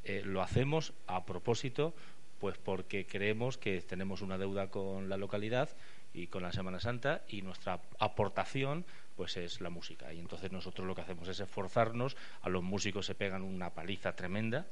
eh, 0.03 0.21
lo 0.25 0.41
hacemos 0.41 0.91
a 1.07 1.23
propósito, 1.23 1.93
pues 2.39 2.57
porque 2.57 3.05
creemos 3.05 3.57
que 3.57 3.79
tenemos 3.79 4.21
una 4.21 4.37
deuda 4.37 4.67
con 4.67 5.07
la 5.07 5.15
localidad 5.15 5.69
y 6.13 6.27
con 6.27 6.43
la 6.43 6.51
Semana 6.51 6.81
Santa 6.81 7.23
y 7.29 7.41
nuestra 7.41 7.79
aportación 7.97 8.83
pues 9.15 9.37
es 9.37 9.61
la 9.61 9.69
música. 9.69 10.11
Y 10.13 10.19
entonces 10.19 10.51
nosotros 10.51 10.85
lo 10.85 10.93
que 10.93 11.01
hacemos 11.01 11.29
es 11.29 11.39
esforzarnos. 11.39 12.17
A 12.41 12.49
los 12.49 12.63
músicos 12.63 13.05
se 13.05 13.15
pegan 13.15 13.43
una 13.43 13.69
paliza 13.69 14.13
tremenda 14.13 14.65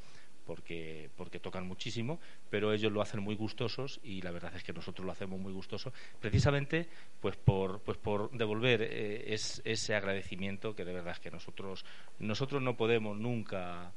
porque 0.47 1.11
porque 1.15 1.39
tocan 1.39 1.67
muchísimo 1.67 2.19
pero 2.49 2.73
ellos 2.73 2.91
lo 2.91 3.01
hacen 3.01 3.19
muy 3.21 3.35
gustosos 3.35 3.99
y 4.03 4.21
la 4.21 4.31
verdad 4.31 4.55
es 4.55 4.63
que 4.63 4.73
nosotros 4.73 5.05
lo 5.05 5.11
hacemos 5.11 5.39
muy 5.39 5.53
gustoso 5.53 5.93
precisamente 6.19 6.87
pues 7.19 7.35
por 7.35 7.81
pues 7.81 7.97
por 7.99 8.31
devolver 8.31 8.81
eh, 8.81 9.33
es- 9.33 9.61
ese 9.65 9.93
agradecimiento 9.93 10.75
que 10.75 10.85
de 10.85 10.93
verdad 10.93 11.13
es 11.13 11.19
que 11.19 11.29
nosotros 11.29 11.85
nosotros 12.17 12.61
no 12.63 12.75
podemos 12.77 13.17
nunca 13.17 13.93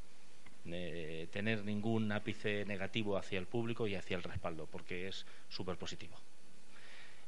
eh, 0.67 1.29
tener 1.33 1.65
ningún 1.65 2.13
ápice 2.13 2.65
negativo 2.67 3.17
hacia 3.17 3.39
el 3.39 3.47
público 3.47 3.87
y 3.87 3.95
hacia 3.95 4.17
el 4.17 4.23
respaldo, 4.23 4.67
porque 4.67 5.09
es 5.09 5.25
súper 5.49 5.77
positivo. 5.79 6.17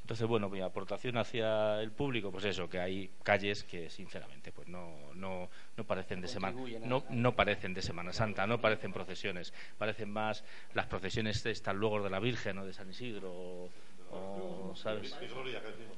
Entonces, 0.02 0.26
bueno, 0.26 0.48
mi 0.48 0.60
aportación 0.60 1.16
hacia 1.16 1.80
el 1.80 1.92
público, 1.92 2.30
pues 2.32 2.44
eso, 2.44 2.68
que 2.68 2.80
hay 2.80 3.10
calles 3.22 3.62
que 3.62 3.88
sinceramente 3.88 4.50
pues 4.52 4.66
no, 4.68 4.92
no, 5.14 5.48
no 5.76 5.84
parecen 5.84 6.20
de 6.20 6.26
semana 6.28 6.56
no, 6.88 7.04
no 7.10 7.36
parecen 7.36 7.72
de 7.72 7.82
Semana 7.82 8.12
Santa, 8.12 8.46
no 8.46 8.60
parecen 8.60 8.92
procesiones, 8.92 9.54
parecen 9.78 10.10
más 10.10 10.44
las 10.74 10.86
procesiones 10.86 11.46
estas 11.46 11.74
luego 11.76 12.02
de 12.02 12.10
la 12.10 12.18
Virgen 12.18 12.58
o 12.58 12.66
de 12.66 12.72
San 12.72 12.90
Isidro 12.90 13.30
o, 13.32 13.70
o, 14.10 14.72
¿sabes? 14.76 15.12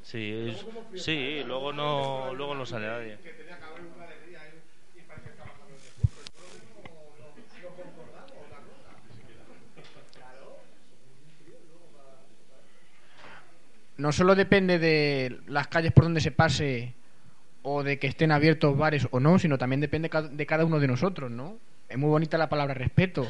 Sí, 0.03 0.33
es- 0.51 0.67
sí, 1.03 1.43
luego 1.47 1.73
no 1.73 2.35
luego 2.35 2.55
no 2.55 2.67
sale 2.67 2.87
nadie. 2.87 3.19
No 13.97 14.13
solo 14.13 14.35
depende 14.35 14.79
de 14.79 15.39
las 15.47 15.69
calles 15.69 15.93
por 15.93 16.05
donde 16.05 16.21
se 16.21 16.31
pase 16.31 16.95
o 17.63 17.83
de 17.83 17.99
que 17.99 18.07
estén 18.07 18.33
abiertos 18.33 18.77
bares 18.77 19.09
o 19.11 19.21
no, 19.21 19.39
sino 19.39 19.57
también 19.59 19.81
depende 19.81 20.11
de 20.33 20.47
cada 20.47 20.65
uno 20.65 20.81
de 20.81 20.89
nosotros, 20.89 21.31
¿no? 21.31 21.57
Es 21.89 21.97
muy 21.97 22.09
bonita 22.09 22.37
la 22.37 22.49
palabra 22.49 22.75
respeto. 22.75 23.27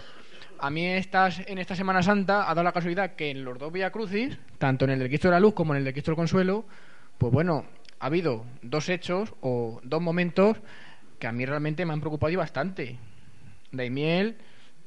A 0.59 0.71
mí 0.71 0.87
estas, 0.87 1.41
en 1.47 1.59
esta 1.59 1.77
Semana 1.77 2.03
Santa 2.03 2.43
ha 2.51 2.55
dado 2.55 2.63
la 2.63 2.73
casualidad 2.73 3.15
que 3.15 3.31
en 3.31 3.45
los 3.45 3.59
dos 3.59 3.73
Vía 3.73 3.91
Crucis, 3.91 4.39
tanto 4.59 4.85
en 4.85 4.93
el 4.93 4.99
del 4.99 5.09
Cristo 5.09 5.29
de 5.29 5.33
la 5.33 5.41
Luz 5.41 5.55
como 5.55 5.75
en 5.75 5.79
el 5.79 5.85
del 5.85 5.93
Cristo 5.93 6.13
del 6.13 6.17
Consuelo, 6.17 6.65
pues 7.19 7.33
bueno, 7.33 7.65
ha 8.01 8.07
habido 8.07 8.45
dos 8.63 8.89
hechos 8.89 9.35
o 9.41 9.81
dos 9.83 10.01
momentos 10.01 10.57
que 11.19 11.27
a 11.27 11.33
mí 11.33 11.45
realmente 11.45 11.85
me 11.85 11.93
han 11.93 12.01
preocupado 12.01 12.33
y 12.33 12.37
bastante. 12.37 12.99
Daimiel, 13.73 14.37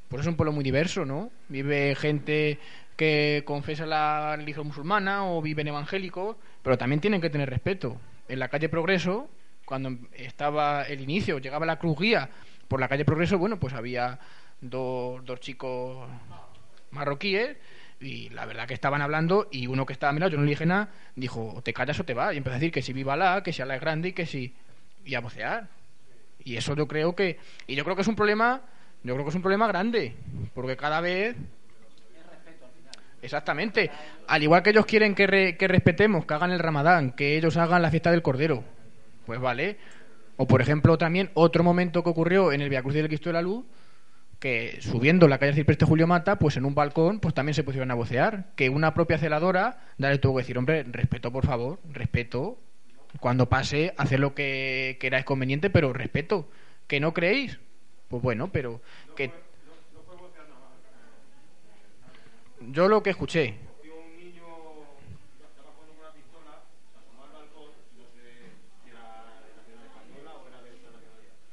pues 0.07 0.21
es 0.21 0.28
un 0.28 0.36
pueblo 0.36 0.51
muy 0.51 0.63
diverso, 0.63 1.05
¿no? 1.05 1.32
Vive 1.49 1.95
gente 1.95 2.59
que 2.97 3.43
confesa 3.45 3.85
la 3.85 4.35
religión 4.35 4.67
musulmana 4.67 5.25
o 5.25 5.41
viven 5.41 5.67
evangélicos, 5.67 6.35
pero 6.63 6.77
también 6.77 6.99
tienen 6.99 7.21
que 7.21 7.29
tener 7.29 7.49
respeto. 7.49 7.97
En 8.27 8.39
la 8.39 8.49
calle 8.49 8.67
Progreso, 8.67 9.29
cuando 9.63 9.91
estaba 10.13 10.83
el 10.83 11.01
inicio, 11.01 11.39
llegaba 11.39 11.65
la 11.65 11.79
cruz 11.79 11.97
guía 11.99 12.29
por 12.67 12.79
la 12.79 12.89
calle 12.89 13.05
Progreso, 13.05 13.37
bueno, 13.37 13.59
pues 13.59 13.73
había 13.73 14.19
dos, 14.59 15.23
dos 15.23 15.39
chicos 15.39 16.09
marroquíes 16.91 17.57
y 17.99 18.29
la 18.29 18.45
verdad 18.45 18.67
que 18.67 18.73
estaban 18.73 19.01
hablando 19.01 19.47
y 19.51 19.67
uno 19.67 19.85
que 19.85 19.93
estaba 19.93 20.11
mirando, 20.13 20.33
yo 20.33 20.37
no 20.37 20.43
le 20.43 20.51
dije 20.51 20.65
nada, 20.65 20.89
dijo, 21.15 21.53
o 21.55 21.61
te 21.61 21.73
callas 21.73 21.99
o 21.99 22.03
te 22.03 22.13
vas. 22.13 22.33
Y 22.33 22.37
empezó 22.37 22.55
a 22.55 22.59
decir 22.59 22.71
que 22.71 22.81
si 22.81 22.93
viva 22.93 23.15
la, 23.15 23.43
que 23.43 23.53
si 23.53 23.61
Alá 23.61 23.75
es 23.75 23.81
grande 23.81 24.09
y 24.09 24.13
que 24.13 24.25
si... 24.25 24.53
y 25.05 25.15
a 25.15 25.21
vocear. 25.21 25.67
Y 26.43 26.57
eso 26.57 26.75
yo 26.75 26.87
creo 26.87 27.15
que... 27.15 27.39
Y 27.67 27.75
yo 27.75 27.83
creo 27.83 27.95
que 27.95 28.01
es 28.01 28.07
un 28.07 28.15
problema, 28.15 28.61
yo 29.03 29.13
creo 29.13 29.25
que 29.25 29.29
es 29.29 29.35
un 29.35 29.41
problema 29.41 29.67
grande, 29.67 30.15
porque 30.53 30.77
cada 30.77 31.01
vez... 31.01 31.35
Exactamente. 33.22 33.89
Al 34.28 34.43
igual 34.43 34.61
que 34.63 34.70
ellos 34.70 34.86
quieren 34.86 35.15
que, 35.15 35.28
re- 35.28 35.57
que 35.57 35.68
respetemos, 35.68 36.26
que 36.26 36.34
hagan 36.34 36.51
el 36.51 36.59
ramadán, 36.59 37.11
que 37.11 37.38
ellos 37.38 37.57
hagan 37.57 37.82
la 37.82 37.89
fiesta 37.91 38.11
del 38.11 38.22
cordero. 38.22 38.63
Pues 39.26 39.39
vale. 39.39 39.78
O 40.38 40.45
por 40.47 40.61
ejemplo 40.61 40.97
también 40.97 41.32
otro 41.34 41.63
momento 41.63 42.03
que 42.03 42.09
ocurrió 42.11 42.51
en 42.51 42.61
el 42.61 42.70
Via 42.70 42.82
Cruz 42.84 42.93
del 42.93 43.07
Cristo 43.07 43.30
de 43.30 43.34
la 43.34 43.41
Luz, 43.41 43.65
que 44.39 44.78
subiendo 44.82 45.28
la 45.28 45.39
calle 45.39 45.53
Cipreste 45.53 45.86
Julio 45.86 46.05
Mata, 46.05 46.38
pues 46.38 46.57
en 46.57 46.65
un 46.65 46.76
balcón, 46.76 47.20
pues 47.20 47.34
también 47.34 47.55
se 47.55 47.63
pusieron 47.63 47.89
a 47.89 47.95
vocear. 47.95 48.51
Que 48.55 48.70
una 48.70 48.93
propia 48.93 49.18
celadora, 49.18 49.80
dale 49.97 50.20
tuvo 50.20 50.36
que 50.36 50.43
decir, 50.43 50.57
hombre, 50.59 50.84
respeto 50.84 51.32
por 51.32 51.45
favor, 51.45 51.80
respeto. 51.91 52.59
Cuando 53.20 53.49
pase, 53.49 53.95
hacer 53.97 54.20
lo 54.20 54.36
que 54.36 54.97
queráis 54.99 55.26
conveniente, 55.26 55.72
pero 55.72 55.91
respeto. 55.91 56.49
¿Que 56.86 56.99
no 56.99 57.13
creéis? 57.15 57.57
Pues 58.09 58.22
bueno, 58.22 58.51
pero 58.51 58.80
que... 59.15 59.32
Yo 62.60 62.88
lo 62.88 63.01
que 63.01 63.12
escuché. 63.12 63.55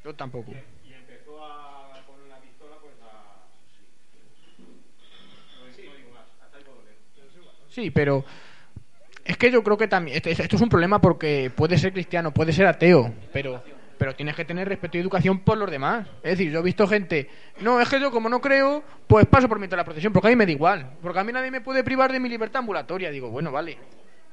Yo 0.04 0.14
tampoco. 0.14 0.52
Y 0.84 0.92
empezó 0.92 1.42
a 1.42 1.90
con 2.06 2.28
la 2.28 2.36
pistola 2.38 2.76
pues 2.78 2.92
a... 3.02 3.46
Sí. 5.74 5.84
No, 5.86 5.94
digo 5.96 6.10
más, 6.10 6.24
hasta 6.44 6.58
ahí 6.58 6.62
puedo 6.62 6.82
leer. 6.84 6.98
Sí, 7.70 7.90
pero 7.90 8.22
es 9.24 9.38
que 9.38 9.50
yo 9.50 9.62
creo 9.64 9.78
que 9.78 9.88
también 9.88 10.18
esto, 10.18 10.28
esto 10.28 10.56
es 10.56 10.62
un 10.62 10.68
problema 10.68 11.00
porque 11.00 11.50
puede 11.54 11.78
ser 11.78 11.94
cristiano, 11.94 12.34
puede 12.34 12.52
ser 12.52 12.66
ateo, 12.66 13.14
pero 13.32 13.62
pero 13.98 14.14
tienes 14.14 14.34
que 14.34 14.44
tener 14.44 14.68
respeto 14.68 14.96
y 14.96 15.00
educación 15.00 15.40
por 15.40 15.58
los 15.58 15.70
demás. 15.70 16.06
Es 16.22 16.38
decir, 16.38 16.50
yo 16.50 16.60
he 16.60 16.62
visto 16.62 16.86
gente, 16.86 17.28
no, 17.60 17.80
es 17.80 17.88
que 17.88 18.00
yo 18.00 18.10
como 18.10 18.28
no 18.28 18.40
creo, 18.40 18.82
pues 19.06 19.26
paso 19.26 19.48
por 19.48 19.58
mitad 19.58 19.72
de 19.72 19.76
la 19.78 19.84
procesión, 19.84 20.12
porque 20.12 20.28
a 20.28 20.30
mí 20.30 20.36
me 20.36 20.46
da 20.46 20.52
igual, 20.52 20.90
porque 21.02 21.18
a 21.18 21.24
mí 21.24 21.32
nadie 21.32 21.50
me 21.50 21.60
puede 21.60 21.84
privar 21.84 22.12
de 22.12 22.20
mi 22.20 22.28
libertad 22.28 22.60
ambulatoria. 22.60 23.10
Digo, 23.10 23.30
bueno, 23.30 23.52
vale, 23.52 23.78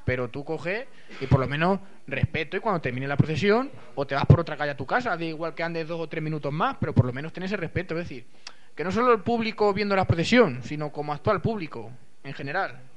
pero 0.05 0.29
tú 0.29 0.43
coges 0.43 0.85
y 1.19 1.27
por 1.27 1.39
lo 1.39 1.47
menos 1.47 1.79
respeto 2.07 2.57
y 2.57 2.59
cuando 2.59 2.81
termine 2.81 3.07
la 3.07 3.17
procesión 3.17 3.71
o 3.95 4.05
te 4.05 4.15
vas 4.15 4.25
por 4.25 4.39
otra 4.39 4.57
calle 4.57 4.71
a 4.71 4.77
tu 4.77 4.85
casa, 4.85 5.15
da 5.15 5.23
igual 5.23 5.53
que 5.53 5.63
andes 5.63 5.87
dos 5.87 5.99
o 5.99 6.07
tres 6.07 6.23
minutos 6.23 6.51
más, 6.51 6.77
pero 6.79 6.93
por 6.93 7.05
lo 7.05 7.13
menos 7.13 7.33
tenés 7.33 7.51
ese 7.51 7.57
respeto. 7.57 7.97
Es 7.97 8.07
decir, 8.07 8.25
que 8.75 8.83
no 8.83 8.91
solo 8.91 9.11
el 9.13 9.21
público 9.21 9.73
viendo 9.73 9.95
la 9.95 10.05
procesión, 10.05 10.61
sino 10.63 10.91
como 10.91 11.13
actúa 11.13 11.33
el 11.33 11.41
público 11.41 11.91
en 12.23 12.33
general. 12.33 12.90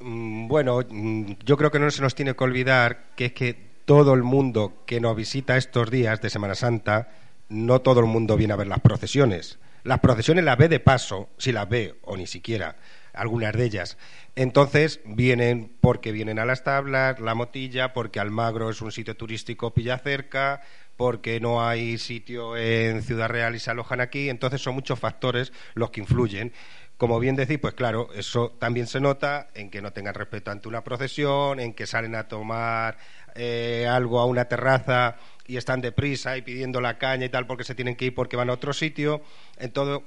Bueno, 0.00 0.10
mm, 0.10 0.48
bueno, 0.48 0.80
mm, 0.88 1.32
yo 1.44 1.56
creo 1.56 1.70
que 1.70 1.78
no 1.78 1.90
se 1.90 2.02
nos 2.02 2.14
tiene 2.14 2.34
que 2.34 2.44
olvidar 2.44 3.10
que 3.16 3.26
es 3.26 3.32
que 3.32 3.70
todo 3.84 4.14
el 4.14 4.22
mundo 4.22 4.82
que 4.86 5.00
nos 5.00 5.16
visita 5.16 5.56
estos 5.56 5.90
días 5.90 6.20
de 6.20 6.30
Semana 6.30 6.54
Santa, 6.54 7.08
no 7.48 7.80
todo 7.80 8.00
el 8.00 8.06
mundo 8.06 8.36
viene 8.36 8.52
a 8.52 8.56
ver 8.56 8.68
las 8.68 8.80
procesiones. 8.80 9.58
Las 9.82 10.00
procesiones 10.00 10.44
las 10.44 10.58
ve 10.58 10.68
de 10.68 10.80
paso, 10.80 11.28
si 11.38 11.52
las 11.52 11.68
ve, 11.68 11.96
o 12.02 12.16
ni 12.16 12.26
siquiera, 12.26 12.76
algunas 13.12 13.52
de 13.54 13.64
ellas. 13.64 13.98
Entonces 14.36 15.00
vienen 15.04 15.72
porque 15.80 16.12
vienen 16.12 16.38
a 16.38 16.44
las 16.44 16.64
tablas, 16.64 17.18
la 17.18 17.34
motilla, 17.34 17.92
porque 17.92 18.20
Almagro 18.20 18.70
es 18.70 18.80
un 18.82 18.92
sitio 18.92 19.16
turístico 19.16 19.74
pilla 19.74 19.98
cerca, 19.98 20.60
porque 20.96 21.40
no 21.40 21.66
hay 21.66 21.98
sitio 21.98 22.56
en 22.56 23.02
Ciudad 23.02 23.28
Real 23.28 23.54
y 23.54 23.58
se 23.58 23.70
alojan 23.70 24.00
aquí. 24.00 24.28
Entonces 24.28 24.60
son 24.60 24.74
muchos 24.74 24.98
factores 24.98 25.52
los 25.74 25.90
que 25.90 26.00
influyen. 26.00 26.52
Como 27.00 27.18
bien 27.18 27.34
decís, 27.34 27.58
pues 27.58 27.72
claro, 27.72 28.10
eso 28.14 28.50
también 28.58 28.86
se 28.86 29.00
nota 29.00 29.48
en 29.54 29.70
que 29.70 29.80
no 29.80 29.90
tengan 29.90 30.12
respeto 30.12 30.50
ante 30.50 30.68
una 30.68 30.84
procesión, 30.84 31.58
en 31.58 31.72
que 31.72 31.86
salen 31.86 32.14
a 32.14 32.28
tomar 32.28 32.98
eh, 33.34 33.88
algo 33.90 34.20
a 34.20 34.26
una 34.26 34.44
terraza 34.44 35.16
y 35.46 35.56
están 35.56 35.80
deprisa 35.80 36.36
y 36.36 36.42
pidiendo 36.42 36.82
la 36.82 36.98
caña 36.98 37.24
y 37.24 37.30
tal 37.30 37.46
porque 37.46 37.64
se 37.64 37.74
tienen 37.74 37.96
que 37.96 38.04
ir 38.04 38.14
porque 38.14 38.36
van 38.36 38.50
a 38.50 38.52
otro 38.52 38.74
sitio. 38.74 39.22
En 39.56 39.70
todo, 39.70 40.02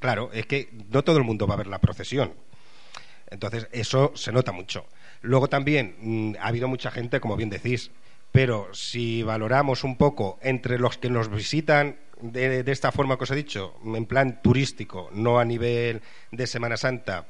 claro, 0.00 0.30
es 0.32 0.46
que 0.46 0.70
no 0.88 1.04
todo 1.04 1.18
el 1.18 1.24
mundo 1.24 1.46
va 1.46 1.52
a 1.52 1.58
ver 1.58 1.66
la 1.66 1.82
procesión. 1.82 2.32
Entonces, 3.30 3.68
eso 3.70 4.12
se 4.14 4.32
nota 4.32 4.50
mucho. 4.50 4.86
Luego 5.20 5.48
también 5.48 5.96
mm, 6.00 6.36
ha 6.40 6.46
habido 6.46 6.66
mucha 6.66 6.90
gente, 6.90 7.20
como 7.20 7.36
bien 7.36 7.50
decís, 7.50 7.90
pero 8.32 8.72
si 8.72 9.22
valoramos 9.22 9.84
un 9.84 9.98
poco 9.98 10.38
entre 10.40 10.78
los 10.78 10.96
que 10.96 11.10
nos 11.10 11.28
visitan 11.28 11.98
de, 12.20 12.62
de 12.62 12.72
esta 12.72 12.92
forma 12.92 13.16
que 13.16 13.24
os 13.24 13.30
he 13.30 13.36
dicho, 13.36 13.74
en 13.84 14.06
plan 14.06 14.40
turístico, 14.42 15.10
no 15.12 15.38
a 15.38 15.44
nivel 15.44 16.02
de 16.30 16.46
Semana 16.46 16.76
Santa, 16.76 17.26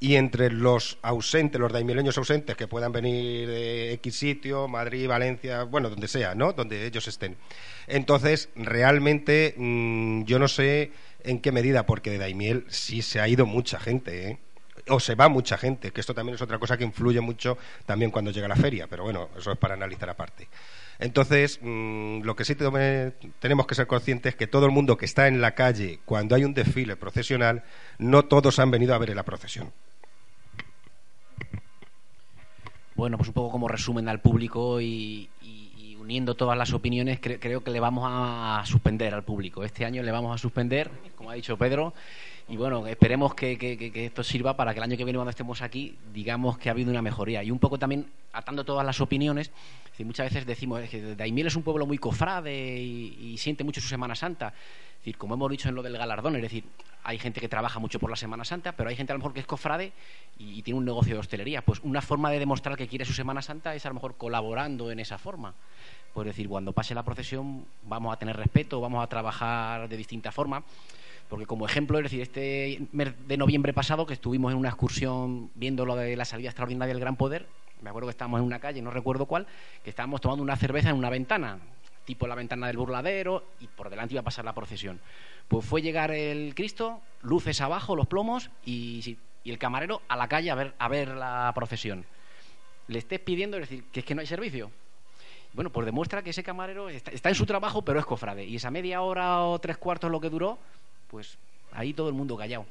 y 0.00 0.14
entre 0.14 0.50
los 0.50 0.98
ausentes, 1.02 1.60
los 1.60 1.72
daimileños 1.72 2.16
ausentes 2.18 2.56
que 2.56 2.68
puedan 2.68 2.92
venir 2.92 3.48
de 3.48 3.92
X 3.94 4.16
sitio, 4.16 4.68
Madrid, 4.68 5.08
Valencia, 5.08 5.64
bueno, 5.64 5.90
donde 5.90 6.06
sea, 6.06 6.34
¿no? 6.34 6.52
Donde 6.52 6.86
ellos 6.86 7.08
estén. 7.08 7.36
Entonces, 7.86 8.48
realmente, 8.54 9.54
mm, 9.56 10.22
yo 10.24 10.38
no 10.38 10.46
sé 10.46 10.92
en 11.24 11.40
qué 11.40 11.50
medida, 11.50 11.84
porque 11.84 12.10
de 12.10 12.18
Daimiel 12.18 12.64
sí 12.68 13.02
se 13.02 13.20
ha 13.20 13.28
ido 13.28 13.44
mucha 13.44 13.80
gente, 13.80 14.28
¿eh? 14.30 14.38
o 14.88 15.00
se 15.00 15.16
va 15.16 15.28
mucha 15.28 15.58
gente, 15.58 15.90
que 15.90 16.00
esto 16.00 16.14
también 16.14 16.36
es 16.36 16.42
otra 16.42 16.58
cosa 16.58 16.76
que 16.76 16.84
influye 16.84 17.20
mucho 17.20 17.58
también 17.84 18.10
cuando 18.10 18.30
llega 18.30 18.48
la 18.48 18.56
feria, 18.56 18.86
pero 18.86 19.02
bueno, 19.02 19.28
eso 19.36 19.52
es 19.52 19.58
para 19.58 19.74
analizar 19.74 20.08
aparte. 20.08 20.48
Entonces, 20.98 21.60
mm, 21.62 22.22
lo 22.22 22.34
que 22.34 22.44
sí 22.44 22.54
tenemos 23.38 23.66
que 23.66 23.74
ser 23.74 23.86
conscientes 23.86 24.30
es 24.32 24.36
que 24.36 24.46
todo 24.48 24.66
el 24.66 24.72
mundo 24.72 24.96
que 24.96 25.04
está 25.06 25.28
en 25.28 25.40
la 25.40 25.54
calle 25.54 26.00
cuando 26.04 26.34
hay 26.34 26.44
un 26.44 26.54
desfile 26.54 26.96
procesional, 26.96 27.62
no 27.98 28.24
todos 28.24 28.58
han 28.58 28.70
venido 28.70 28.94
a 28.94 28.98
ver 28.98 29.14
la 29.14 29.22
procesión. 29.24 29.72
Bueno, 32.96 33.16
pues 33.16 33.28
un 33.28 33.34
poco 33.34 33.52
como 33.52 33.68
resumen 33.68 34.08
al 34.08 34.20
público 34.20 34.80
y 34.80 35.28
uniendo 36.00 36.34
todas 36.36 36.56
las 36.56 36.72
opiniones, 36.72 37.20
cre- 37.20 37.38
creo 37.38 37.62
que 37.62 37.70
le 37.70 37.80
vamos 37.80 38.04
a 38.10 38.62
suspender 38.64 39.12
al 39.12 39.24
público. 39.24 39.62
Este 39.62 39.84
año 39.84 40.02
le 40.02 40.10
vamos 40.10 40.34
a 40.34 40.38
suspender, 40.38 40.90
como 41.14 41.30
ha 41.30 41.34
dicho 41.34 41.58
Pedro, 41.58 41.92
y 42.48 42.56
bueno, 42.56 42.86
esperemos 42.86 43.34
que, 43.34 43.58
que- 43.58 43.76
que- 43.76 44.06
esto 44.06 44.22
sirva 44.22 44.56
para 44.56 44.72
que 44.72 44.80
el 44.80 44.84
año 44.84 44.96
que 44.96 45.04
viene 45.04 45.18
cuando 45.18 45.30
estemos 45.30 45.60
aquí 45.62 45.96
digamos 46.14 46.56
que 46.58 46.68
ha 46.68 46.72
habido 46.72 46.90
una 46.90 47.02
mejoría. 47.02 47.42
Y 47.42 47.50
un 47.50 47.58
poco 47.58 47.78
también 47.78 48.06
atando 48.32 48.64
todas 48.64 48.84
las 48.86 49.00
opiniones, 49.00 49.50
muchas 50.00 50.30
veces 50.32 50.46
decimos 50.46 50.80
que 50.88 51.14
Daimiel 51.16 51.48
es 51.48 51.56
un 51.56 51.62
pueblo 51.62 51.84
muy 51.86 51.98
cofrade 51.98 52.80
y, 52.80 53.32
y 53.32 53.38
siente 53.38 53.64
mucho 53.64 53.80
su 53.80 53.88
Semana 53.88 54.14
Santa. 54.14 54.54
Decir, 54.98 55.16
como 55.18 55.34
hemos 55.34 55.50
dicho 55.50 55.68
en 55.68 55.74
lo 55.74 55.82
del 55.82 55.96
galardón, 55.98 56.36
es 56.36 56.42
decir, 56.42 56.64
hay 57.04 57.18
gente 57.18 57.40
que 57.40 57.48
trabaja 57.48 57.78
mucho 57.78 57.98
por 57.98 58.10
la 58.10 58.16
Semana 58.16 58.44
Santa, 58.44 58.72
pero 58.72 58.88
hay 58.90 58.96
gente 58.96 59.12
a 59.12 59.14
lo 59.14 59.18
mejor 59.20 59.32
que 59.32 59.40
es 59.40 59.46
cofrade 59.46 59.92
y, 60.38 60.58
y 60.58 60.62
tiene 60.62 60.78
un 60.78 60.84
negocio 60.84 61.14
de 61.14 61.20
hostelería. 61.20 61.62
Pues 61.62 61.80
una 61.82 62.00
forma 62.02 62.30
de 62.30 62.38
demostrar 62.38 62.76
que 62.76 62.88
quiere 62.88 63.04
su 63.04 63.12
Semana 63.12 63.42
Santa 63.42 63.74
es 63.74 63.84
a 63.86 63.88
lo 63.88 63.94
mejor 63.94 64.16
colaborando 64.16 64.90
en 64.90 65.00
esa 65.00 65.18
forma. 65.18 65.54
Pues 66.14 66.26
decir, 66.26 66.48
cuando 66.48 66.72
pase 66.72 66.94
la 66.94 67.02
procesión 67.02 67.64
vamos 67.84 68.12
a 68.12 68.18
tener 68.18 68.36
respeto, 68.36 68.80
vamos 68.80 69.04
a 69.04 69.06
trabajar 69.06 69.88
de 69.88 69.96
distinta 69.96 70.32
forma. 70.32 70.64
Porque 71.28 71.46
como 71.46 71.66
ejemplo, 71.66 71.98
es 71.98 72.04
decir, 72.04 72.22
este 72.22 72.80
mes 72.92 73.12
de 73.26 73.36
noviembre 73.36 73.72
pasado 73.72 74.06
que 74.06 74.14
estuvimos 74.14 74.52
en 74.52 74.58
una 74.58 74.70
excursión 74.70 75.50
viendo 75.54 75.84
lo 75.84 75.94
de 75.94 76.16
la 76.16 76.24
salida 76.24 76.48
extraordinaria 76.48 76.94
del 76.94 77.00
Gran 77.00 77.16
Poder, 77.16 77.46
me 77.82 77.90
acuerdo 77.90 78.08
que 78.08 78.12
estábamos 78.12 78.40
en 78.40 78.46
una 78.46 78.58
calle, 78.58 78.82
no 78.82 78.90
recuerdo 78.90 79.26
cuál, 79.26 79.46
que 79.84 79.90
estábamos 79.90 80.20
tomando 80.20 80.42
una 80.42 80.56
cerveza 80.56 80.88
en 80.90 80.96
una 80.96 81.10
ventana, 81.10 81.58
tipo 82.06 82.26
la 82.26 82.34
ventana 82.34 82.66
del 82.66 82.78
burladero, 82.78 83.44
y 83.60 83.66
por 83.66 83.90
delante 83.90 84.14
iba 84.14 84.22
a 84.22 84.24
pasar 84.24 84.44
la 84.44 84.54
procesión. 84.54 85.00
Pues 85.48 85.64
fue 85.64 85.82
llegar 85.82 86.10
el 86.10 86.54
Cristo, 86.54 87.00
luces 87.22 87.60
abajo, 87.60 87.94
los 87.94 88.06
plomos, 88.06 88.50
y, 88.64 89.18
y 89.44 89.50
el 89.50 89.58
camarero 89.58 90.02
a 90.08 90.16
la 90.16 90.28
calle 90.28 90.50
a 90.50 90.54
ver, 90.54 90.74
a 90.78 90.88
ver 90.88 91.08
la 91.08 91.52
procesión. 91.54 92.06
Le 92.88 92.98
estés 92.98 93.20
pidiendo, 93.20 93.58
es 93.58 93.68
decir, 93.68 93.84
que 93.92 94.00
es 94.00 94.06
que 94.06 94.14
no 94.14 94.22
hay 94.22 94.26
servicio. 94.26 94.70
Bueno, 95.52 95.70
pues 95.70 95.84
demuestra 95.84 96.22
que 96.22 96.30
ese 96.30 96.42
camarero 96.42 96.88
está, 96.88 97.10
está 97.10 97.28
en 97.28 97.34
su 97.34 97.44
trabajo, 97.44 97.82
pero 97.82 97.98
es 98.00 98.06
cofrade. 98.06 98.44
Y 98.44 98.56
esa 98.56 98.70
media 98.70 99.02
hora 99.02 99.42
o 99.42 99.58
tres 99.58 99.76
cuartos 99.76 100.10
lo 100.10 100.20
que 100.20 100.30
duró, 100.30 100.58
pues 101.08 101.36
ahí 101.72 101.92
todo 101.92 102.08
el 102.08 102.14
mundo 102.14 102.36
callado. 102.36 102.66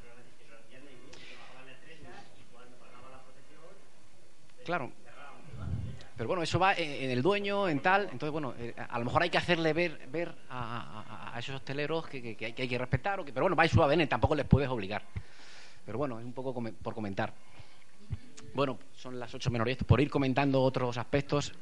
Claro. 4.66 4.92
Pero 6.18 6.28
bueno, 6.28 6.42
eso 6.42 6.58
va 6.58 6.74
en, 6.74 7.12
el 7.12 7.22
dueño, 7.22 7.70
en 7.70 7.80
tal. 7.80 8.04
Entonces, 8.12 8.32
bueno, 8.32 8.54
eh, 8.58 8.74
a 8.76 8.98
lo 9.00 9.06
mejor 9.06 9.22
hay 9.22 9.30
que 9.30 9.38
hacerle 9.38 9.72
ver, 9.72 10.08
ver 10.12 10.34
a, 10.50 11.36
esos 11.38 11.56
hosteleros 11.56 12.08
que, 12.08 12.22
que- 12.22 12.36
que 12.36 12.62
hay, 12.64 12.68
que 12.68 12.78
respetar. 12.78 13.20
O 13.20 13.26
que, 13.26 13.32
pero 13.32 13.44
bueno, 13.44 13.56
vais 13.56 13.72
suave, 13.72 14.08
tampoco 14.08 14.34
les 14.36 14.46
puedes 14.46 14.68
obligar. 14.68 15.04
Pero 15.86 15.98
bueno, 16.00 16.20
es 16.20 16.26
un 16.26 16.34
poco 16.34 16.54
por 16.84 16.94
comentar. 16.94 17.32
Bueno, 18.54 18.80
son 18.96 19.20
las 19.20 19.34
ocho 19.34 19.52
menos. 19.52 19.70
Por 19.86 20.02
ir 20.02 20.10
comentando 20.10 20.62
otros 20.64 20.98
aspectos. 20.98 21.54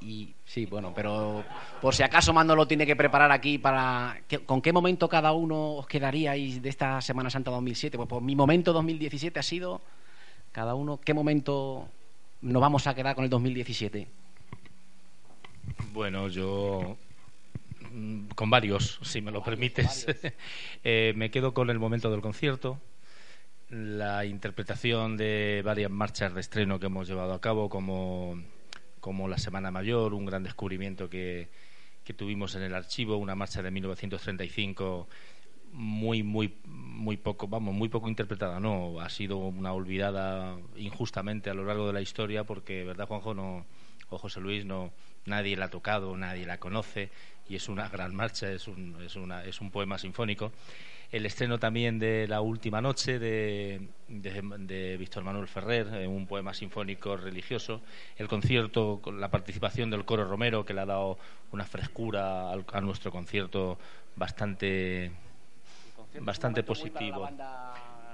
Y 0.00 0.34
sí, 0.44 0.66
bueno, 0.66 0.92
pero 0.94 1.44
por 1.80 1.94
si 1.94 2.02
acaso 2.02 2.32
Mando 2.32 2.54
lo 2.54 2.66
tiene 2.66 2.84
que 2.86 2.96
preparar 2.96 3.32
aquí 3.32 3.58
para... 3.58 4.20
¿qué- 4.28 4.40
¿Con 4.40 4.60
qué 4.60 4.72
momento 4.72 5.08
cada 5.08 5.32
uno 5.32 5.72
os 5.76 5.86
quedaríais 5.86 6.60
de 6.60 6.68
esta 6.68 7.00
Semana 7.00 7.30
Santa 7.30 7.50
2007? 7.50 7.96
Pues, 7.96 8.08
pues 8.08 8.22
mi 8.22 8.36
momento 8.36 8.72
2017 8.72 9.38
ha 9.38 9.42
sido... 9.42 9.80
Cada 10.52 10.74
uno, 10.74 11.00
¿qué 11.04 11.14
momento 11.14 11.88
nos 12.42 12.60
vamos 12.62 12.86
a 12.86 12.94
quedar 12.94 13.14
con 13.16 13.24
el 13.24 13.30
2017? 13.30 14.06
Bueno, 15.92 16.28
yo 16.28 16.96
mm, 17.92 18.26
con 18.34 18.50
varios, 18.50 19.00
si 19.02 19.20
me 19.20 19.30
lo 19.32 19.42
permites. 19.42 20.06
Eh, 20.84 21.14
me 21.16 21.30
quedo 21.30 21.54
con 21.54 21.70
el 21.70 21.78
momento 21.78 22.10
del 22.10 22.20
concierto, 22.20 22.78
la 23.70 24.26
interpretación 24.26 25.16
de 25.16 25.62
varias 25.64 25.90
marchas 25.90 26.34
de 26.34 26.40
estreno 26.42 26.78
que 26.78 26.86
hemos 26.86 27.08
llevado 27.08 27.32
a 27.32 27.40
cabo, 27.40 27.70
como, 27.70 28.38
como 29.04 29.28
la 29.28 29.36
Semana 29.36 29.70
Mayor, 29.70 30.14
un 30.14 30.24
gran 30.24 30.42
descubrimiento 30.44 31.10
que, 31.10 31.50
que 32.04 32.14
tuvimos 32.14 32.54
en 32.54 32.62
el 32.62 32.74
archivo, 32.74 33.18
una 33.18 33.34
marcha 33.34 33.62
de 33.62 33.70
1935 33.70 35.06
muy 35.72 36.22
muy 36.22 36.54
muy 36.64 37.18
poco 37.18 37.46
vamos 37.46 37.74
muy 37.74 37.90
poco 37.90 38.08
interpretada 38.08 38.60
no 38.60 39.00
ha 39.00 39.10
sido 39.10 39.36
una 39.36 39.74
olvidada 39.74 40.56
injustamente 40.76 41.50
a 41.50 41.54
lo 41.54 41.64
largo 41.64 41.88
de 41.88 41.92
la 41.92 42.00
historia 42.00 42.44
porque 42.44 42.84
verdad 42.84 43.08
Juanjo 43.08 43.34
no 43.34 43.66
o 44.08 44.16
José 44.18 44.40
Luis 44.40 44.64
no 44.64 44.92
nadie 45.26 45.56
la 45.56 45.64
ha 45.66 45.70
tocado 45.70 46.16
nadie 46.16 46.46
la 46.46 46.58
conoce 46.58 47.10
y 47.48 47.56
es 47.56 47.68
una 47.68 47.88
gran 47.88 48.14
marcha 48.14 48.50
es 48.52 48.68
un 48.68 48.96
es 49.04 49.16
una 49.16 49.44
es 49.44 49.60
un 49.60 49.72
poema 49.72 49.98
sinfónico 49.98 50.52
el 51.12 51.26
estreno 51.26 51.58
también 51.58 51.98
de 51.98 52.26
la 52.28 52.40
última 52.40 52.80
noche 52.80 53.18
de, 53.18 53.88
de, 54.08 54.42
de 54.60 54.96
Víctor 54.96 55.22
Manuel 55.24 55.46
Ferrer 55.46 55.86
eh, 55.94 56.06
un 56.06 56.26
poema 56.26 56.52
sinfónico 56.54 57.16
religioso 57.16 57.80
el 58.16 58.28
concierto 58.28 59.00
con 59.02 59.20
la 59.20 59.30
participación 59.30 59.90
del 59.90 60.04
coro 60.04 60.24
Romero 60.28 60.64
que 60.64 60.74
le 60.74 60.80
ha 60.80 60.86
dado 60.86 61.18
una 61.52 61.64
frescura 61.64 62.50
al- 62.50 62.64
a 62.72 62.80
nuestro 62.80 63.10
concierto 63.10 63.78
bastante 64.16 65.12
bastante 66.20 66.62
positivo. 66.62 67.28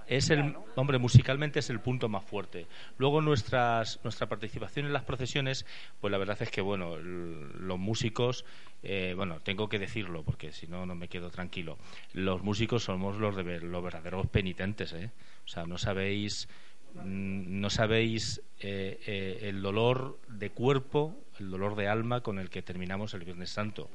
Es 0.07 0.31
el, 0.31 0.57
hombre, 0.75 0.99
musicalmente 0.99 1.61
es 1.61 1.71
el 1.71 1.79
punto 1.79 2.09
más 2.09 2.25
fuerte. 2.25 2.67
Luego 2.99 3.21
nuestras, 3.21 4.01
nuestra 4.03 4.29
participación 4.29 4.87
en 4.87 4.93
las 4.93 5.05
procesiones, 5.05 5.67
pues 6.01 6.11
la 6.11 6.19
verdad 6.19 6.37
es 6.41 6.51
que, 6.51 6.61
bueno, 6.63 6.97
los 6.97 7.79
músicos, 7.79 8.45
eh, 8.83 9.15
bueno, 9.17 9.41
tengo 9.41 9.69
que 9.69 9.79
decirlo 9.79 10.23
porque 10.23 10.53
si 10.53 10.67
no, 10.67 10.87
no 10.87 10.95
me 10.95 11.09
quedo 11.09 11.31
tranquilo. 11.31 11.79
Los 12.13 12.43
músicos 12.43 12.85
somos 12.85 13.17
los, 13.17 13.37
de, 13.37 13.61
los 13.61 13.83
verdaderos 13.83 14.27
penitentes, 14.29 14.93
¿eh? 14.93 15.11
O 15.45 15.49
sea, 15.49 15.65
no 15.67 15.79
sabéis, 15.79 16.49
mm, 16.95 17.61
no 17.61 17.71
sabéis 17.71 18.43
eh, 18.61 18.99
eh, 19.07 19.39
el 19.43 19.63
dolor 19.63 20.19
de 20.29 20.51
cuerpo, 20.51 21.15
el 21.39 21.51
dolor 21.51 21.77
de 21.77 21.89
alma 21.89 22.23
con 22.23 22.39
el 22.39 22.51
que 22.51 22.63
terminamos 22.63 23.15
el 23.15 23.25
Viernes 23.25 23.51
Santo 23.51 23.91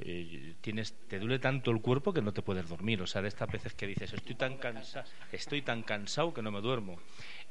eh, 0.00 0.54
tienes 0.60 0.94
te 1.08 1.18
duele 1.20 1.38
tanto 1.38 1.70
el 1.70 1.80
cuerpo 1.80 2.12
que 2.12 2.20
no 2.20 2.32
te 2.32 2.42
puedes 2.42 2.68
dormir 2.68 3.00
o 3.00 3.06
sea 3.06 3.22
de 3.22 3.28
estas 3.28 3.48
veces 3.50 3.74
que 3.74 3.86
dices 3.86 4.12
estoy 4.12 4.34
tan 4.34 4.56
cansado 4.56 5.06
estoy 5.30 5.62
tan 5.62 5.82
cansado 5.82 6.34
que 6.34 6.42
no 6.42 6.50
me 6.50 6.60
duermo 6.60 6.98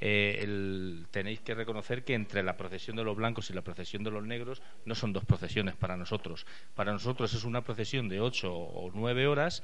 Eh, 0.02 0.40
el- 0.42 1.06
tenéis 1.12 1.40
que 1.40 1.54
reconocer 1.56 2.04
que 2.04 2.14
entre 2.16 2.44
la 2.44 2.58
procesión 2.58 2.98
de 2.98 3.04
los 3.06 3.16
blancos 3.16 3.50
y 3.50 3.54
la 3.54 3.62
procesión 3.62 4.04
de 4.04 4.12
los 4.12 4.26
negros 4.26 4.62
no 4.86 4.96
son 4.96 5.14
dos 5.14 5.24
procesiones 5.24 5.76
para 5.76 5.96
nosotros 5.96 6.46
para 6.76 6.92
nosotros 6.92 7.34
es 7.34 7.44
una 7.46 7.62
procesión 7.62 8.10
de 8.10 8.20
ocho 8.20 8.54
o 8.54 8.92
nueve 8.94 9.28
horas 9.28 9.64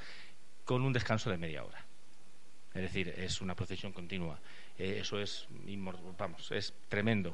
con 0.64 0.84
un 0.84 0.94
descanso 0.94 1.30
de 1.30 1.38
media 1.38 1.64
hora 1.66 1.86
es 2.74 2.84
decir, 2.84 3.10
es 3.18 3.42
una 3.42 3.56
procesión 3.56 3.92
continua. 3.92 4.40
Eh, 4.78 5.00
eso 5.02 5.20
es, 5.20 5.48
vamos, 6.20 6.52
es 6.52 6.72
tremendo. 6.88 7.34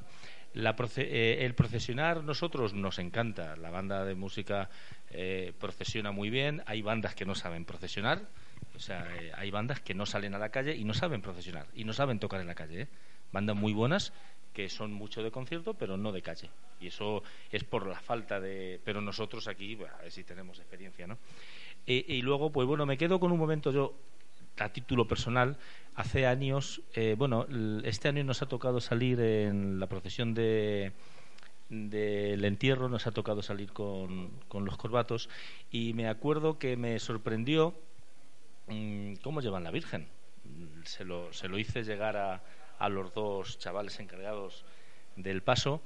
La 0.56 0.76
proce- 0.76 1.06
eh, 1.08 1.45
el 1.45 1.53
procesionar 1.53 2.24
nosotros 2.24 2.74
nos 2.74 2.97
encanta. 2.99 3.56
La 3.58 3.70
banda 3.70 4.06
de 4.06 4.16
música 4.16 4.70
eh, 5.12 5.53
procesiona 5.60 6.12
muy 6.12 6.30
bien. 6.30 6.64
Hay 6.66 6.82
bandas 6.82 7.14
que 7.14 7.26
no 7.26 7.36
saben 7.36 7.66
procesionar. 7.66 8.22
O 8.76 8.80
sea, 8.80 9.06
eh, 9.22 9.32
hay 9.36 9.51
bandas 9.51 9.82
que 9.82 9.93
no 9.93 10.06
salen 10.06 10.34
a 10.34 10.39
la 10.39 10.49
calle 10.49 10.76
y 10.76 10.84
no 10.84 10.93
saben 10.93 11.22
procesionar 11.22 11.68
y 11.76 11.84
no 11.84 11.93
saben 11.93 12.20
tocar 12.20 12.41
en 12.41 12.47
la 12.47 12.56
calle. 12.56 12.82
¿eh? 12.84 12.88
Bandas 13.32 13.56
muy 13.56 13.74
buenas 13.74 14.14
que 14.53 14.70
son 14.70 14.93
mucho 14.93 15.22
de 15.22 15.32
concierto, 15.32 15.74
pero 15.74 15.97
no 15.97 16.14
de 16.14 16.22
calle. 16.22 16.49
Y 16.80 16.88
eso 16.88 17.22
es 17.51 17.66
por 17.66 17.86
la 17.88 17.99
falta 17.99 18.39
de. 18.39 18.80
Pero 18.86 19.01
nosotros 19.01 19.49
aquí, 19.49 19.76
bah, 19.76 19.93
a 19.99 20.03
ver 20.03 20.12
si 20.12 20.24
tenemos 20.24 20.58
experiencia, 20.60 21.06
¿no? 21.06 21.18
Y 21.86 22.22
luego, 22.22 22.51
pues 22.51 22.66
bueno, 22.68 22.86
me 22.86 22.97
quedo 22.97 23.20
con 23.20 23.32
un 23.32 23.38
momento 23.38 23.72
yo 23.72 23.93
a 24.60 24.70
título 24.70 25.08
personal, 25.08 25.58
hace 25.95 26.28
años, 26.28 26.82
eh, 26.93 27.16
bueno, 27.18 27.45
este 27.84 28.08
año 28.08 28.24
nos 28.24 28.41
ha 28.41 28.47
tocado 28.47 28.80
salir 28.80 29.20
en 29.20 29.80
la 29.80 29.88
procesión 29.88 30.34
de 30.34 30.93
del 31.70 32.45
entierro, 32.45 32.89
nos 32.89 33.08
ha 33.08 33.12
tocado 33.12 33.41
salir 33.41 33.72
con, 33.74 34.30
con 34.47 34.66
los 34.66 34.78
corbatos 34.78 35.30
y 35.72 35.93
me 35.93 36.08
acuerdo 36.08 36.60
que 36.60 36.78
me 36.78 36.99
sorprendió 36.99 37.74
mm, 38.68 39.16
cómo 39.24 39.41
llevan 39.41 39.64
la 39.64 39.72
Virgen. 39.72 40.08
Se 40.84 41.03
lo, 41.06 41.34
se 41.34 41.47
lo 41.47 41.58
hice 41.58 41.84
llegar 41.84 42.18
a, 42.18 42.89
los 42.89 43.14
dos 43.16 43.58
chavales 43.58 43.99
encargados 43.99 44.64
del 45.16 45.41
paso, 45.41 45.82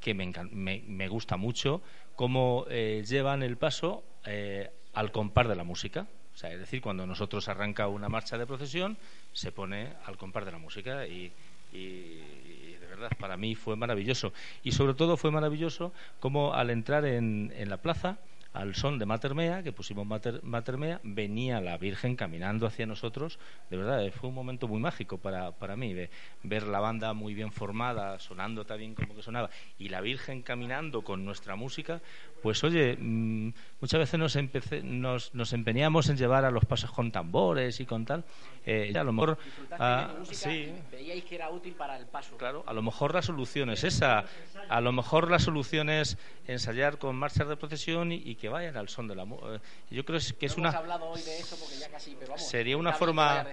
que 0.00 0.12
me, 0.12 0.30
me, 0.52 1.08
gusta 1.08 1.36
mucho, 1.38 1.80
cómo 2.14 2.66
eh, 2.68 3.04
llevan 3.08 3.42
el 3.42 3.56
paso 3.56 4.04
eh, 4.26 4.70
al 4.92 5.12
compar 5.12 5.48
de 5.48 5.56
la 5.56 5.64
música. 5.64 6.08
O 6.34 6.36
sea, 6.36 6.50
es 6.52 6.58
decir, 6.58 6.80
cuando 6.80 7.06
nosotros 7.06 7.48
arranca 7.48 7.88
una 7.88 8.08
marcha 8.08 8.38
de 8.38 8.46
procesión, 8.46 8.96
se 9.32 9.52
pone 9.52 9.92
al 10.04 10.16
compar 10.16 10.44
de 10.44 10.52
la 10.52 10.58
música 10.58 11.06
y, 11.06 11.32
y- 11.72 11.76
y 11.78 12.76
de 12.80 12.86
verdad 12.86 13.10
para 13.18 13.36
mí 13.36 13.54
fue 13.54 13.76
maravilloso. 13.76 14.32
Y 14.62 14.72
sobre 14.72 14.94
todo 14.94 15.16
fue 15.16 15.30
maravilloso 15.30 15.92
como 16.20 16.54
al 16.54 16.70
entrar 16.70 17.04
en, 17.04 17.52
en 17.56 17.68
la 17.68 17.78
plaza 17.82 18.18
al 18.52 18.74
son 18.74 18.98
de 18.98 19.06
Matermea, 19.06 19.62
que 19.62 19.72
pusimos 19.72 20.04
Mater, 20.06 20.40
Matermea, 20.42 21.00
venía 21.04 21.58
la 21.62 21.78
Virgen 21.78 22.16
caminando 22.16 22.66
hacia 22.66 22.84
nosotros. 22.84 23.38
De 23.70 23.78
verdad, 23.78 24.04
eh, 24.04 24.10
fue 24.10 24.28
un 24.28 24.34
momento 24.34 24.68
muy 24.68 24.78
mágico 24.78 25.16
para, 25.16 25.52
para 25.52 25.74
mí, 25.74 25.94
ver 26.42 26.64
la 26.64 26.78
banda 26.80 27.14
muy 27.14 27.32
bien 27.32 27.50
formada, 27.50 28.18
sonando 28.18 28.66
tan 28.66 28.76
bien 28.78 28.94
como 28.94 29.14
que 29.14 29.22
sonaba, 29.22 29.48
y 29.78 29.88
la 29.88 30.02
Virgen 30.02 30.42
caminando 30.42 31.02
con 31.02 31.24
nuestra 31.24 31.56
música, 31.56 32.02
pues 32.42 32.62
oye, 32.64 32.96
mm, 32.98 33.52
muchas 33.80 33.98
veces 34.00 34.18
nos, 34.18 34.36
empecé- 34.36 34.82
nos, 34.82 35.34
nos 35.34 35.52
empeñamos 35.52 36.08
en 36.08 36.16
llevar 36.16 36.44
a 36.44 36.50
los 36.50 36.64
pasos 36.64 36.90
con 36.90 37.10
tambores 37.12 37.80
y 37.80 37.86
con 37.86 38.04
tal. 38.04 38.24
Eh, 38.64 38.92
a 38.96 39.02
lo 39.02 39.12
mejor... 39.12 39.38
ah, 39.72 40.14
sí, 40.30 40.72
Veíais 40.90 41.24
que 41.24 41.34
era 41.34 41.50
útil 41.50 41.74
para 41.74 41.96
el 41.96 42.06
paso. 42.06 42.36
Claro, 42.36 42.62
a 42.66 42.72
lo 42.72 42.82
mejor 42.82 43.14
la 43.14 43.22
solución 43.22 43.70
es 43.70 43.82
esa. 43.84 44.24
A 44.68 44.80
lo 44.80 44.92
mejor 44.92 45.30
la 45.30 45.38
solución 45.40 45.90
es 45.90 46.16
ensayar 46.46 46.98
con 46.98 47.16
marchas 47.16 47.48
de 47.48 47.56
procesión 47.56 48.12
y, 48.12 48.16
y 48.16 48.36
que 48.36 48.48
vayan 48.48 48.76
al 48.76 48.88
son 48.88 49.08
de 49.08 49.16
la 49.16 49.24
eh, 49.24 49.58
Yo 49.90 50.04
creo 50.04 50.20
que 50.38 50.46
es 50.46 50.56
No 50.56 50.60
una 50.62 50.70
hemos 50.70 50.80
hablado 50.80 51.06
hoy 51.06 51.22
de 51.22 51.38
eso 51.38 51.56
porque 51.58 51.76
ya 51.78 51.88
casi, 51.90 52.14
pero 52.18 52.32
vamos, 52.32 52.46
sería 52.48 52.76
una 52.76 52.92
forma 52.92 53.44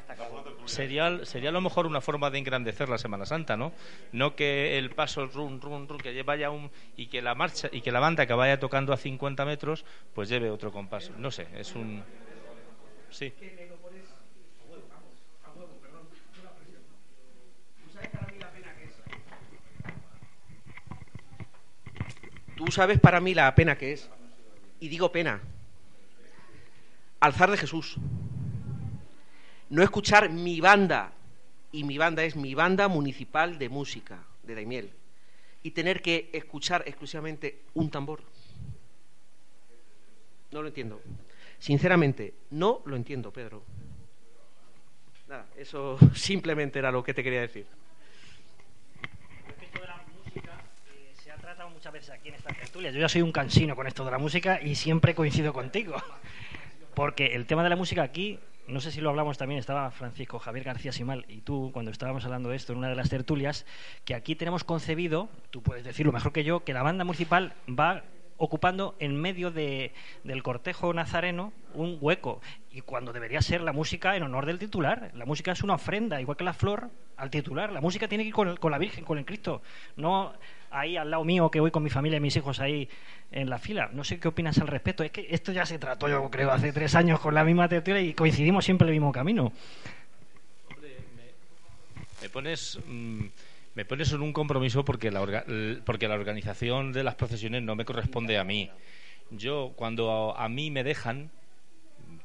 sería 0.66 1.26
sería 1.26 1.50
a 1.50 1.54
lo 1.54 1.62
mejor 1.62 1.86
una 1.88 2.02
forma 2.02 2.30
de 2.30 2.38
engrandecer 2.40 2.90
la 2.90 2.98
Semana 2.98 3.26
Santa, 3.26 3.58
¿no? 3.58 3.72
No 4.12 4.36
que 4.36 4.78
el 4.78 4.92
paso 4.92 5.26
run 5.28 5.60
run 5.62 5.88
run 5.88 5.98
que 5.98 6.22
vaya 6.24 6.52
un 6.52 6.70
y 6.98 7.08
que 7.08 7.22
la 7.22 7.36
marcha 7.36 7.70
y 7.72 7.82
que 7.82 7.92
la 7.92 8.00
banda 8.00 8.26
que 8.26 8.34
vaya 8.34 8.60
tocando 8.80 8.94
a 8.94 8.98
50 8.98 9.46
metros 9.46 9.84
pues 10.14 10.30
lleve 10.30 10.50
otro 10.50 10.72
compás. 10.72 11.12
No 11.18 11.32
sé, 11.32 11.48
es 11.56 11.76
un 11.76 12.02
sí. 13.10 13.34
Tú 22.56 22.72
sabes 22.72 23.00
para 23.00 23.20
mí 23.20 23.34
la 23.34 23.54
pena 23.56 23.78
que 23.78 23.94
es. 23.94 24.10
Y 24.80 24.90
digo 24.90 25.12
pena. 25.12 25.42
Alzar 27.22 27.52
de 27.52 27.58
Jesús. 27.58 27.98
No 29.70 29.84
escuchar 29.84 30.30
mi 30.30 30.60
banda. 30.62 31.14
Y 31.72 31.84
mi 31.84 31.98
banda 31.98 32.24
es 32.24 32.36
mi 32.36 32.54
banda 32.54 32.88
municipal 32.88 33.58
de 33.58 33.70
música 33.70 34.24
de 34.44 34.56
Daimiel. 34.56 34.92
Y 35.64 35.72
tener 35.72 36.02
que 36.02 36.30
escuchar 36.34 36.84
exclusivamente 36.86 37.62
un 37.74 37.90
tambor. 37.90 38.24
No 40.52 40.62
lo 40.62 40.68
entiendo. 40.68 41.02
Sinceramente, 41.60 42.34
no 42.52 42.82
lo 42.86 42.96
entiendo, 42.96 43.32
Pedro. 43.32 43.64
Nada, 45.28 45.46
eso 45.58 45.98
simplemente 46.16 46.80
era 46.80 46.92
lo 46.92 47.04
que 47.04 47.14
te 47.14 47.24
quería 47.24 47.42
decir. 47.42 47.68
Esto 49.62 49.82
de 49.82 49.88
la 49.88 50.02
música 50.24 50.52
eh, 50.92 51.14
se 51.22 51.32
ha 51.32 51.36
tratado 51.36 51.70
muchas 51.70 51.94
veces 51.94 52.10
aquí 52.10 52.30
en 52.30 52.36
esta 52.36 52.54
tertulia. 52.54 52.90
Yo 52.92 53.00
ya 53.00 53.10
soy 53.10 53.22
un 53.22 53.32
cansino 53.32 53.76
con 53.76 53.86
esto 53.86 54.04
de 54.04 54.12
la 54.12 54.18
música 54.18 54.60
y 54.62 54.76
siempre 54.76 55.14
coincido 55.14 55.54
contigo. 55.54 55.96
Porque 56.96 57.36
el 57.36 57.46
tema 57.46 57.62
de 57.64 57.70
la 57.70 57.76
música 57.76 58.02
aquí, 58.02 58.40
no 58.68 58.82
sé 58.82 58.92
si 58.92 59.02
lo 59.02 59.10
hablamos 59.12 59.38
también, 59.38 59.60
estaba 59.60 59.92
Francisco 59.92 60.40
Javier 60.40 60.66
García 60.66 60.92
Simal 60.92 61.26
y 61.28 61.42
tú 61.42 61.70
cuando 61.72 61.92
estábamos 61.92 62.26
hablando 62.26 62.50
de 62.50 62.56
esto 62.56 62.74
en 62.74 62.80
una 62.80 62.90
de 62.90 62.96
las 62.96 63.10
tertulias, 63.10 63.66
que 64.06 64.16
aquí 64.16 64.36
tenemos 64.36 64.64
concebido, 64.64 65.30
tú 65.52 65.62
puedes 65.62 65.84
decirlo 65.84 66.12
mejor 66.12 66.34
que 66.34 66.44
yo, 66.44 66.64
que 66.64 66.74
la 66.74 66.82
banda 66.82 67.04
municipal 67.04 67.54
va 67.68 68.04
ocupando 68.40 68.96
en 69.00 69.16
medio 69.16 69.52
de- 69.52 69.92
del 70.24 70.42
cortejo 70.42 70.92
nazareno 70.94 71.54
un 71.76 71.98
hueco. 72.02 72.42
Y 72.72 72.82
cuando 72.82 73.14
debería 73.14 73.42
ser 73.42 73.62
la 73.62 73.74
música 73.74 74.16
en 74.16 74.24
honor 74.24 74.46
del 74.48 74.58
titular 74.60 75.12
la 75.14 75.26
música 75.26 75.52
es 75.52 75.62
una 75.62 75.76
ofrenda 75.76 76.20
igual 76.20 76.38
que 76.38 76.44
la 76.44 76.54
flor 76.54 76.90
al 77.18 77.30
titular. 77.30 77.72
La 77.72 77.82
música 77.82 78.08
tiene 78.08 78.24
que 78.24 78.30
ir 78.30 78.34
con, 78.34 78.58
con 78.58 78.72
la 78.72 78.78
Virgen 78.78 79.06
con 79.06 79.18
el 79.18 79.26
Cristo 79.26 79.62
no 79.98 80.34
ahí 80.72 80.98
al 80.98 81.10
lado 81.12 81.24
mío 81.24 81.50
que 81.50 81.60
voy 81.60 81.72
con 81.72 81.82
mi 81.84 81.90
familia 81.90 82.18
y 82.18 82.22
mis 82.22 82.36
hijos 82.36 82.60
ahí 82.60 82.88
en 83.32 83.50
la 83.50 83.58
fila. 83.60 83.90
No 83.92 84.04
sé 84.04 84.20
qué 84.20 84.28
opinas 84.28 84.58
al 84.60 84.68
respecto. 84.68 85.04
Es 85.04 85.12
que 85.12 85.28
esto 85.30 85.52
ya 85.52 85.66
se 85.66 85.78
trató 85.80 86.08
yo 86.08 86.30
creo 86.30 86.52
hace 86.52 86.72
tres 86.72 86.96
años 86.96 87.20
con 87.20 87.34
la 87.34 87.44
misma 87.44 87.68
tertulia 87.68 88.02
y 88.02 88.14
coincidimos 88.14 88.66
siempre 88.66 88.86
en 88.86 88.94
el 88.94 89.00
mismo 89.00 89.12
camino. 89.12 89.52
Me 92.22 92.30
pones, 92.30 92.78
mm, 92.86 93.26
me 93.80 93.86
pones 93.86 94.12
en 94.12 94.22
un 94.22 94.34
compromiso 94.34 94.84
porque 94.84 95.10
la, 95.10 95.22
orga- 95.22 95.46
porque 95.86 96.10
la 96.10 96.16
organización 96.16 96.92
de 96.92 97.02
las 97.02 97.16
procesiones 97.16 97.64
no 97.64 97.78
me 97.78 97.86
corresponde 97.86 98.38
a 98.38 98.44
mí. 98.44 98.70
Yo, 99.32 99.72
cuando 99.78 100.36
a, 100.36 100.44
a 100.44 100.50
mí 100.50 100.70
me 100.70 100.84
dejan, 100.84 101.32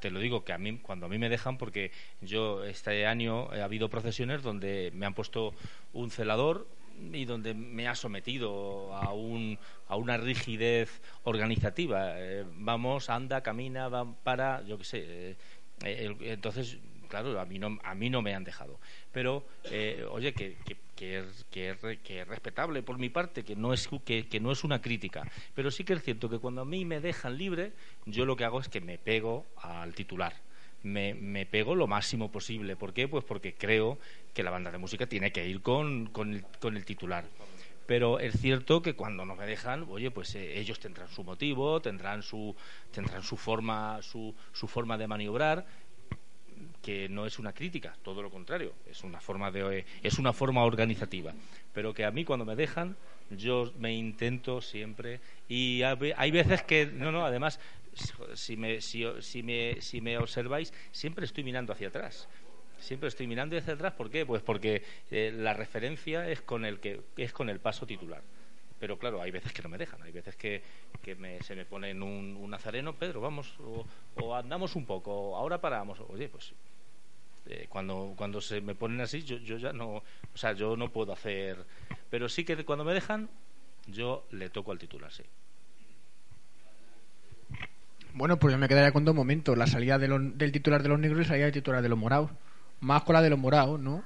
te 0.00 0.10
lo 0.10 0.18
digo 0.18 0.44
que 0.44 0.52
a 0.52 0.58
mí, 0.58 0.78
cuando 0.78 1.06
a 1.06 1.08
mí 1.08 1.16
me 1.16 1.28
dejan, 1.28 1.56
porque 1.56 1.92
yo 2.20 2.64
este 2.64 3.06
año 3.06 3.52
ha 3.52 3.62
habido 3.62 3.88
procesiones 3.88 4.42
donde 4.42 4.90
me 4.94 5.06
han 5.06 5.14
puesto 5.14 5.54
un 5.92 6.10
celador 6.10 6.66
y 7.12 7.24
donde 7.24 7.54
me 7.54 7.86
ha 7.86 7.94
sometido 7.94 8.92
a, 8.92 9.12
un, 9.12 9.56
a 9.86 9.94
una 9.94 10.16
rigidez 10.16 11.02
organizativa. 11.22 12.14
Eh, 12.16 12.44
vamos, 12.56 13.10
anda, 13.10 13.42
camina, 13.42 13.86
va, 13.86 14.12
para, 14.24 14.64
yo 14.64 14.76
qué 14.76 14.84
sé. 14.84 14.98
eh, 15.06 15.36
eh, 15.84 16.16
entonces, 16.20 16.78
claro, 17.22 17.40
a 17.40 17.44
mí 17.44 17.58
no, 17.58 17.78
a 17.84 17.94
no 17.94 18.22
me 18.22 18.34
han 18.34 18.44
dejado. 18.44 18.80
Pero, 19.12 19.46
eh, 19.70 20.04
oye, 20.10 20.32
que, 20.34 20.56
es- 20.98 21.46
respetable 22.26 22.82
por 22.82 22.98
mi 22.98 23.08
parte, 23.08 23.44
que 23.44 23.54
no, 23.54 23.72
es, 23.72 23.88
que, 24.04 24.40
no 24.40 24.50
es 24.50 24.64
una 24.64 24.80
crítica. 24.80 25.22
Pero 25.54 25.70
sí 25.70 25.84
que 25.84 25.92
es 25.92 26.02
cierto 26.02 26.28
que 26.28 26.38
cuando 26.38 26.62
a 26.62 26.64
mí 26.64 26.84
me 26.84 27.00
dejan 27.00 27.38
libre, 27.38 27.72
yo 28.06 28.26
lo 28.26 28.36
que 28.36 28.44
hago 28.44 28.60
es 28.60 28.68
que 28.68 28.80
me 28.80 28.98
pego 28.98 29.46
al 29.62 29.94
titular. 29.94 30.34
Me, 30.82 31.46
pego 31.46 31.74
lo 31.74 31.86
máximo 31.86 32.30
posible. 32.30 32.76
¿Por 32.76 32.92
qué? 32.92 33.08
Pues 33.08 33.24
porque 33.24 33.54
creo 33.54 33.98
que 34.34 34.42
la 34.42 34.50
banda 34.50 34.70
de 34.70 34.78
música 34.78 35.06
tiene 35.06 35.30
que 35.32 35.46
ir 35.46 35.62
con, 35.62 36.06
con, 36.06 36.34
el, 36.34 36.44
con 36.60 36.76
el 36.76 36.84
titular. 36.84 37.24
Pero 37.86 38.18
es 38.18 38.40
cierto 38.40 38.80
que 38.80 38.94
cuando 38.94 39.26
no 39.26 39.36
me 39.36 39.46
dejan, 39.46 39.86
oye, 39.90 40.10
pues 40.10 40.34
eh, 40.34 40.58
ellos 40.58 40.80
tendrán 40.80 41.08
su 41.08 41.22
motivo, 41.22 41.80
tendrán 41.80 42.22
su, 42.22 42.56
tendrán 42.90 43.22
su 43.22 43.36
forma, 43.36 44.00
su, 44.00 44.34
su 44.52 44.66
forma 44.68 44.96
de 44.96 45.06
maniobrar, 45.06 45.66
que 46.84 47.08
no 47.08 47.24
es 47.26 47.38
una 47.38 47.52
crítica, 47.52 47.96
todo 48.02 48.22
lo 48.22 48.30
contrario, 48.30 48.74
es 48.86 49.02
una 49.02 49.20
forma 49.20 49.50
de 49.50 49.84
es 50.02 50.18
una 50.18 50.32
forma 50.32 50.62
organizativa, 50.64 51.32
pero 51.72 51.94
que 51.94 52.04
a 52.04 52.10
mí 52.10 52.24
cuando 52.24 52.44
me 52.44 52.54
dejan 52.56 52.96
yo 53.30 53.72
me 53.78 53.94
intento 53.94 54.60
siempre 54.60 55.20
y 55.48 55.82
hay 55.82 56.30
veces 56.30 56.62
que 56.62 56.86
no 56.86 57.10
no 57.10 57.24
además 57.24 57.58
si 58.34 58.56
me 58.56 58.80
si, 58.80 59.04
si 59.20 59.42
me 59.42 59.80
si 59.80 60.00
me 60.00 60.18
observáis 60.18 60.72
siempre 60.92 61.24
estoy 61.24 61.42
mirando 61.44 61.72
hacia 61.72 61.88
atrás. 61.88 62.28
Siempre 62.78 63.08
estoy 63.08 63.26
mirando 63.26 63.56
hacia 63.56 63.74
atrás 63.74 63.94
¿por 63.94 64.10
qué? 64.10 64.26
pues 64.26 64.42
porque 64.42 64.82
eh, 65.10 65.32
la 65.34 65.54
referencia 65.54 66.28
es 66.28 66.42
con 66.42 66.64
el 66.66 66.80
que 66.80 67.00
es 67.16 67.32
con 67.32 67.48
el 67.48 67.60
paso 67.60 67.86
titular. 67.86 68.22
Pero 68.78 68.98
claro, 68.98 69.22
hay 69.22 69.30
veces 69.30 69.52
que 69.52 69.62
no 69.62 69.68
me 69.70 69.78
dejan, 69.78 70.02
hay 70.02 70.12
veces 70.12 70.36
que, 70.36 70.60
que 71.00 71.14
me- 71.14 71.40
se 71.42 71.54
me 71.54 71.64
ponen 71.64 72.02
un, 72.02 72.36
un 72.36 72.50
nazareno, 72.50 72.92
Pedro, 72.94 73.20
vamos, 73.20 73.54
o, 73.60 73.86
o 74.16 74.34
andamos 74.34 74.74
un 74.76 74.84
poco, 74.84 75.36
ahora 75.36 75.58
paramos, 75.60 76.00
oye, 76.08 76.28
pues 76.28 76.52
eh, 77.46 77.66
cuando, 77.68 78.14
cuando 78.16 78.40
se 78.40 78.60
me 78.60 78.74
ponen 78.74 79.00
así, 79.00 79.22
yo, 79.22 79.36
yo 79.38 79.58
ya 79.58 79.72
no, 79.72 79.96
o 79.96 80.02
sea, 80.36 80.52
yo 80.52 80.76
no 80.76 80.90
puedo 80.90 81.12
hacer, 81.12 81.64
pero 82.10 82.28
sí 82.28 82.44
que 82.44 82.64
cuando 82.64 82.84
me 82.84 82.94
dejan, 82.94 83.28
yo 83.86 84.26
le 84.30 84.50
toco 84.50 84.72
al 84.72 84.78
titular, 84.78 85.12
sí. 85.12 85.24
Bueno, 88.14 88.38
pues 88.38 88.52
yo 88.52 88.58
me 88.58 88.68
quedaría 88.68 88.92
con 88.92 89.04
dos 89.04 89.14
momentos. 89.14 89.58
La 89.58 89.66
salida 89.66 89.98
del 89.98 90.52
titular 90.52 90.82
de 90.82 90.88
los 90.88 91.00
negros 91.00 91.18
y 91.18 91.22
la 91.22 91.28
salida 91.28 91.44
del 91.46 91.54
titular 91.54 91.82
de 91.82 91.88
los 91.88 91.98
morados. 91.98 92.30
Más 92.80 93.02
con 93.02 93.14
la 93.14 93.22
de 93.22 93.30
los 93.30 93.38
morados, 93.38 93.80
¿no? 93.80 94.04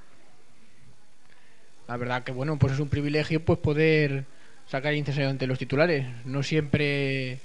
La 1.86 1.98
verdad 1.98 2.24
que, 2.24 2.32
bueno, 2.32 2.58
pues 2.58 2.72
es 2.72 2.80
un 2.80 2.88
privilegio 2.88 3.44
pues 3.44 3.58
poder 3.58 4.24
sacar 4.66 4.94
incensario 4.94 5.28
ante 5.28 5.46
los 5.46 5.58
titulares. 5.58 6.06
No 6.24 6.42
siempre... 6.42 7.38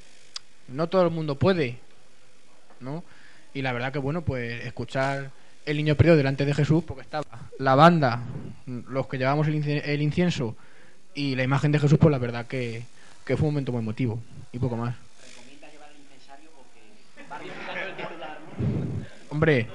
No 0.70 0.88
todo 0.88 1.04
el 1.04 1.12
mundo 1.12 1.38
puede, 1.38 1.80
¿no? 2.80 3.04
Y 3.54 3.62
la 3.62 3.74
verdad 3.74 3.92
que, 3.92 4.00
bueno, 4.00 4.24
pues 4.24 4.66
escuchar 4.66 5.32
el 5.66 5.78
niño 5.78 5.96
perdido 5.96 6.16
delante 6.18 6.46
de 6.46 6.54
Jesús, 6.54 6.84
porque 6.84 7.02
estaba 7.04 7.26
la 7.60 7.76
banda, 7.76 8.22
los 8.66 9.08
que 9.08 9.18
llevamos 9.18 9.48
el, 9.48 9.56
inci- 9.64 9.82
el 9.86 10.02
incienso 10.02 10.56
y 11.14 11.36
la 11.36 11.44
imagen 11.44 11.72
de 11.72 11.80
Jesús, 11.80 11.98
pues 12.00 12.12
la 12.12 12.18
verdad 12.18 12.46
que, 12.48 12.84
que 13.26 13.38
fue 13.38 13.48
un 13.48 13.54
momento 13.54 13.72
muy 13.72 13.82
emotivo. 13.82 14.20
Y 14.52 14.60
poco 14.60 14.78
más. 14.78 14.96
Hombre, 19.30 19.68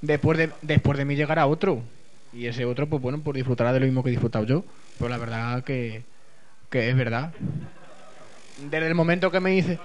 después 0.00 0.38
de, 0.38 0.50
después 0.62 0.98
de 0.98 1.04
mí 1.04 1.16
llegará 1.16 1.46
otro. 1.46 1.82
Y 2.32 2.46
ese 2.46 2.64
otro, 2.64 2.86
pues 2.86 3.00
bueno, 3.02 3.20
pues 3.22 3.34
disfrutará 3.36 3.72
de 3.72 3.80
lo 3.80 3.86
mismo 3.86 4.02
que 4.02 4.08
he 4.10 4.12
disfrutado 4.12 4.44
yo. 4.44 4.64
Pero 4.98 5.08
la 5.08 5.18
verdad 5.18 5.64
que, 5.64 6.02
que 6.70 6.88
es 6.90 6.96
verdad. 6.96 7.32
Desde 8.70 8.86
el 8.86 8.94
momento 8.94 9.30
que 9.30 9.40
me 9.40 9.50
dice. 9.50 9.78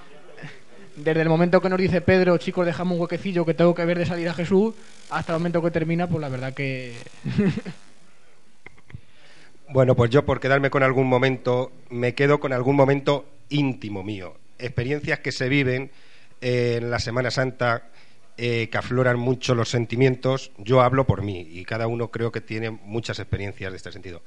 Desde 0.98 1.22
el 1.22 1.30
momento 1.30 1.62
que 1.62 1.70
nos 1.70 1.78
dice 1.78 2.02
Pedro, 2.02 2.40
chicos, 2.40 2.66
dejamos 2.66 2.96
un 2.96 3.02
huequecillo 3.02 3.46
que 3.46 3.54
tengo 3.54 3.76
que 3.76 3.86
ver 3.86 4.00
de 4.00 4.06
salir 4.08 4.28
a 4.30 4.34
Jesús, 4.34 4.74
hasta 5.12 5.32
el 5.32 5.38
momento 5.40 5.62
que 5.62 5.70
termina, 5.70 6.08
pues 6.08 6.20
la 6.20 6.30
verdad 6.30 6.54
que. 6.54 6.94
Bueno, 9.70 9.96
pues 9.96 10.10
yo 10.10 10.26
por 10.26 10.40
quedarme 10.40 10.70
con 10.70 10.82
algún 10.82 11.08
momento, 11.08 11.74
me 11.90 12.16
quedo 12.16 12.40
con 12.40 12.54
algún 12.54 12.78
momento 12.78 13.26
íntimo 13.50 14.02
mío. 14.02 14.36
Experiencias 14.58 15.20
que 15.20 15.34
se 15.34 15.50
viven 15.50 15.92
eh, 16.40 16.80
en 16.82 16.90
la 16.90 17.00
Semana 17.00 17.32
Santa, 17.32 17.90
eh, 18.38 18.70
que 18.72 18.78
afloran 18.78 19.20
mucho 19.20 19.56
los 19.56 19.68
sentimientos. 19.68 20.54
Yo 20.58 20.80
hablo 20.80 21.06
por 21.06 21.22
mí 21.22 21.46
y 21.52 21.66
cada 21.66 21.88
uno 21.88 22.12
creo 22.12 22.32
que 22.32 22.40
tiene 22.40 22.70
muchas 22.70 23.20
experiencias 23.20 23.74
de 23.74 23.76
este 23.76 23.92
sentido. 23.92 24.22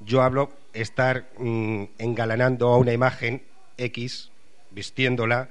Yo 0.00 0.20
hablo 0.20 0.52
estar 0.74 1.30
mm, 1.38 1.84
engalanando 1.96 2.68
a 2.68 2.76
una 2.76 2.92
imagen 2.92 3.40
X 3.78 4.30
vistiéndola, 4.70 5.48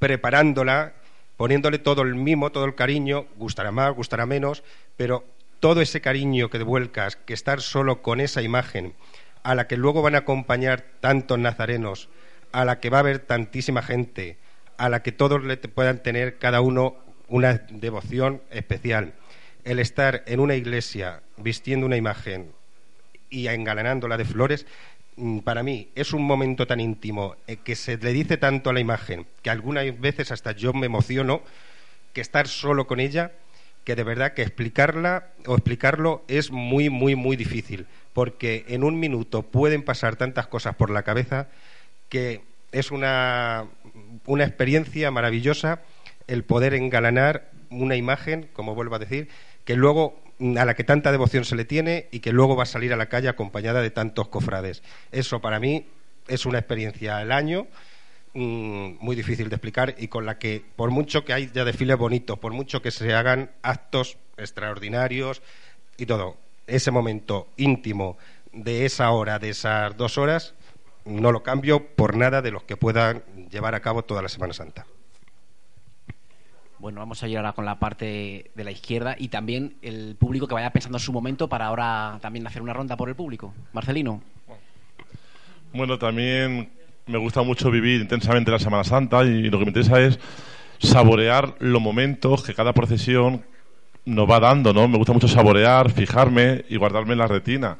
preparándola, 0.00 0.94
poniéndole 1.36 1.78
todo 1.78 2.02
el 2.02 2.16
mimo, 2.16 2.50
todo 2.50 2.64
el 2.64 2.74
cariño, 2.74 3.26
gustará 3.36 3.70
más, 3.70 3.94
gustará 3.94 4.26
menos, 4.26 4.64
pero 4.96 5.24
todo 5.60 5.82
ese 5.82 6.00
cariño 6.00 6.50
que 6.50 6.58
devuelcas, 6.58 7.14
que 7.14 7.34
estar 7.34 7.60
solo 7.60 8.02
con 8.02 8.20
esa 8.20 8.42
imagen, 8.42 8.94
a 9.42 9.54
la 9.54 9.68
que 9.68 9.76
luego 9.76 10.02
van 10.02 10.14
a 10.16 10.18
acompañar 10.18 10.84
tantos 11.00 11.38
nazarenos, 11.38 12.08
a 12.50 12.64
la 12.64 12.80
que 12.80 12.90
va 12.90 12.98
a 12.98 13.00
haber 13.00 13.20
tantísima 13.20 13.82
gente, 13.82 14.38
a 14.78 14.88
la 14.88 15.02
que 15.02 15.12
todos 15.12 15.44
le 15.44 15.56
puedan 15.58 16.02
tener 16.02 16.38
cada 16.38 16.62
uno 16.62 16.96
una 17.28 17.54
devoción 17.70 18.42
especial. 18.50 19.12
El 19.64 19.78
estar 19.78 20.24
en 20.26 20.40
una 20.40 20.56
iglesia 20.56 21.22
vistiendo 21.36 21.86
una 21.86 21.96
imagen 21.96 22.52
y 23.28 23.46
engalanándola 23.48 24.16
de 24.16 24.24
flores, 24.24 24.66
para 25.44 25.62
mí 25.62 25.88
es 25.94 26.12
un 26.12 26.22
momento 26.22 26.66
tan 26.66 26.80
íntimo 26.80 27.36
eh, 27.46 27.56
que 27.56 27.76
se 27.76 27.96
le 27.96 28.12
dice 28.12 28.36
tanto 28.36 28.70
a 28.70 28.72
la 28.72 28.80
imagen 28.80 29.26
que 29.42 29.50
algunas 29.50 30.00
veces 30.00 30.32
hasta 30.32 30.52
yo 30.52 30.72
me 30.72 30.86
emociono 30.86 31.42
que 32.12 32.20
estar 32.20 32.48
solo 32.48 32.86
con 32.86 33.00
ella 33.00 33.32
que 33.84 33.96
de 33.96 34.04
verdad 34.04 34.34
que 34.34 34.42
explicarla 34.42 35.28
o 35.46 35.54
explicarlo 35.54 36.24
es 36.28 36.50
muy 36.50 36.90
muy 36.90 37.16
muy 37.16 37.36
difícil 37.36 37.86
porque 38.12 38.64
en 38.68 38.84
un 38.84 38.98
minuto 38.98 39.42
pueden 39.42 39.82
pasar 39.82 40.16
tantas 40.16 40.46
cosas 40.46 40.74
por 40.74 40.90
la 40.90 41.02
cabeza 41.02 41.48
que 42.08 42.42
es 42.72 42.90
una, 42.90 43.66
una 44.26 44.44
experiencia 44.44 45.10
maravillosa 45.10 45.82
el 46.26 46.44
poder 46.44 46.74
engalanar 46.74 47.50
una 47.70 47.96
imagen, 47.96 48.48
como 48.52 48.74
vuelvo 48.74 48.96
a 48.96 49.00
decir, 49.00 49.28
que 49.64 49.74
luego 49.74 50.20
a 50.56 50.64
la 50.64 50.74
que 50.74 50.84
tanta 50.84 51.12
devoción 51.12 51.44
se 51.44 51.56
le 51.56 51.64
tiene 51.64 52.08
y 52.10 52.20
que 52.20 52.32
luego 52.32 52.56
va 52.56 52.62
a 52.62 52.66
salir 52.66 52.92
a 52.92 52.96
la 52.96 53.08
calle 53.08 53.28
acompañada 53.28 53.82
de 53.82 53.90
tantos 53.90 54.28
cofrades. 54.28 54.82
Eso 55.12 55.40
para 55.40 55.60
mí 55.60 55.86
es 56.28 56.46
una 56.46 56.58
experiencia 56.58 57.18
al 57.18 57.32
año 57.32 57.66
mm, 58.34 58.94
muy 59.00 59.16
difícil 59.16 59.48
de 59.48 59.56
explicar 59.56 59.94
y 59.98 60.08
con 60.08 60.24
la 60.24 60.38
que, 60.38 60.64
por 60.76 60.90
mucho 60.90 61.24
que 61.24 61.34
haya 61.34 61.64
desfiles 61.64 61.98
bonitos, 61.98 62.38
por 62.38 62.52
mucho 62.52 62.80
que 62.80 62.90
se 62.90 63.12
hagan 63.14 63.50
actos 63.62 64.16
extraordinarios 64.38 65.42
y 65.98 66.06
todo, 66.06 66.36
ese 66.66 66.90
momento 66.90 67.48
íntimo 67.56 68.16
de 68.52 68.86
esa 68.86 69.10
hora, 69.10 69.38
de 69.38 69.50
esas 69.50 69.96
dos 69.96 70.16
horas, 70.16 70.54
no 71.04 71.32
lo 71.32 71.42
cambio 71.42 71.86
por 71.86 72.16
nada 72.16 72.40
de 72.40 72.50
los 72.50 72.62
que 72.62 72.76
puedan 72.76 73.22
llevar 73.50 73.74
a 73.74 73.80
cabo 73.80 74.02
toda 74.02 74.22
la 74.22 74.28
Semana 74.28 74.54
Santa. 74.54 74.86
Bueno, 76.80 77.00
vamos 77.00 77.22
a 77.22 77.28
ir 77.28 77.36
ahora 77.36 77.52
con 77.52 77.66
la 77.66 77.78
parte 77.78 78.50
de 78.54 78.64
la 78.64 78.70
izquierda 78.70 79.14
y 79.18 79.28
también 79.28 79.74
el 79.82 80.16
público 80.18 80.48
que 80.48 80.54
vaya 80.54 80.70
pensando 80.70 80.96
en 80.96 81.04
su 81.04 81.12
momento 81.12 81.46
para 81.46 81.66
ahora 81.66 82.18
también 82.22 82.46
hacer 82.46 82.62
una 82.62 82.72
ronda 82.72 82.96
por 82.96 83.10
el 83.10 83.14
público. 83.14 83.52
Marcelino. 83.74 84.22
Bueno, 85.74 85.98
también 85.98 86.70
me 87.06 87.18
gusta 87.18 87.42
mucho 87.42 87.70
vivir 87.70 88.00
intensamente 88.00 88.50
la 88.50 88.58
Semana 88.58 88.82
Santa 88.82 89.24
y 89.24 89.50
lo 89.50 89.58
que 89.58 89.66
me 89.66 89.70
interesa 89.72 90.00
es 90.00 90.18
saborear 90.78 91.54
los 91.58 91.82
momentos 91.82 92.42
que 92.42 92.54
cada 92.54 92.72
procesión 92.72 93.44
nos 94.06 94.28
va 94.28 94.40
dando, 94.40 94.72
¿no? 94.72 94.88
Me 94.88 94.96
gusta 94.96 95.12
mucho 95.12 95.28
saborear, 95.28 95.90
fijarme 95.90 96.64
y 96.70 96.76
guardarme 96.76 97.12
en 97.12 97.18
la 97.18 97.26
retina. 97.26 97.76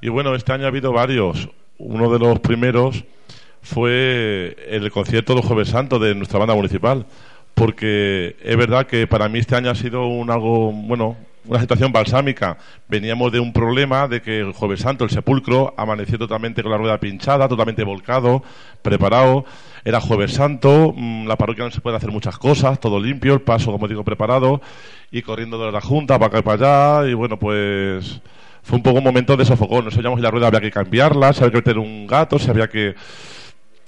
Y 0.00 0.08
bueno, 0.08 0.34
este 0.34 0.52
año 0.52 0.64
ha 0.64 0.68
habido 0.68 0.90
varios. 0.90 1.50
Uno 1.76 2.10
de 2.10 2.18
los 2.18 2.40
primeros 2.40 3.04
fue 3.60 4.56
el 4.70 4.90
concierto 4.90 5.34
del 5.34 5.44
Jueves 5.44 5.68
Santo 5.68 5.98
de 5.98 6.14
nuestra 6.14 6.38
banda 6.38 6.54
municipal 6.54 7.06
porque 7.54 8.36
es 8.42 8.56
verdad 8.56 8.86
que 8.86 9.06
para 9.06 9.28
mí 9.28 9.38
este 9.38 9.56
año 9.56 9.70
ha 9.70 9.74
sido 9.74 10.06
un 10.06 10.30
algo, 10.30 10.72
bueno, 10.72 11.16
una 11.44 11.60
situación 11.60 11.92
balsámica. 11.92 12.56
Veníamos 12.88 13.32
de 13.32 13.40
un 13.40 13.52
problema 13.52 14.08
de 14.08 14.22
que 14.22 14.40
el 14.40 14.52
Jueves 14.52 14.80
Santo, 14.80 15.04
el 15.04 15.10
sepulcro, 15.10 15.74
amaneció 15.76 16.18
totalmente 16.18 16.62
con 16.62 16.70
la 16.70 16.78
rueda 16.78 16.98
pinchada, 16.98 17.48
totalmente 17.48 17.84
volcado, 17.84 18.42
preparado. 18.82 19.44
Era 19.84 20.00
Jueves 20.00 20.32
Santo, 20.32 20.94
mm, 20.96 21.26
la 21.26 21.36
parroquia 21.36 21.64
no 21.64 21.70
se 21.70 21.80
puede 21.80 21.96
hacer 21.96 22.10
muchas 22.10 22.38
cosas, 22.38 22.78
todo 22.78 23.00
limpio, 23.00 23.34
el 23.34 23.40
paso, 23.40 23.72
como 23.72 23.88
digo, 23.88 24.04
preparado, 24.04 24.60
y 25.10 25.22
corriendo 25.22 25.58
de 25.64 25.72
la 25.72 25.80
Junta 25.80 26.18
para 26.18 26.28
acá 26.28 26.38
y 26.38 26.42
para 26.42 27.00
allá, 27.00 27.10
y 27.10 27.14
bueno, 27.14 27.38
pues 27.38 28.20
fue 28.62 28.76
un 28.76 28.82
poco 28.82 28.98
un 28.98 29.04
momento 29.04 29.36
de 29.36 29.44
sofocón. 29.44 29.84
No 29.84 29.90
sabíamos 29.90 30.18
si 30.18 30.22
la 30.22 30.30
rueda 30.30 30.46
había 30.46 30.60
que 30.60 30.70
cambiarla, 30.70 31.32
si 31.32 31.40
había 31.40 31.50
que 31.50 31.58
meter 31.58 31.78
un 31.78 32.06
gato, 32.06 32.38
si 32.38 32.48
había 32.48 32.68
que 32.68 32.94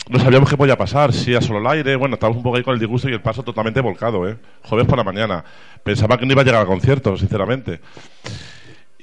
no 0.09 0.19
sabíamos 0.19 0.51
qué 0.51 0.57
podía 0.57 0.77
pasar, 0.77 1.13
si 1.13 1.35
a 1.35 1.41
solo 1.41 1.61
el 1.61 1.67
aire, 1.67 1.97
bueno, 1.97 2.15
estábamos 2.15 2.39
un 2.39 2.43
poco 2.43 2.57
ahí 2.57 2.63
con 2.63 2.75
el 2.75 2.81
disgusto 2.81 3.09
y 3.09 3.13
el 3.13 3.23
paso 3.23 3.43
totalmente 3.43 3.81
volcado, 3.81 4.29
¿eh? 4.29 4.37
Jueves 4.63 4.87
por 4.87 4.99
la 4.99 5.05
mañana. 5.05 5.45
Pensaba 5.83 6.19
que 6.19 6.27
no 6.27 6.33
iba 6.33 6.43
a 6.43 6.45
llegar 6.45 6.61
al 6.61 6.67
concierto, 6.67 7.17
sinceramente. 7.17 7.81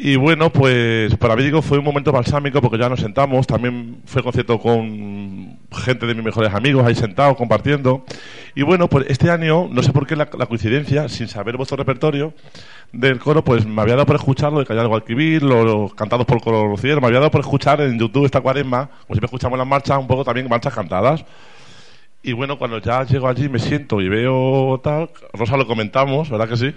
Y 0.03 0.15
bueno, 0.15 0.51
pues 0.51 1.15
para 1.17 1.35
mí 1.35 1.43
digo 1.43 1.61
fue 1.61 1.77
un 1.77 1.83
momento 1.83 2.11
balsámico 2.11 2.59
porque 2.59 2.79
ya 2.79 2.89
nos 2.89 3.01
sentamos, 3.01 3.45
también 3.45 4.01
fue 4.05 4.23
concierto 4.23 4.57
con 4.57 5.59
gente 5.71 6.07
de 6.07 6.15
mis 6.15 6.23
mejores 6.23 6.51
amigos 6.53 6.83
ahí 6.85 6.95
sentados, 6.95 7.37
compartiendo. 7.37 8.03
Y 8.55 8.63
bueno, 8.63 8.87
pues 8.87 9.05
este 9.09 9.29
año, 9.29 9.67
no 9.69 9.83
sé 9.83 9.91
por 9.91 10.07
qué 10.07 10.15
la, 10.15 10.25
coincidencia, 10.27 11.07
sin 11.07 11.27
saber 11.27 11.55
vuestro 11.55 11.77
repertorio 11.77 12.33
del 12.91 13.19
coro, 13.19 13.43
pues 13.43 13.65
me 13.65 13.81
había 13.81 13.95
dado 13.95 14.05
por 14.05 14.15
escucharlo 14.17 14.59
de 14.59 14.65
Callar 14.65 14.87
Guadalquivir, 14.87 15.43
los 15.43 15.93
cantados 15.93 16.25
por 16.25 16.41
Coro 16.41 16.67
Lucier, 16.67 16.99
me 16.99 17.07
había 17.07 17.19
dado 17.19 17.31
por 17.31 17.41
escuchar 17.41 17.79
en 17.81 17.97
YouTube 17.97 18.25
esta 18.25 18.41
cuaresma, 18.41 18.87
como 18.87 19.15
siempre 19.15 19.25
escuchamos 19.25 19.57
las 19.57 19.67
marchas, 19.67 19.97
un 19.97 20.07
poco 20.07 20.23
también 20.23 20.47
marchas 20.49 20.73
cantadas. 20.73 21.23
Y 22.23 22.33
bueno, 22.33 22.57
cuando 22.57 22.79
ya 22.79 23.03
llego 23.03 23.27
allí, 23.27 23.49
me 23.49 23.59
siento 23.59 24.01
y 24.01 24.09
veo 24.09 24.79
tal, 24.83 25.09
Rosa 25.33 25.57
lo 25.57 25.65
comentamos, 25.65 26.29
¿verdad 26.29 26.49
que 26.49 26.57
sí? 26.57 26.75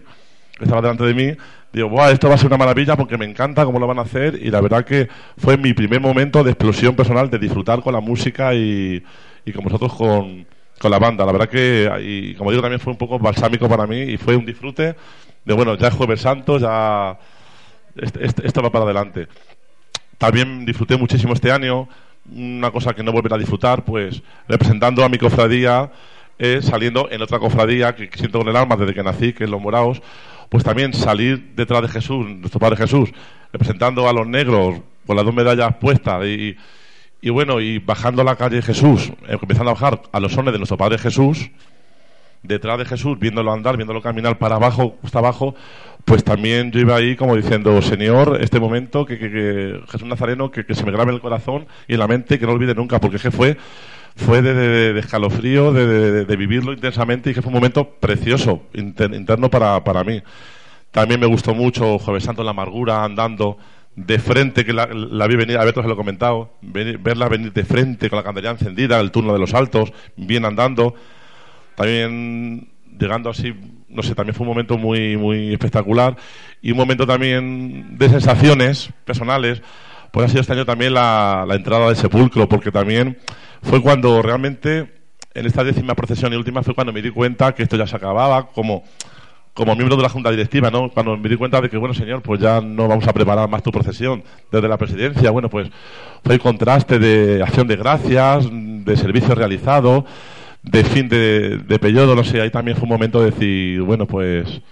Estaba 0.60 0.80
delante 0.80 1.04
de 1.04 1.14
mí, 1.14 1.36
digo, 1.72 1.88
Buah, 1.88 2.12
esto 2.12 2.28
va 2.28 2.36
a 2.36 2.38
ser 2.38 2.46
una 2.46 2.56
maravilla 2.56 2.96
porque 2.96 3.18
me 3.18 3.24
encanta 3.24 3.64
cómo 3.64 3.80
lo 3.80 3.86
van 3.86 3.98
a 3.98 4.02
hacer 4.02 4.38
y 4.40 4.50
la 4.50 4.60
verdad 4.60 4.84
que 4.84 5.08
fue 5.36 5.58
mi 5.58 5.74
primer 5.74 6.00
momento 6.00 6.44
de 6.44 6.52
explosión 6.52 6.94
personal, 6.94 7.28
de 7.28 7.38
disfrutar 7.40 7.82
con 7.82 7.92
la 7.92 8.00
música 8.00 8.54
y, 8.54 9.02
y 9.44 9.52
con 9.52 9.64
vosotros 9.64 9.92
con, 9.94 10.46
con 10.78 10.90
la 10.90 10.98
banda. 10.98 11.26
La 11.26 11.32
verdad 11.32 11.48
que, 11.48 12.34
como 12.38 12.50
digo, 12.50 12.62
también 12.62 12.80
fue 12.80 12.92
un 12.92 12.98
poco 12.98 13.18
balsámico 13.18 13.68
para 13.68 13.86
mí 13.86 14.00
y 14.00 14.16
fue 14.16 14.36
un 14.36 14.46
disfrute 14.46 14.94
de, 15.44 15.54
bueno, 15.54 15.76
ya 15.76 15.88
es 15.88 15.94
Jueves 15.94 16.20
Santo, 16.20 16.58
ya 16.58 17.18
esto 17.96 18.62
va 18.62 18.70
para 18.70 18.84
adelante. 18.84 19.28
También 20.18 20.64
disfruté 20.64 20.96
muchísimo 20.96 21.34
este 21.34 21.52
año, 21.52 21.88
una 22.32 22.70
cosa 22.70 22.94
que 22.94 23.02
no 23.02 23.12
volveré 23.12 23.34
a 23.34 23.38
disfrutar, 23.38 23.84
pues 23.84 24.22
representando 24.48 25.04
a 25.04 25.08
mi 25.08 25.18
cofradía, 25.18 25.90
eh, 26.38 26.60
saliendo 26.62 27.10
en 27.10 27.22
otra 27.22 27.38
cofradía 27.38 27.94
que, 27.94 28.08
siento 28.14 28.38
con 28.38 28.48
el 28.48 28.56
alma 28.56 28.76
desde 28.76 28.94
que 28.94 29.02
nací, 29.02 29.32
que 29.32 29.44
es 29.44 29.50
Los 29.50 29.60
Moraos, 29.60 30.02
pues 30.48 30.64
también 30.64 30.92
salir 30.94 31.52
detrás 31.54 31.82
de 31.82 31.88
Jesús, 31.88 32.26
nuestro 32.26 32.60
Padre 32.60 32.76
Jesús, 32.76 33.10
representando 33.52 34.08
a 34.08 34.12
los 34.12 34.26
negros 34.26 34.80
con 35.06 35.16
las 35.16 35.24
dos 35.24 35.34
medallas 35.34 35.76
puestas 35.76 36.24
y, 36.26 36.56
y 37.20 37.30
bueno, 37.30 37.60
y 37.60 37.78
bajando 37.78 38.22
a 38.22 38.24
la 38.24 38.36
calle 38.36 38.62
Jesús, 38.62 39.12
eh, 39.28 39.36
empezando 39.40 39.70
a 39.70 39.74
bajar 39.74 40.02
a 40.12 40.20
los 40.20 40.32
sones 40.32 40.52
de 40.52 40.58
nuestro 40.58 40.76
Padre 40.76 40.98
Jesús, 40.98 41.50
detrás 42.44 42.78
de 42.78 42.84
Jesús, 42.84 43.18
viéndolo 43.18 43.52
andar, 43.52 43.76
viéndolo 43.76 44.00
caminar 44.00 44.38
para 44.38 44.56
abajo, 44.56 44.96
hasta 45.02 45.18
abajo, 45.18 45.54
pues 46.04 46.22
también 46.22 46.70
yo 46.70 46.80
iba 46.80 46.94
ahí 46.94 47.16
como 47.16 47.34
diciendo, 47.34 47.80
Señor, 47.82 48.38
este 48.40 48.60
momento, 48.60 49.06
que, 49.06 49.18
que, 49.18 49.80
Jesús 49.90 50.06
Nazareno, 50.06 50.50
que, 50.50 50.64
se 50.74 50.84
me 50.84 50.92
grabe 50.92 51.12
el 51.12 51.20
corazón 51.20 51.66
y 51.88 51.96
la 51.96 52.06
mente, 52.06 52.38
que 52.38 52.46
no 52.46 52.52
olvide 52.52 52.74
nunca, 52.74 53.00
porque 53.00 53.18
que 53.18 53.30
fue, 53.30 53.56
fue 54.14 54.42
de, 54.42 54.98
escalofrío, 54.98 55.72
de, 55.72 56.36
vivirlo 56.36 56.72
intensamente 56.72 57.30
y 57.30 57.34
que 57.34 57.42
fue 57.42 57.48
un 57.48 57.54
momento 57.54 57.88
precioso, 57.88 58.62
interno 58.74 59.50
para, 59.50 59.82
para 59.82 60.04
mí. 60.04 60.22
También 60.90 61.18
me 61.18 61.26
gustó 61.26 61.54
mucho 61.54 61.98
Jueves 61.98 62.24
Santo 62.24 62.44
la 62.44 62.50
amargura, 62.50 63.02
andando 63.02 63.58
de 63.96 64.18
frente, 64.18 64.64
que 64.64 64.72
la, 64.72 64.86
vi 64.86 65.36
venir, 65.36 65.56
a 65.58 65.64
ver, 65.64 65.74
se 65.74 65.82
lo 65.82 65.92
he 65.92 65.96
comentado, 65.96 66.50
verla 66.60 67.28
venir 67.28 67.52
de 67.52 67.64
frente 67.64 68.10
con 68.10 68.16
la 68.16 68.22
candelera 68.22 68.52
encendida, 68.52 68.98
el 69.00 69.10
turno 69.10 69.32
de 69.32 69.38
los 69.38 69.54
altos, 69.54 69.92
bien 70.16 70.44
andando, 70.44 70.94
también 71.74 72.68
llegando 72.98 73.30
así, 73.30 73.54
no 73.88 74.02
sé, 74.02 74.14
también 74.14 74.34
fue 74.34 74.44
un 74.44 74.50
momento 74.50 74.78
muy, 74.78 75.16
muy 75.16 75.52
espectacular 75.52 76.16
y 76.62 76.72
un 76.72 76.78
momento 76.78 77.06
también 77.06 77.96
de 77.98 78.08
sensaciones 78.08 78.90
personales, 79.04 79.62
pues 80.10 80.26
ha 80.26 80.28
sido 80.28 80.40
este 80.40 80.52
año 80.52 80.64
también 80.64 80.94
la, 80.94 81.46
entrada 81.50 81.88
del 81.88 81.96
sepulcro, 81.96 82.48
porque 82.48 82.70
también 82.70 83.18
fue 83.62 83.82
cuando 83.82 84.22
realmente, 84.22 84.92
en 85.34 85.46
esta 85.46 85.64
décima 85.64 85.94
procesión 85.94 86.32
y 86.32 86.36
última, 86.36 86.62
fue 86.62 86.74
cuando 86.74 86.92
me 86.92 87.02
di 87.02 87.10
cuenta 87.10 87.54
que 87.54 87.64
esto 87.64 87.76
ya 87.76 87.86
se 87.86 87.96
acababa, 87.96 88.48
como 88.48 88.84
como 89.54 89.76
miembro 89.76 89.96
de 89.96 90.02
la 90.02 90.08
Junta 90.08 90.32
Directiva, 90.32 90.68
¿no? 90.68 90.90
Cuando 90.90 91.16
me 91.16 91.28
di 91.28 91.36
cuenta 91.36 91.60
de 91.60 91.70
que, 91.70 91.76
bueno, 91.78 91.94
señor, 91.94 92.22
pues 92.22 92.40
ya 92.40 92.60
no 92.60 92.88
vamos 92.88 93.06
a 93.06 93.12
preparar 93.12 93.48
más 93.48 93.62
tu 93.62 93.70
procesión 93.70 94.24
desde 94.50 94.68
la 94.68 94.76
presidencia, 94.76 95.30
bueno, 95.30 95.48
pues 95.48 95.70
fue 96.24 96.34
el 96.34 96.40
contraste 96.40 96.98
de 96.98 97.40
acción 97.40 97.68
de 97.68 97.76
gracias, 97.76 98.48
de 98.50 98.96
servicio 98.96 99.32
realizado, 99.36 100.04
de 100.64 100.84
fin 100.84 101.08
de, 101.08 101.58
de 101.58 101.78
periodo, 101.78 102.16
no 102.16 102.24
sé, 102.24 102.40
ahí 102.40 102.50
también 102.50 102.76
fue 102.76 102.84
un 102.84 102.90
momento 102.90 103.20
de 103.20 103.30
decir, 103.30 103.82
bueno, 103.82 104.06
pues 104.06 104.62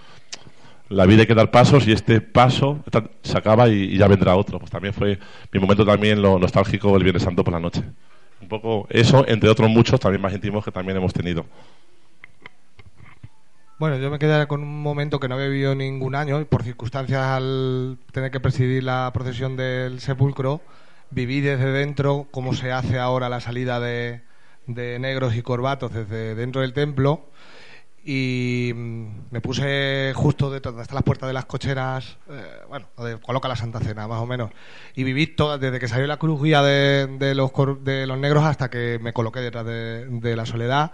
la 0.89 1.05
vida 1.05 1.21
hay 1.21 1.27
que 1.27 1.35
dar 1.35 1.51
pasos 1.51 1.87
y 1.87 1.91
este 1.91 2.21
paso 2.21 2.83
se 3.21 3.37
acaba 3.37 3.67
y, 3.69 3.97
ya 3.97 4.07
vendrá 4.07 4.35
otro. 4.35 4.59
Pues 4.59 4.71
también 4.71 4.93
fue 4.93 5.19
mi 5.51 5.59
momento 5.59 5.85
también 5.85 6.21
lo 6.21 6.37
nostálgico 6.39 6.93
del 6.93 7.03
Viernes 7.03 7.23
Santo 7.23 7.43
por 7.43 7.53
la 7.53 7.59
noche. 7.59 7.83
Un 8.41 8.47
poco 8.47 8.87
eso, 8.89 9.25
entre 9.27 9.49
otros 9.49 9.69
muchos 9.69 9.99
también 9.99 10.21
más 10.21 10.33
íntimos 10.33 10.63
que 10.63 10.71
también 10.71 10.97
hemos 10.97 11.13
tenido. 11.13 11.45
Bueno, 13.79 13.97
yo 13.97 14.09
me 14.11 14.19
quedé 14.19 14.45
con 14.47 14.61
un 14.61 14.81
momento 14.81 15.19
que 15.19 15.27
no 15.27 15.35
había 15.35 15.47
vivido 15.47 15.75
ningún 15.75 16.15
año 16.15 16.39
y 16.39 16.45
por 16.45 16.63
circunstancias 16.63 17.21
al 17.21 17.97
tener 18.11 18.31
que 18.31 18.39
presidir 18.39 18.83
la 18.83 19.09
procesión 19.13 19.57
del 19.57 19.99
sepulcro, 19.99 20.61
viví 21.09 21.41
desde 21.41 21.71
dentro 21.71 22.27
cómo 22.31 22.53
se 22.53 22.71
hace 22.71 22.99
ahora 22.99 23.29
la 23.29 23.41
salida 23.41 23.79
de, 23.79 24.21
de 24.67 24.99
negros 24.99 25.35
y 25.35 25.41
corbatos 25.41 25.93
desde 25.93 26.35
dentro 26.35 26.61
del 26.61 26.73
templo 26.73 27.27
y 28.05 28.71
mm, 28.75 29.07
me 29.31 29.39
puse 29.39 30.11
justo 30.13 30.51
de 30.51 30.59
donde 30.59 30.83
las 30.91 31.03
puertas 31.03 31.27
de 31.27 31.33
las 31.33 31.45
cocheras, 31.45 32.17
eh, 32.29 32.59
bueno, 32.67 32.87
coloca 33.21 33.47
la 33.47 33.55
Santa 33.55 33.79
Cena, 33.79 34.07
más 34.07 34.21
o 34.21 34.25
menos. 34.25 34.51
Y 34.95 35.03
viví 35.03 35.27
toda, 35.27 35.57
desde 35.57 35.79
que 35.79 35.87
salió 35.87 36.05
la 36.05 36.17
cruz 36.17 36.41
guía 36.41 36.61
de, 36.61 37.07
de 37.07 37.33
los, 37.33 37.51
de 37.81 38.05
los 38.05 38.17
negros 38.17 38.43
hasta 38.43 38.69
que 38.69 38.99
me 39.01 39.13
coloqué 39.13 39.39
detrás 39.39 39.65
de, 39.65 40.35
la 40.35 40.45
soledad. 40.45 40.91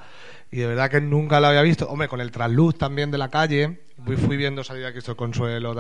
Y 0.52 0.58
de 0.58 0.68
verdad 0.68 0.92
que 0.92 1.02
nunca 1.02 1.40
lo 1.40 1.48
había 1.48 1.64
visto. 1.64 1.90
Hombre, 1.90 2.08
con 2.08 2.22
el 2.22 2.32
trasluz 2.32 2.78
también 2.78 3.10
de 3.10 3.18
la 3.18 3.30
calle, 3.30 3.80
fui, 4.06 4.38
viendo 4.38 4.64
salir 4.64 4.86
a 4.86 4.92
Cristo 4.92 5.18
Consuelo. 5.18 5.74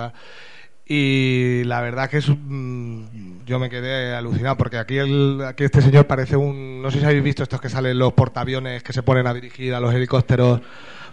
Y 0.91 1.63
la 1.65 1.81
verdad 1.81 2.09
que 2.09 2.17
es, 2.17 2.25
yo 2.25 3.59
me 3.59 3.69
quedé 3.69 4.15
alucinado 4.15 4.57
porque 4.57 4.79
aquí, 4.79 4.97
el, 4.97 5.39
aquí 5.47 5.63
este 5.63 5.83
señor 5.83 6.07
parece 6.07 6.35
un... 6.35 6.81
No 6.81 6.89
sé 6.89 6.99
si 6.99 7.05
habéis 7.05 7.23
visto 7.23 7.43
estos 7.43 7.61
que 7.61 7.69
salen 7.69 7.99
los 7.99 8.13
portaaviones 8.13 8.81
que 8.81 8.91
se 8.91 9.03
ponen 9.03 9.27
a 9.27 9.33
dirigir 9.35 9.75
a 9.75 9.79
los 9.79 9.93
helicópteros. 9.93 10.61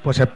Pues 0.03 0.17
se- 0.17 0.29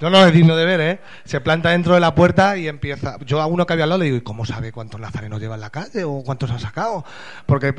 no, 0.00 0.10
no, 0.10 0.24
es 0.24 0.32
digno 0.32 0.54
de 0.54 0.64
ver, 0.64 0.80
¿eh? 0.80 1.00
Se 1.24 1.40
planta 1.40 1.70
dentro 1.70 1.94
de 1.94 2.00
la 2.00 2.14
puerta 2.14 2.56
y 2.56 2.68
empieza... 2.68 3.18
Yo 3.26 3.40
a 3.40 3.46
uno 3.46 3.66
que 3.66 3.72
había 3.72 3.82
al 3.82 3.88
lado 3.90 3.98
le 3.98 4.04
digo, 4.04 4.16
¿y 4.18 4.20
cómo 4.20 4.44
sabe 4.46 4.70
cuántos 4.70 5.00
nazarenos 5.00 5.40
lleva 5.40 5.56
en 5.56 5.62
la 5.62 5.70
calle 5.70 6.04
o 6.04 6.22
cuántos 6.24 6.52
ha 6.52 6.60
sacado? 6.60 7.04
Porque 7.46 7.70
eh, 7.70 7.74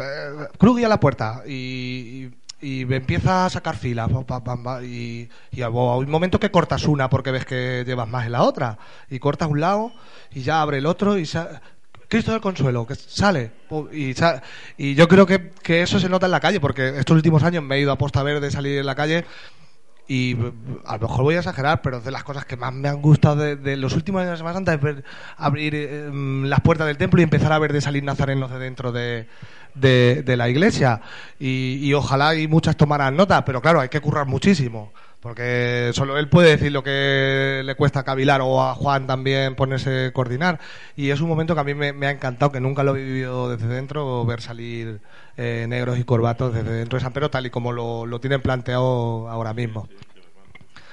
Cruz 0.57 0.75
guía 0.75 0.89
la 0.89 0.99
puerta 0.99 1.43
y 1.47 2.27
y 2.61 2.81
empieza 2.93 3.45
a 3.45 3.49
sacar 3.49 3.75
filas 3.75 4.09
y, 4.83 5.29
y 5.51 5.61
hay 5.61 5.69
un 5.69 6.09
momento 6.09 6.39
que 6.39 6.51
cortas 6.51 6.85
una 6.85 7.09
porque 7.09 7.31
ves 7.31 7.45
que 7.45 7.83
llevas 7.85 8.07
más 8.07 8.25
en 8.25 8.31
la 8.31 8.43
otra 8.43 8.77
y 9.09 9.19
cortas 9.19 9.49
un 9.49 9.59
lado 9.59 9.91
y 10.33 10.41
ya 10.41 10.61
abre 10.61 10.77
el 10.77 10.85
otro 10.85 11.17
y 11.17 11.25
sa- 11.25 11.61
Cristo 12.07 12.31
del 12.31 12.41
Consuelo 12.41 12.85
que 12.87 12.95
sale 12.95 13.51
y, 13.91 14.13
y 14.77 14.95
yo 14.95 15.07
creo 15.07 15.25
que, 15.25 15.51
que 15.63 15.81
eso 15.81 15.99
se 15.99 16.07
nota 16.07 16.27
en 16.27 16.31
la 16.31 16.39
calle 16.39 16.59
porque 16.59 16.97
estos 16.99 17.15
últimos 17.15 17.43
años 17.43 17.63
me 17.63 17.75
he 17.75 17.81
ido 17.81 17.91
a 17.91 17.97
posta 17.97 18.23
verde 18.23 18.51
salir 18.51 18.77
en 18.79 18.85
la 18.85 18.95
calle 18.95 19.25
y 20.07 20.35
a 20.85 20.97
lo 20.97 21.07
mejor 21.07 21.23
voy 21.23 21.35
a 21.35 21.39
exagerar, 21.39 21.81
pero 21.81 21.99
de 21.99 22.11
las 22.11 22.23
cosas 22.23 22.45
que 22.45 22.57
más 22.57 22.73
me 22.73 22.87
han 22.87 23.01
gustado 23.01 23.37
de, 23.37 23.77
los 23.77 23.93
últimos 23.93 24.21
años 24.21 24.31
de 24.31 24.37
Semana 24.37 24.55
Santa 24.55 24.73
es 24.73 24.81
ver 24.81 25.03
abrir 25.37 25.73
eh, 25.75 26.09
mm, 26.11 26.45
las 26.45 26.61
puertas 26.61 26.85
del 26.87 26.97
templo 26.97 27.19
y 27.19 27.23
empezar 27.23 27.51
a 27.51 27.59
ver 27.59 27.73
de 27.73 27.81
salir 27.81 28.03
nazarenos 28.03 28.51
de 28.51 28.59
dentro 28.59 28.91
de, 28.91 29.27
de, 29.73 30.21
de 30.23 30.37
la 30.37 30.47
iglesia. 30.49 31.01
Y, 31.39 31.79
y 31.81 31.93
ojalá 31.93 32.35
y 32.35 32.47
muchas 32.47 32.77
tomaran 32.77 33.15
nota, 33.15 33.43
pero 33.45 33.61
claro, 33.61 33.79
hay 33.79 33.89
que 33.89 33.99
currar 33.99 34.27
muchísimo. 34.27 34.91
Porque 35.25 35.89
solo 35.95 36.19
él 36.19 36.29
puede 36.29 36.51
decir 36.51 36.71
lo 36.71 36.83
que 36.83 37.63
le 37.65 37.73
cuesta 37.73 38.03
Cavilar 38.03 38.41
o 38.43 38.61
a 38.61 38.75
Juan 38.75 39.07
también 39.07 39.55
ponerse 39.55 40.05
a 40.05 40.13
coordinar. 40.13 40.59
Y 40.95 41.09
es 41.09 41.19
un 41.19 41.27
momento 41.27 41.55
que 41.55 41.61
a 41.61 41.63
mí 41.63 41.73
me, 41.73 42.05
ha 42.05 42.11
encantado, 42.11 42.51
que 42.51 42.59
nunca 42.59 42.83
lo 42.83 42.95
he 42.95 43.03
vivido 43.03 43.49
desde 43.49 43.67
dentro, 43.67 44.23
ver 44.23 44.41
salir 44.41 45.01
eh, 45.35 45.65
negros 45.67 45.97
y 45.97 46.03
corbatos 46.03 46.53
desde 46.53 46.71
dentro 46.71 46.99
de 46.99 47.03
San 47.03 47.11
Pedro, 47.11 47.31
tal 47.31 47.47
y 47.47 47.49
como 47.49 47.71
lo, 47.71 48.05
lo 48.05 48.19
tienen 48.19 48.39
planteado 48.39 49.27
ahora 49.27 49.55
mismo. 49.55 49.89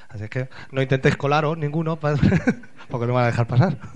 Así 0.09 0.25
es 0.25 0.31
que 0.31 0.49
no 0.71 0.81
intentéis 0.81 1.19
colaros 1.19 1.59
ninguno, 1.59 1.97
porque 2.01 3.07
no 3.07 3.09
me 3.09 3.13
van 3.13 3.25
a 3.25 3.27
dejar 3.27 3.47
pasar. 3.47 3.77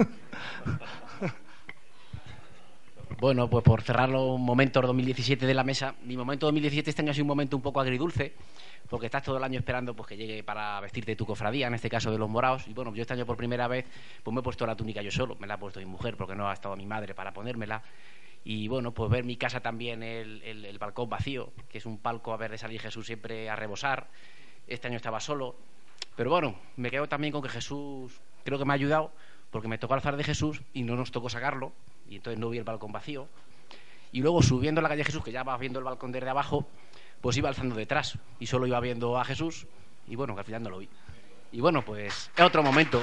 Bueno, 3.18 3.48
pues 3.48 3.64
por 3.64 3.80
cerrar 3.80 4.10
los 4.10 4.38
momentos 4.38 4.84
2017 4.84 5.46
de 5.46 5.54
la 5.54 5.64
mesa, 5.64 5.94
mi 6.04 6.18
momento 6.18 6.44
2017 6.44 6.90
este 6.90 7.00
año 7.00 7.12
ha 7.12 7.14
sido 7.14 7.24
un 7.24 7.28
momento 7.28 7.56
un 7.56 7.62
poco 7.62 7.80
agridulce, 7.80 8.34
porque 8.88 9.06
estás 9.06 9.22
todo 9.22 9.36
el 9.36 9.44
año 9.44 9.58
esperando 9.58 9.94
pues 9.94 10.08
que 10.08 10.16
llegue 10.16 10.42
para 10.44 10.80
vestirte 10.80 11.16
tu 11.16 11.26
cofradía, 11.26 11.66
en 11.66 11.74
este 11.74 11.90
caso 11.90 12.10
de 12.10 12.18
los 12.18 12.28
morados, 12.28 12.66
y 12.68 12.72
bueno, 12.72 12.94
yo 12.94 13.02
este 13.02 13.14
año 13.14 13.26
por 13.26 13.36
primera 13.36 13.68
vez 13.68 13.86
pues 14.22 14.34
me 14.34 14.40
he 14.40 14.42
puesto 14.42 14.66
la 14.66 14.76
túnica 14.76 15.02
yo 15.02 15.10
solo, 15.10 15.36
me 15.38 15.46
la 15.46 15.54
ha 15.54 15.58
puesto 15.58 15.80
mi 15.80 15.86
mujer 15.86 16.16
porque 16.16 16.34
no 16.34 16.48
ha 16.48 16.52
estado 16.52 16.76
mi 16.76 16.86
madre 16.86 17.14
para 17.14 17.32
ponérmela, 17.32 17.82
y 18.44 18.68
bueno, 18.68 18.92
pues 18.92 19.10
ver 19.10 19.24
mi 19.24 19.36
casa 19.36 19.60
también, 19.60 20.02
el, 20.02 20.42
el- 20.42 20.78
balcón 20.78 21.08
vacío, 21.08 21.52
que 21.68 21.78
es 21.78 21.86
un 21.86 21.98
palco 21.98 22.32
a 22.32 22.36
ver 22.36 22.50
de 22.50 22.58
salir 22.58 22.80
Jesús 22.80 23.06
siempre 23.06 23.50
a 23.50 23.56
rebosar, 23.56 24.06
este 24.68 24.86
año 24.86 24.96
estaba 24.96 25.18
solo, 25.20 25.56
pero 26.14 26.30
bueno, 26.30 26.56
me 26.76 26.90
quedo 26.90 27.08
también 27.08 27.32
con 27.32 27.42
que 27.42 27.48
Jesús 27.48 28.20
creo 28.44 28.58
que 28.58 28.64
me 28.64 28.72
ha 28.72 28.74
ayudado, 28.74 29.10
porque 29.50 29.68
me 29.68 29.78
tocó 29.78 29.94
alzar 29.94 30.16
de 30.16 30.22
Jesús 30.24 30.62
y 30.74 30.82
no 30.82 30.94
nos 30.96 31.10
tocó 31.10 31.28
sacarlo, 31.28 31.72
y 32.08 32.16
entonces 32.16 32.38
no 32.38 32.50
vi 32.50 32.58
el 32.58 32.64
balcón 32.64 32.92
vacío. 32.92 33.26
Y 34.12 34.20
luego 34.20 34.42
subiendo 34.42 34.80
la 34.80 34.88
calle 34.88 35.02
Jesús, 35.04 35.24
que 35.24 35.32
ya 35.32 35.42
vas 35.42 35.58
viendo 35.58 35.80
el 35.80 35.84
balcón 35.84 36.12
desde 36.12 36.28
abajo, 36.30 36.68
pues 37.26 37.36
iba 37.38 37.48
alzando 37.48 37.74
detrás 37.74 38.16
y 38.38 38.46
solo 38.46 38.68
iba 38.68 38.78
viendo 38.78 39.18
a 39.18 39.24
Jesús 39.24 39.66
y 40.06 40.14
bueno, 40.14 40.34
que 40.34 40.42
al 40.42 40.46
final 40.46 40.62
no 40.62 40.70
lo 40.70 40.78
vi. 40.78 40.88
Y 41.50 41.60
bueno, 41.60 41.82
pues 41.82 42.30
es 42.36 42.40
otro 42.40 42.62
momento. 42.62 43.02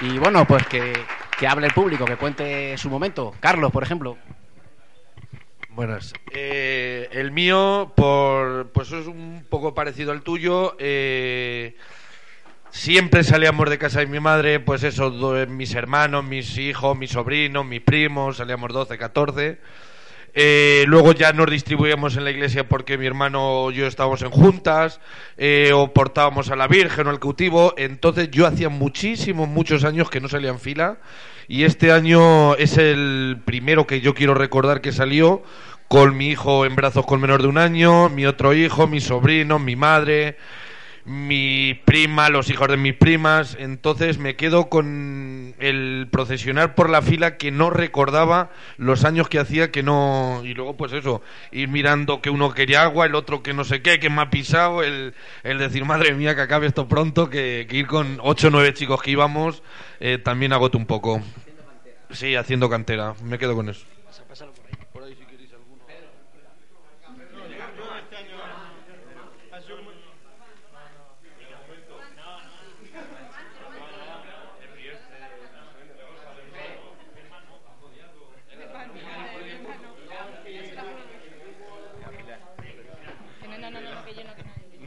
Y 0.00 0.16
bueno, 0.16 0.46
pues 0.46 0.66
que, 0.66 0.94
que 1.38 1.46
hable 1.46 1.66
el 1.66 1.74
público, 1.74 2.06
que 2.06 2.16
cuente 2.16 2.78
su 2.78 2.88
momento. 2.88 3.34
Carlos, 3.38 3.70
por 3.70 3.82
ejemplo. 3.82 4.16
Buenas. 5.68 6.14
Eh, 6.30 7.10
el 7.12 7.32
mío, 7.32 7.92
por, 7.94 8.70
pues 8.72 8.90
es 8.90 9.06
un 9.06 9.44
poco 9.46 9.74
parecido 9.74 10.12
al 10.12 10.22
tuyo. 10.22 10.74
eh, 10.78 11.76
siempre 12.70 13.24
salíamos 13.24 13.68
de 13.68 13.76
casa 13.76 14.00
de 14.00 14.06
mi 14.06 14.20
madre, 14.20 14.58
pues 14.58 14.84
eso, 14.84 15.10
mis 15.48 15.74
hermanos, 15.74 16.24
mis 16.24 16.56
hijos, 16.56 16.96
mis 16.96 17.10
sobrinos, 17.10 17.66
mis 17.66 17.82
primos, 17.82 18.38
salíamos 18.38 18.72
12, 18.72 18.96
14. 18.96 19.58
Eh, 20.34 20.84
luego 20.88 21.12
ya 21.12 21.32
nos 21.32 21.50
distribuíamos 21.50 22.16
en 22.16 22.24
la 22.24 22.30
iglesia 22.30 22.66
porque 22.66 22.96
mi 22.96 23.06
hermano 23.06 23.70
y 23.70 23.74
yo 23.74 23.86
estábamos 23.86 24.22
en 24.22 24.30
juntas, 24.30 25.00
eh, 25.36 25.72
o 25.74 25.92
portábamos 25.92 26.50
a 26.50 26.56
la 26.56 26.68
Virgen 26.68 27.06
o 27.06 27.10
al 27.10 27.20
cautivo. 27.20 27.74
Entonces 27.76 28.30
yo 28.30 28.46
hacía 28.46 28.68
muchísimos, 28.68 29.48
muchos 29.48 29.84
años 29.84 30.10
que 30.10 30.20
no 30.20 30.28
salía 30.28 30.50
en 30.50 30.60
fila. 30.60 30.98
Y 31.48 31.64
este 31.64 31.92
año 31.92 32.54
es 32.54 32.78
el 32.78 33.38
primero 33.44 33.86
que 33.86 34.00
yo 34.00 34.14
quiero 34.14 34.34
recordar 34.34 34.80
que 34.80 34.92
salió 34.92 35.42
con 35.88 36.16
mi 36.16 36.28
hijo 36.28 36.64
en 36.64 36.74
brazos 36.74 37.04
con 37.04 37.20
menor 37.20 37.42
de 37.42 37.48
un 37.48 37.58
año, 37.58 38.08
mi 38.08 38.24
otro 38.24 38.54
hijo, 38.54 38.86
mi 38.86 39.00
sobrino, 39.00 39.58
mi 39.58 39.76
madre, 39.76 40.38
mi 41.04 41.74
prima, 41.84 42.28
los 42.28 42.48
hijos 42.50 42.68
de 42.68 42.76
mis 42.76 42.94
primas. 42.94 43.56
Entonces 43.58 44.18
me 44.18 44.36
quedo 44.36 44.68
con 44.68 45.54
el 45.58 46.08
procesionar 46.10 46.74
por 46.74 46.90
la 46.90 47.02
fila 47.02 47.36
que 47.36 47.50
no 47.50 47.70
recordaba 47.70 48.50
los 48.76 49.04
años 49.04 49.28
que 49.28 49.38
hacía 49.38 49.70
que 49.70 49.82
no. 49.82 50.42
Y 50.44 50.54
luego, 50.54 50.76
pues 50.76 50.92
eso, 50.92 51.22
ir 51.50 51.68
mirando 51.68 52.20
que 52.20 52.30
uno 52.30 52.52
quería 52.52 52.82
agua, 52.82 53.06
el 53.06 53.14
otro 53.14 53.42
que 53.42 53.54
no 53.54 53.64
sé 53.64 53.82
qué, 53.82 53.98
que 53.98 54.10
me 54.10 54.22
ha 54.22 54.30
pisado, 54.30 54.82
el, 54.82 55.14
el 55.42 55.58
decir, 55.58 55.84
madre 55.84 56.14
mía, 56.14 56.34
que 56.34 56.42
acabe 56.42 56.66
esto 56.66 56.88
pronto, 56.88 57.28
que, 57.30 57.66
que 57.68 57.76
ir 57.76 57.86
con 57.86 58.18
ocho 58.22 58.48
o 58.48 58.50
nueve 58.50 58.74
chicos 58.74 59.02
que 59.02 59.10
íbamos 59.10 59.62
eh, 60.00 60.18
también 60.18 60.52
agoto 60.52 60.78
un 60.78 60.86
poco. 60.86 61.20
Sí, 62.10 62.36
haciendo 62.36 62.68
cantera. 62.68 63.14
Me 63.24 63.38
quedo 63.38 63.54
con 63.54 63.68
eso. 63.68 63.86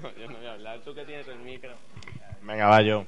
No, 0.01 0.11
yo 0.20 0.28
no 0.28 0.38
voy 0.38 0.45
a 0.45 0.53
hablar. 0.53 0.80
Tú 0.82 0.93
que 0.93 0.94
tienes 1.05 1.27
el 1.27 1.39
micro. 1.39 1.73
Venga, 2.41 2.67
va 2.67 2.81
yo. 2.81 3.05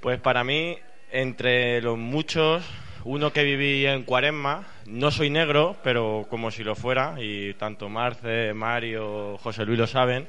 Pues 0.00 0.20
para 0.20 0.44
mí, 0.44 0.78
entre 1.10 1.80
los 1.82 1.98
muchos, 1.98 2.64
uno 3.04 3.32
que 3.32 3.42
viví 3.42 3.86
en 3.86 4.04
Cuaresma, 4.04 4.66
no 4.86 5.10
soy 5.10 5.30
negro, 5.30 5.76
pero 5.82 6.26
como 6.30 6.50
si 6.50 6.62
lo 6.62 6.76
fuera, 6.76 7.16
y 7.18 7.54
tanto 7.54 7.88
Marce, 7.88 8.52
Mario, 8.54 9.36
José 9.38 9.64
Luis 9.64 9.78
lo 9.78 9.86
saben, 9.88 10.28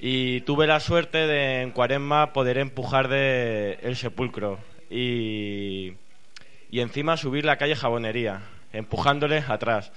y 0.00 0.40
tuve 0.42 0.66
la 0.66 0.80
suerte 0.80 1.26
de 1.26 1.62
en 1.62 1.72
Cuaresma 1.72 2.32
poder 2.32 2.58
empujar 2.58 3.08
de 3.08 3.78
el 3.82 3.96
sepulcro 3.96 4.58
y, 4.88 5.92
y 6.70 6.80
encima 6.80 7.16
subir 7.16 7.44
la 7.44 7.56
calle 7.56 7.76
Jabonería, 7.76 8.42
empujándoles 8.72 9.50
atrás. 9.50 9.92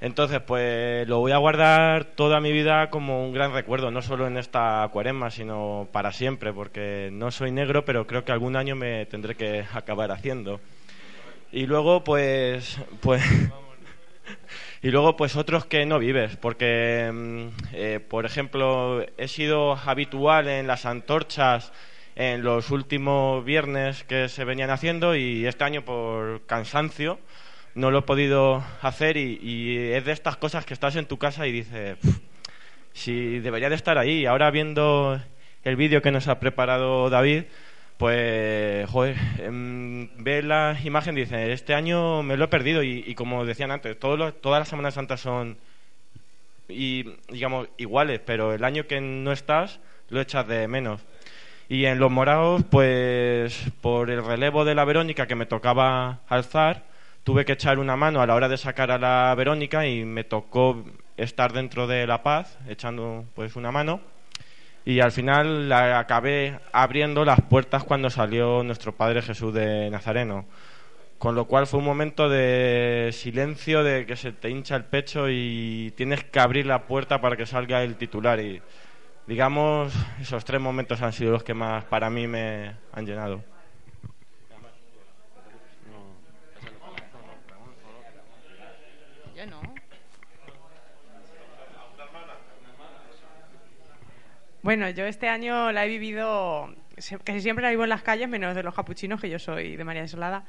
Entonces, 0.00 0.40
pues 0.40 1.06
lo 1.08 1.18
voy 1.18 1.32
a 1.32 1.36
guardar 1.36 2.04
toda 2.04 2.40
mi 2.40 2.52
vida 2.52 2.88
como 2.88 3.22
un 3.22 3.34
gran 3.34 3.52
recuerdo, 3.52 3.90
no 3.90 4.00
solo 4.00 4.26
en 4.26 4.38
esta 4.38 4.88
cuaresma, 4.92 5.30
sino 5.30 5.88
para 5.92 6.10
siempre, 6.12 6.54
porque 6.54 7.10
no 7.12 7.30
soy 7.30 7.50
negro, 7.50 7.84
pero 7.84 8.06
creo 8.06 8.24
que 8.24 8.32
algún 8.32 8.56
año 8.56 8.76
me 8.76 9.04
tendré 9.06 9.34
que 9.34 9.66
acabar 9.74 10.10
haciendo. 10.10 10.58
Y 11.52 11.66
luego, 11.66 12.02
pues, 12.02 12.78
pues, 13.00 13.22
y 14.82 14.90
luego, 14.90 15.16
pues 15.16 15.36
otros 15.36 15.66
que 15.66 15.84
no 15.84 15.98
vives, 15.98 16.36
porque, 16.36 17.10
mm, 17.12 17.46
eh, 17.74 18.00
por 18.00 18.24
ejemplo, 18.24 19.04
he 19.18 19.28
sido 19.28 19.74
habitual 19.84 20.48
en 20.48 20.66
las 20.66 20.86
antorchas 20.86 21.72
en 22.16 22.42
los 22.42 22.70
últimos 22.70 23.44
viernes 23.44 24.04
que 24.04 24.28
se 24.30 24.44
venían 24.44 24.70
haciendo 24.70 25.14
y 25.14 25.46
este 25.46 25.64
año 25.64 25.82
por 25.84 26.42
cansancio 26.46 27.18
no 27.74 27.90
lo 27.90 28.00
he 28.00 28.02
podido 28.02 28.64
hacer 28.82 29.16
y, 29.16 29.76
es 29.92 30.04
de 30.04 30.12
estas 30.12 30.36
cosas 30.36 30.64
que 30.64 30.74
estás 30.74 30.96
en 30.96 31.06
tu 31.06 31.18
casa 31.18 31.46
y 31.46 31.52
dices, 31.52 31.96
"Pf, 31.98 32.20
si 32.92 33.38
debería 33.40 33.68
de 33.68 33.76
estar 33.76 33.98
ahí. 33.98 34.26
Ahora 34.26 34.50
viendo 34.50 35.20
el 35.64 35.76
vídeo 35.76 36.02
que 36.02 36.10
nos 36.10 36.28
ha 36.28 36.40
preparado 36.40 37.10
David, 37.10 37.44
pues, 37.98 38.88
joder, 38.88 39.16
em, 39.38 40.08
ve 40.16 40.42
la 40.42 40.76
imagen 40.84 41.16
y 41.18 41.22
dice, 41.22 41.52
este 41.52 41.74
año 41.74 42.22
me 42.22 42.36
lo 42.36 42.46
he 42.46 42.48
perdido 42.48 42.82
y, 42.82 43.14
como 43.14 43.44
decían 43.44 43.70
antes, 43.70 43.98
todas 43.98 44.34
las 44.42 44.68
Semanas 44.68 44.94
Santas 44.94 45.20
son, 45.20 45.58
y, 46.68 47.04
digamos, 47.28 47.68
iguales, 47.76 48.20
pero 48.24 48.54
el 48.54 48.64
año 48.64 48.86
que 48.86 49.00
no 49.00 49.32
estás 49.32 49.80
lo 50.08 50.20
echas 50.20 50.46
de 50.46 50.68
menos. 50.68 51.02
Y 51.68 51.84
en 51.84 51.98
los 51.98 52.10
morados, 52.10 52.64
pues 52.70 53.70
por 53.80 54.10
el 54.10 54.24
relevo 54.24 54.64
de 54.64 54.74
la 54.74 54.84
Verónica 54.84 55.26
que 55.26 55.36
me 55.36 55.46
tocaba 55.46 56.20
alzar, 56.28 56.84
tuve 57.24 57.44
que 57.44 57.52
echar 57.52 57.78
una 57.78 57.96
mano 57.96 58.20
a 58.20 58.26
la 58.26 58.34
hora 58.34 58.48
de 58.48 58.56
sacar 58.56 58.90
a 58.90 58.98
la 58.98 59.34
Verónica 59.36 59.86
y 59.86 60.04
me 60.04 60.24
tocó 60.24 60.84
estar 61.16 61.52
dentro 61.52 61.86
de 61.86 62.06
la 62.06 62.22
paz, 62.22 62.58
echando 62.68 63.24
pues 63.34 63.56
una 63.56 63.70
mano. 63.70 64.00
Y 64.84 65.00
al 65.00 65.12
final 65.12 65.68
la 65.68 65.98
acabé 65.98 66.58
abriendo 66.72 67.24
las 67.24 67.40
puertas 67.42 67.84
cuando 67.84 68.08
salió 68.10 68.62
nuestro 68.62 68.94
Padre 68.94 69.22
Jesús 69.22 69.52
de 69.52 69.90
Nazareno. 69.90 70.46
Con 71.18 71.34
lo 71.34 71.44
cual 71.44 71.66
fue 71.66 71.80
un 71.80 71.84
momento 71.84 72.30
de 72.30 73.10
silencio, 73.12 73.84
de 73.84 74.06
que 74.06 74.16
se 74.16 74.32
te 74.32 74.48
hincha 74.48 74.74
el 74.76 74.84
pecho 74.84 75.28
y 75.28 75.92
tienes 75.96 76.24
que 76.24 76.40
abrir 76.40 76.64
la 76.64 76.86
puerta 76.86 77.20
para 77.20 77.36
que 77.36 77.44
salga 77.44 77.82
el 77.82 77.96
titular. 77.96 78.40
Y 78.40 78.62
digamos, 79.26 79.92
esos 80.20 80.44
tres 80.46 80.60
momentos 80.62 81.02
han 81.02 81.12
sido 81.12 81.32
los 81.32 81.44
que 81.44 81.52
más 81.52 81.84
para 81.84 82.08
mí 82.08 82.26
me 82.26 82.74
han 82.92 83.04
llenado. 83.06 83.44
Yo 89.36 89.46
no. 89.46 89.60
Bueno, 94.62 94.90
yo 94.90 95.06
este 95.06 95.26
año 95.28 95.72
la 95.72 95.86
he 95.86 95.88
vivido, 95.88 96.74
casi 97.24 97.40
siempre 97.40 97.62
la 97.62 97.70
vivo 97.70 97.84
en 97.84 97.88
las 97.88 98.02
calles, 98.02 98.28
menos 98.28 98.54
de 98.54 98.62
los 98.62 98.74
capuchinos, 98.74 99.18
que 99.18 99.30
yo 99.30 99.38
soy 99.38 99.76
de 99.76 99.84
María 99.84 100.02
Desolada. 100.02 100.44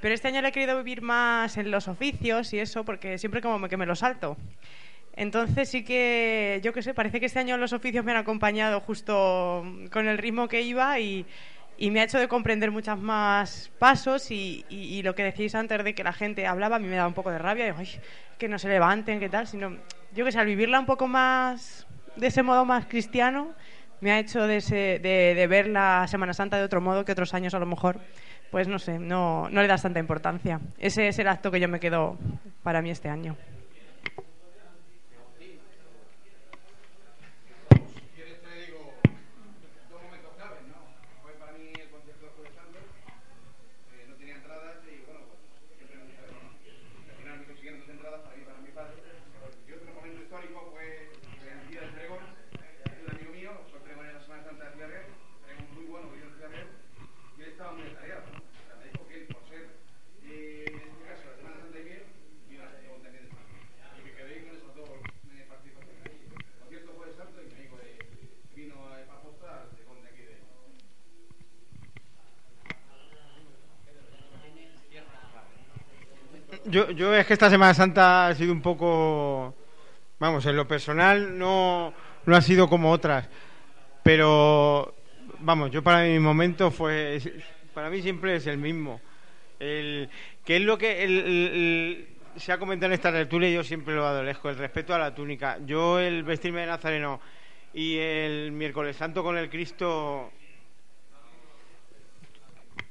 Pero 0.00 0.14
este 0.14 0.28
año 0.28 0.40
la 0.40 0.48
he 0.48 0.52
querido 0.52 0.76
vivir 0.76 1.02
más 1.02 1.56
en 1.56 1.72
los 1.72 1.88
oficios 1.88 2.52
y 2.52 2.60
eso, 2.60 2.84
porque 2.84 3.18
siempre 3.18 3.40
como 3.40 3.58
me- 3.58 3.68
que 3.68 3.76
me 3.76 3.86
lo 3.86 3.96
salto. 3.96 4.36
Entonces 5.14 5.68
sí 5.68 5.82
que, 5.82 6.60
yo 6.62 6.72
qué 6.72 6.82
sé, 6.82 6.94
parece 6.94 7.18
que 7.18 7.26
este 7.26 7.40
año 7.40 7.56
los 7.56 7.72
oficios 7.72 8.04
me 8.04 8.12
han 8.12 8.18
acompañado 8.18 8.80
justo 8.80 9.64
con 9.90 10.06
el 10.06 10.18
ritmo 10.18 10.46
que 10.46 10.62
iba 10.62 11.00
y, 11.00 11.26
me 11.90 12.00
ha 12.00 12.04
hecho 12.04 12.18
de 12.18 12.28
comprender 12.28 12.70
muchas 12.70 12.98
más 12.98 13.72
pasos 13.80 14.30
y, 14.30 15.02
lo 15.02 15.14
que 15.16 15.24
decíais 15.24 15.54
antes 15.56 15.82
de 15.82 15.94
que 15.94 16.04
la 16.04 16.12
gente 16.12 16.46
hablaba, 16.46 16.76
a 16.76 16.78
mí 16.78 16.86
me 16.86 16.96
daba 16.96 17.08
un 17.08 17.14
poco 17.14 17.30
de 17.30 17.38
rabia, 17.38 17.64
digo, 17.64 17.78
"Ay, 17.78 17.88
que 18.38 18.48
no 18.48 18.58
se 18.58 18.68
levanten, 18.68 19.18
qué 19.18 19.28
tal, 19.28 19.46
sino, 19.46 19.76
yo 20.14 20.24
que 20.24 20.32
sé, 20.32 20.38
al 20.38 20.46
vivirla 20.46 20.78
un 20.78 20.86
poco 20.86 21.08
más, 21.08 21.85
de 22.16 22.26
ese 22.26 22.42
modo 22.42 22.64
más 22.64 22.86
cristiano, 22.86 23.54
me 24.00 24.12
ha 24.12 24.18
hecho 24.18 24.46
de, 24.46 24.56
ese- 24.58 24.98
de, 24.98 25.34
de 25.34 25.46
ver 25.46 25.68
la 25.68 26.06
Semana 26.08 26.32
Santa 26.34 26.56
de 26.58 26.64
otro 26.64 26.80
modo 26.80 27.04
que 27.04 27.12
otros 27.12 27.32
años 27.34 27.54
a 27.54 27.58
lo 27.58 27.66
mejor, 27.66 28.00
pues 28.50 28.68
no 28.68 28.78
sé, 28.78 28.98
no, 28.98 29.48
no 29.50 29.62
le 29.62 29.68
das 29.68 29.82
tanta 29.82 30.00
importancia. 30.00 30.60
Ese 30.78 31.08
es 31.08 31.18
el 31.18 31.28
acto 31.28 31.50
que 31.50 31.60
yo 31.60 31.68
me 31.68 31.80
quedo 31.80 32.18
para 32.62 32.82
mí 32.82 32.90
este 32.90 33.08
año. 33.08 33.36
quieres 38.14 38.40
te 38.42 38.50
digo 38.66 38.92
dos 39.90 40.02
momentos 40.02 40.32
claves, 40.36 40.62
¿no? 40.68 40.76
Fue 41.22 41.32
para 41.34 41.52
mí 41.52 41.72
el 41.74 41.90
concierto 41.90 42.26
de 42.26 42.32
Jueves 42.32 42.54
Santo, 42.54 42.78
eh, 43.94 44.06
no 44.08 44.14
tenía 44.16 44.36
entradas 44.36 44.76
y 44.86 45.04
bueno, 45.06 45.20
pues 45.30 45.40
siempre 45.78 45.96
me 45.98 46.04
gusta 46.04 46.22
verlo, 46.26 46.40
¿no? 46.42 46.50
Al 46.52 47.16
final 47.16 47.38
me 47.40 47.44
consiguieron 47.46 47.80
dos 47.80 47.88
entradas 47.88 48.20
para 48.24 48.36
mí 48.36 48.42
y 48.42 48.46
para 48.46 48.58
mi 48.60 48.70
padre. 48.72 48.96
Y 49.66 49.72
otro 49.72 49.94
momento 49.94 50.22
histórico 50.22 50.58
fue 50.72 51.10
el 51.46 51.68
día 51.70 51.80
del 51.80 51.90
pregón, 51.90 52.22
de 52.52 53.02
un 53.04 53.10
amigo 53.10 53.32
mío, 53.32 53.50
fue 53.70 53.80
pregón 53.80 54.06
en 54.06 54.14
la 54.14 54.22
Semana 54.22 54.42
Santa 54.44 54.64
de 54.64 54.70
Ciudad 54.72 54.88
Real, 54.88 55.06
pregón 55.44 55.66
muy 55.74 55.84
bueno 55.86 56.06
que 56.10 56.16
dio 56.16 56.26
en 56.26 56.34
Ciudad 56.34 56.50
Real, 56.50 56.68
y 57.36 57.40
él 57.42 57.48
estaba 57.50 57.72
muy 57.72 57.86
atareado, 57.86 58.24
¿no? 58.32 58.38
O 58.40 58.62
sea, 58.66 58.74
me 58.80 58.84
dijo 58.90 59.02
que 59.08 59.14
él, 59.20 59.26
por 59.28 59.42
ser, 59.50 59.64
eh, 60.26 60.64
en 60.70 60.80
este 60.86 61.04
caso, 61.06 61.22
la 61.30 61.36
Semana 61.36 61.56
Santa 61.60 61.76
de 61.78 61.84
Miel, 61.84 62.02
iba 62.50 62.64
a 62.64 62.70
ser 62.70 62.78
pregón 62.80 63.02
también 63.02 63.22
de 63.26 63.30
España. 63.30 63.58
Y 63.98 64.00
me 64.06 64.12
quedé 64.16 64.34
con 64.46 64.50
esos 64.56 64.72
dos 64.74 64.90
eh, 64.90 65.44
participaciones 65.46 66.00
ahí. 66.06 66.16
Concierto 66.60 66.90
Jueves 66.96 67.16
Santo 67.16 67.36
y 67.42 67.46
mi 67.46 67.54
amigo 67.54 67.76
de, 67.78 67.90
vino 68.54 68.76
a 68.86 69.02
Paposta, 69.06 69.48
al 69.62 69.68
pregón 69.74 69.98
de 70.02 70.08
aquí 70.10 70.22
de... 70.26 70.34
Yo, 76.96 77.14
es 77.14 77.26
que 77.26 77.34
esta 77.34 77.50
Semana 77.50 77.74
Santa 77.74 78.28
ha 78.28 78.34
sido 78.34 78.54
un 78.54 78.62
poco, 78.62 79.54
vamos, 80.18 80.46
en 80.46 80.56
lo 80.56 80.66
personal 80.66 81.38
no, 81.38 81.92
no 82.24 82.34
ha 82.34 82.40
sido 82.40 82.70
como 82.70 82.90
otras, 82.90 83.28
pero 84.02 84.94
vamos, 85.40 85.70
yo 85.70 85.82
para 85.82 86.04
mi 86.04 86.18
momento 86.18 86.70
fue, 86.70 87.20
para 87.74 87.90
mí 87.90 88.00
siempre 88.00 88.36
es 88.36 88.46
el 88.46 88.56
mismo. 88.56 89.02
El, 89.60 90.08
que 90.42 90.56
es 90.56 90.62
lo 90.62 90.78
que 90.78 92.06
se 92.36 92.52
ha 92.52 92.58
comentado 92.58 92.86
en 92.86 92.94
esta 92.94 93.12
tertulia 93.12 93.50
y 93.50 93.54
yo 93.54 93.62
siempre 93.62 93.94
lo 93.94 94.06
adolezco, 94.06 94.48
el 94.48 94.56
respeto 94.56 94.94
a 94.94 94.98
la 94.98 95.14
túnica. 95.14 95.58
Yo 95.66 96.00
el 96.00 96.22
vestirme 96.22 96.62
de 96.62 96.68
nazareno 96.68 97.20
y 97.74 97.98
el 97.98 98.52
miércoles 98.52 98.96
santo 98.96 99.22
con 99.22 99.36
el 99.36 99.50
Cristo 99.50 100.32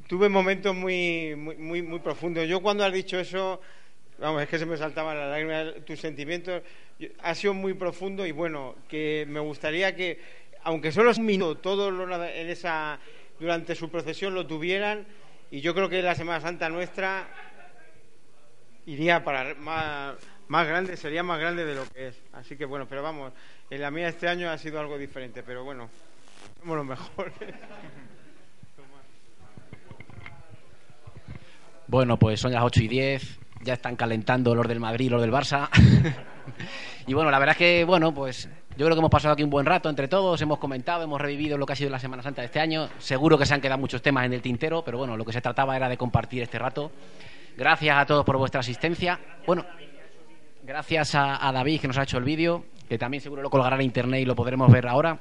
tuve 0.08 0.30
momentos 0.30 0.76
muy, 0.76 1.34
muy, 1.36 1.56
muy, 1.58 1.82
muy 1.82 2.00
profundos. 2.02 2.48
Yo 2.48 2.62
cuando 2.62 2.86
has 2.86 2.94
dicho 2.94 3.18
eso, 3.18 3.62
vamos, 4.20 4.42
es 4.42 4.50
que 4.50 4.60
se 4.60 4.66
me 4.66 4.78
saltaban 4.78 5.18
las 5.18 5.30
lágrimas, 5.30 5.86
tus 5.86 6.00
sentimientos, 6.00 6.62
ha 7.22 7.36
sido 7.36 7.54
muy 7.54 7.74
profundo 7.74 8.26
y 8.26 8.32
bueno, 8.32 8.76
que 8.88 9.26
me 9.28 9.40
gustaría 9.40 9.96
que, 9.96 10.20
aunque 10.64 10.92
solo 10.92 11.12
es 11.12 11.18
un 11.18 11.26
minuto, 11.26 11.60
todos 11.60 11.94
en 12.12 12.50
esa, 12.50 13.00
durante 13.40 13.76
su 13.76 13.90
procesión 13.90 14.34
lo 14.34 14.48
tuvieran 14.48 15.06
y 15.52 15.62
yo 15.62 15.74
creo 15.74 15.90
que 15.90 16.02
la 16.02 16.16
Semana 16.16 16.42
Santa 16.42 16.70
nuestra 16.70 17.28
iría 18.86 19.24
para 19.24 19.56
más, 19.56 20.16
más 20.48 20.68
grande, 20.68 20.98
sería 20.98 21.24
más 21.24 21.40
grande 21.40 21.66
de 21.66 21.76
lo 21.76 21.86
que 21.90 22.08
es. 22.10 22.22
Así 22.34 22.56
que 22.56 22.66
bueno, 22.66 22.88
pero 22.88 23.04
vamos, 23.04 23.34
en 23.70 23.82
la 23.82 23.92
mía 23.92 24.08
este 24.08 24.28
año 24.28 24.50
ha 24.50 24.58
sido 24.58 24.80
algo 24.80 24.98
diferente, 24.98 25.44
pero 25.44 25.64
bueno, 25.64 25.90
somos 26.60 26.78
los 26.78 26.86
mejores. 26.86 27.34
Bueno, 31.88 32.18
pues 32.18 32.40
son 32.40 32.52
las 32.52 32.64
8 32.64 32.82
y 32.82 32.88
10, 32.88 33.40
ya 33.62 33.74
están 33.74 33.96
calentando 33.96 34.54
los 34.56 34.68
del 34.68 34.80
Madrid 34.80 35.12
los 35.12 35.22
del 35.22 35.32
Barça. 35.32 35.70
y 37.08 37.14
bueno, 37.14 37.32
la 37.32 37.40
verdad 37.40 37.54
es 37.54 37.58
que, 37.58 37.84
bueno, 37.86 38.14
pues 38.14 38.50
yo 38.78 38.86
creo 38.86 38.96
que 38.96 39.00
hemos 39.00 39.12
pasado 39.12 39.34
aquí 39.34 39.44
un 39.44 39.50
buen 39.50 39.66
rato 39.66 39.90
entre 39.90 40.08
todos, 40.08 40.42
hemos 40.42 40.60
comentado, 40.60 41.04
hemos 41.04 41.20
revivido 41.20 41.58
lo 41.58 41.66
que 41.66 41.74
ha 41.74 41.76
sido 41.76 41.90
la 41.90 42.00
Semana 42.00 42.22
Santa 42.24 42.42
de 42.42 42.48
este 42.48 42.60
año. 42.60 42.90
Seguro 43.00 43.38
que 43.38 43.46
se 43.46 43.54
han 43.54 43.62
quedado 43.62 43.80
muchos 43.80 44.02
temas 44.02 44.26
en 44.26 44.34
el 44.34 44.42
tintero, 44.42 44.84
pero 44.84 44.98
bueno, 44.98 45.16
lo 45.18 45.26
que 45.26 45.34
se 45.34 45.42
trataba 45.42 45.76
era 45.76 45.90
de 45.90 45.98
compartir 45.98 46.44
este 46.44 46.60
rato. 46.60 46.92
Gracias 47.58 47.98
a 47.98 48.06
todos 48.06 48.26
por 48.26 48.38
vuestra 48.38 48.60
asistencia. 48.60 49.20
Bueno, 49.48 49.66
gracias 50.64 51.16
a, 51.16 51.48
a 51.48 51.52
David 51.52 51.80
que 51.80 51.88
nos 51.88 51.98
ha 51.98 52.04
hecho 52.04 52.18
el 52.18 52.26
vídeo, 52.26 52.66
que 52.90 52.98
también 52.98 53.22
seguro 53.22 53.42
lo 53.42 53.50
colgará 53.50 53.78
en 53.78 53.84
internet 53.84 54.22
y 54.22 54.26
lo 54.26 54.36
podremos 54.36 54.70
ver 54.72 54.88
ahora. 54.88 55.20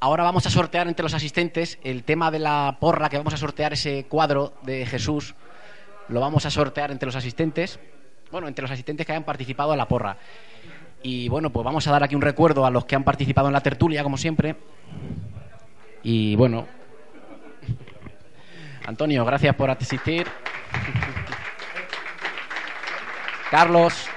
Ahora 0.00 0.22
vamos 0.22 0.46
a 0.46 0.50
sortear 0.50 0.86
entre 0.86 1.02
los 1.02 1.12
asistentes 1.12 1.78
el 1.82 2.04
tema 2.04 2.30
de 2.30 2.38
la 2.38 2.76
porra, 2.78 3.08
que 3.08 3.18
vamos 3.18 3.34
a 3.34 3.36
sortear 3.36 3.72
ese 3.72 4.06
cuadro 4.08 4.54
de 4.62 4.86
Jesús. 4.86 5.34
Lo 6.08 6.20
vamos 6.20 6.46
a 6.46 6.50
sortear 6.50 6.90
entre 6.90 7.06
los 7.06 7.16
asistentes. 7.16 7.78
Bueno, 8.30 8.48
entre 8.48 8.62
los 8.62 8.70
asistentes 8.70 9.06
que 9.06 9.12
hayan 9.12 9.24
participado 9.24 9.72
en 9.72 9.78
la 9.78 9.88
porra. 9.88 10.16
Y 11.02 11.28
bueno, 11.28 11.50
pues 11.50 11.64
vamos 11.64 11.86
a 11.86 11.92
dar 11.92 12.02
aquí 12.02 12.14
un 12.14 12.22
recuerdo 12.22 12.66
a 12.66 12.70
los 12.70 12.84
que 12.84 12.96
han 12.96 13.04
participado 13.04 13.48
en 13.48 13.52
la 13.52 13.60
tertulia, 13.60 14.02
como 14.02 14.16
siempre. 14.16 14.56
Y 16.02 16.34
bueno, 16.36 16.66
Antonio, 18.86 19.24
gracias 19.24 19.54
por 19.54 19.70
asistir. 19.70 20.26
Carlos. 23.50 24.08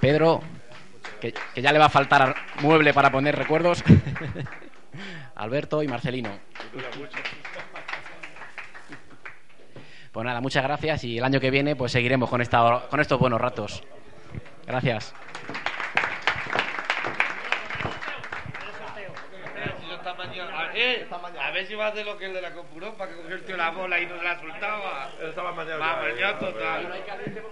Pedro, 0.00 0.40
que, 1.20 1.34
que 1.54 1.62
ya 1.62 1.72
le 1.72 1.78
va 1.78 1.86
a 1.86 1.90
faltar 1.90 2.34
mueble 2.62 2.94
para 2.94 3.12
poner 3.12 3.36
recuerdos. 3.36 3.84
Alberto 5.40 5.82
y 5.82 5.88
Marcelino. 5.88 6.38
Pues 10.12 10.26
nada, 10.26 10.40
muchas 10.40 10.62
gracias 10.62 11.04
y 11.04 11.16
el 11.16 11.24
año 11.24 11.40
que 11.40 11.50
viene 11.50 11.76
pues 11.76 11.92
seguiremos 11.92 12.28
con, 12.28 12.42
esta, 12.42 12.86
con 12.90 13.00
estos 13.00 13.18
buenos 13.18 13.40
ratos. 13.40 13.82
Gracias. 14.66 15.14
Mañana, 20.18 20.58
a, 20.60 21.50
ver, 21.52 21.66
si 21.66 21.74
va 21.74 21.86
a 21.86 21.88
hacer 21.88 22.04
lo 22.04 22.18
que 22.18 22.26
el 22.26 22.34
de 22.34 22.42
la 22.42 22.52
Compuropa, 22.52 23.08
que 23.08 23.16
cogió 23.16 23.34
el 23.36 23.44
tío 23.44 23.56
la 23.56 23.70
bola 23.70 23.98
y 23.98 24.06
no 24.06 24.18
se 24.18 24.24
la 24.24 24.38
soltaba. 24.38 25.10
Estaba 25.20 25.52
mañana. 25.52 25.78
Va, 25.78 26.14
ya 26.18 26.38
total. 26.38 26.92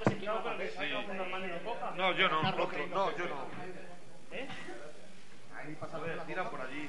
Sí. 0.06 0.26
No, 1.96 2.12
yo 2.12 2.28
no, 2.28 2.40
otro, 2.40 2.86
no, 2.88 3.16
yo 3.16 3.24
no. 3.26 3.46
Ahí 5.56 5.74
pasa 5.80 5.96
a 5.96 6.00
ver, 6.00 6.20
tiran 6.26 6.50
por 6.50 6.60
allí. 6.60 6.87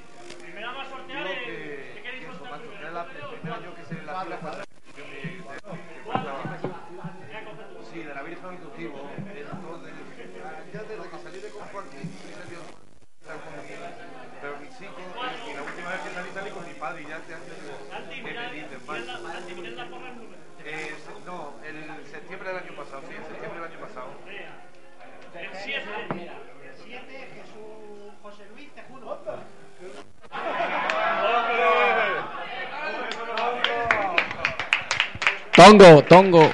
Tongo, 35.59 36.01
tongo. 36.05 36.53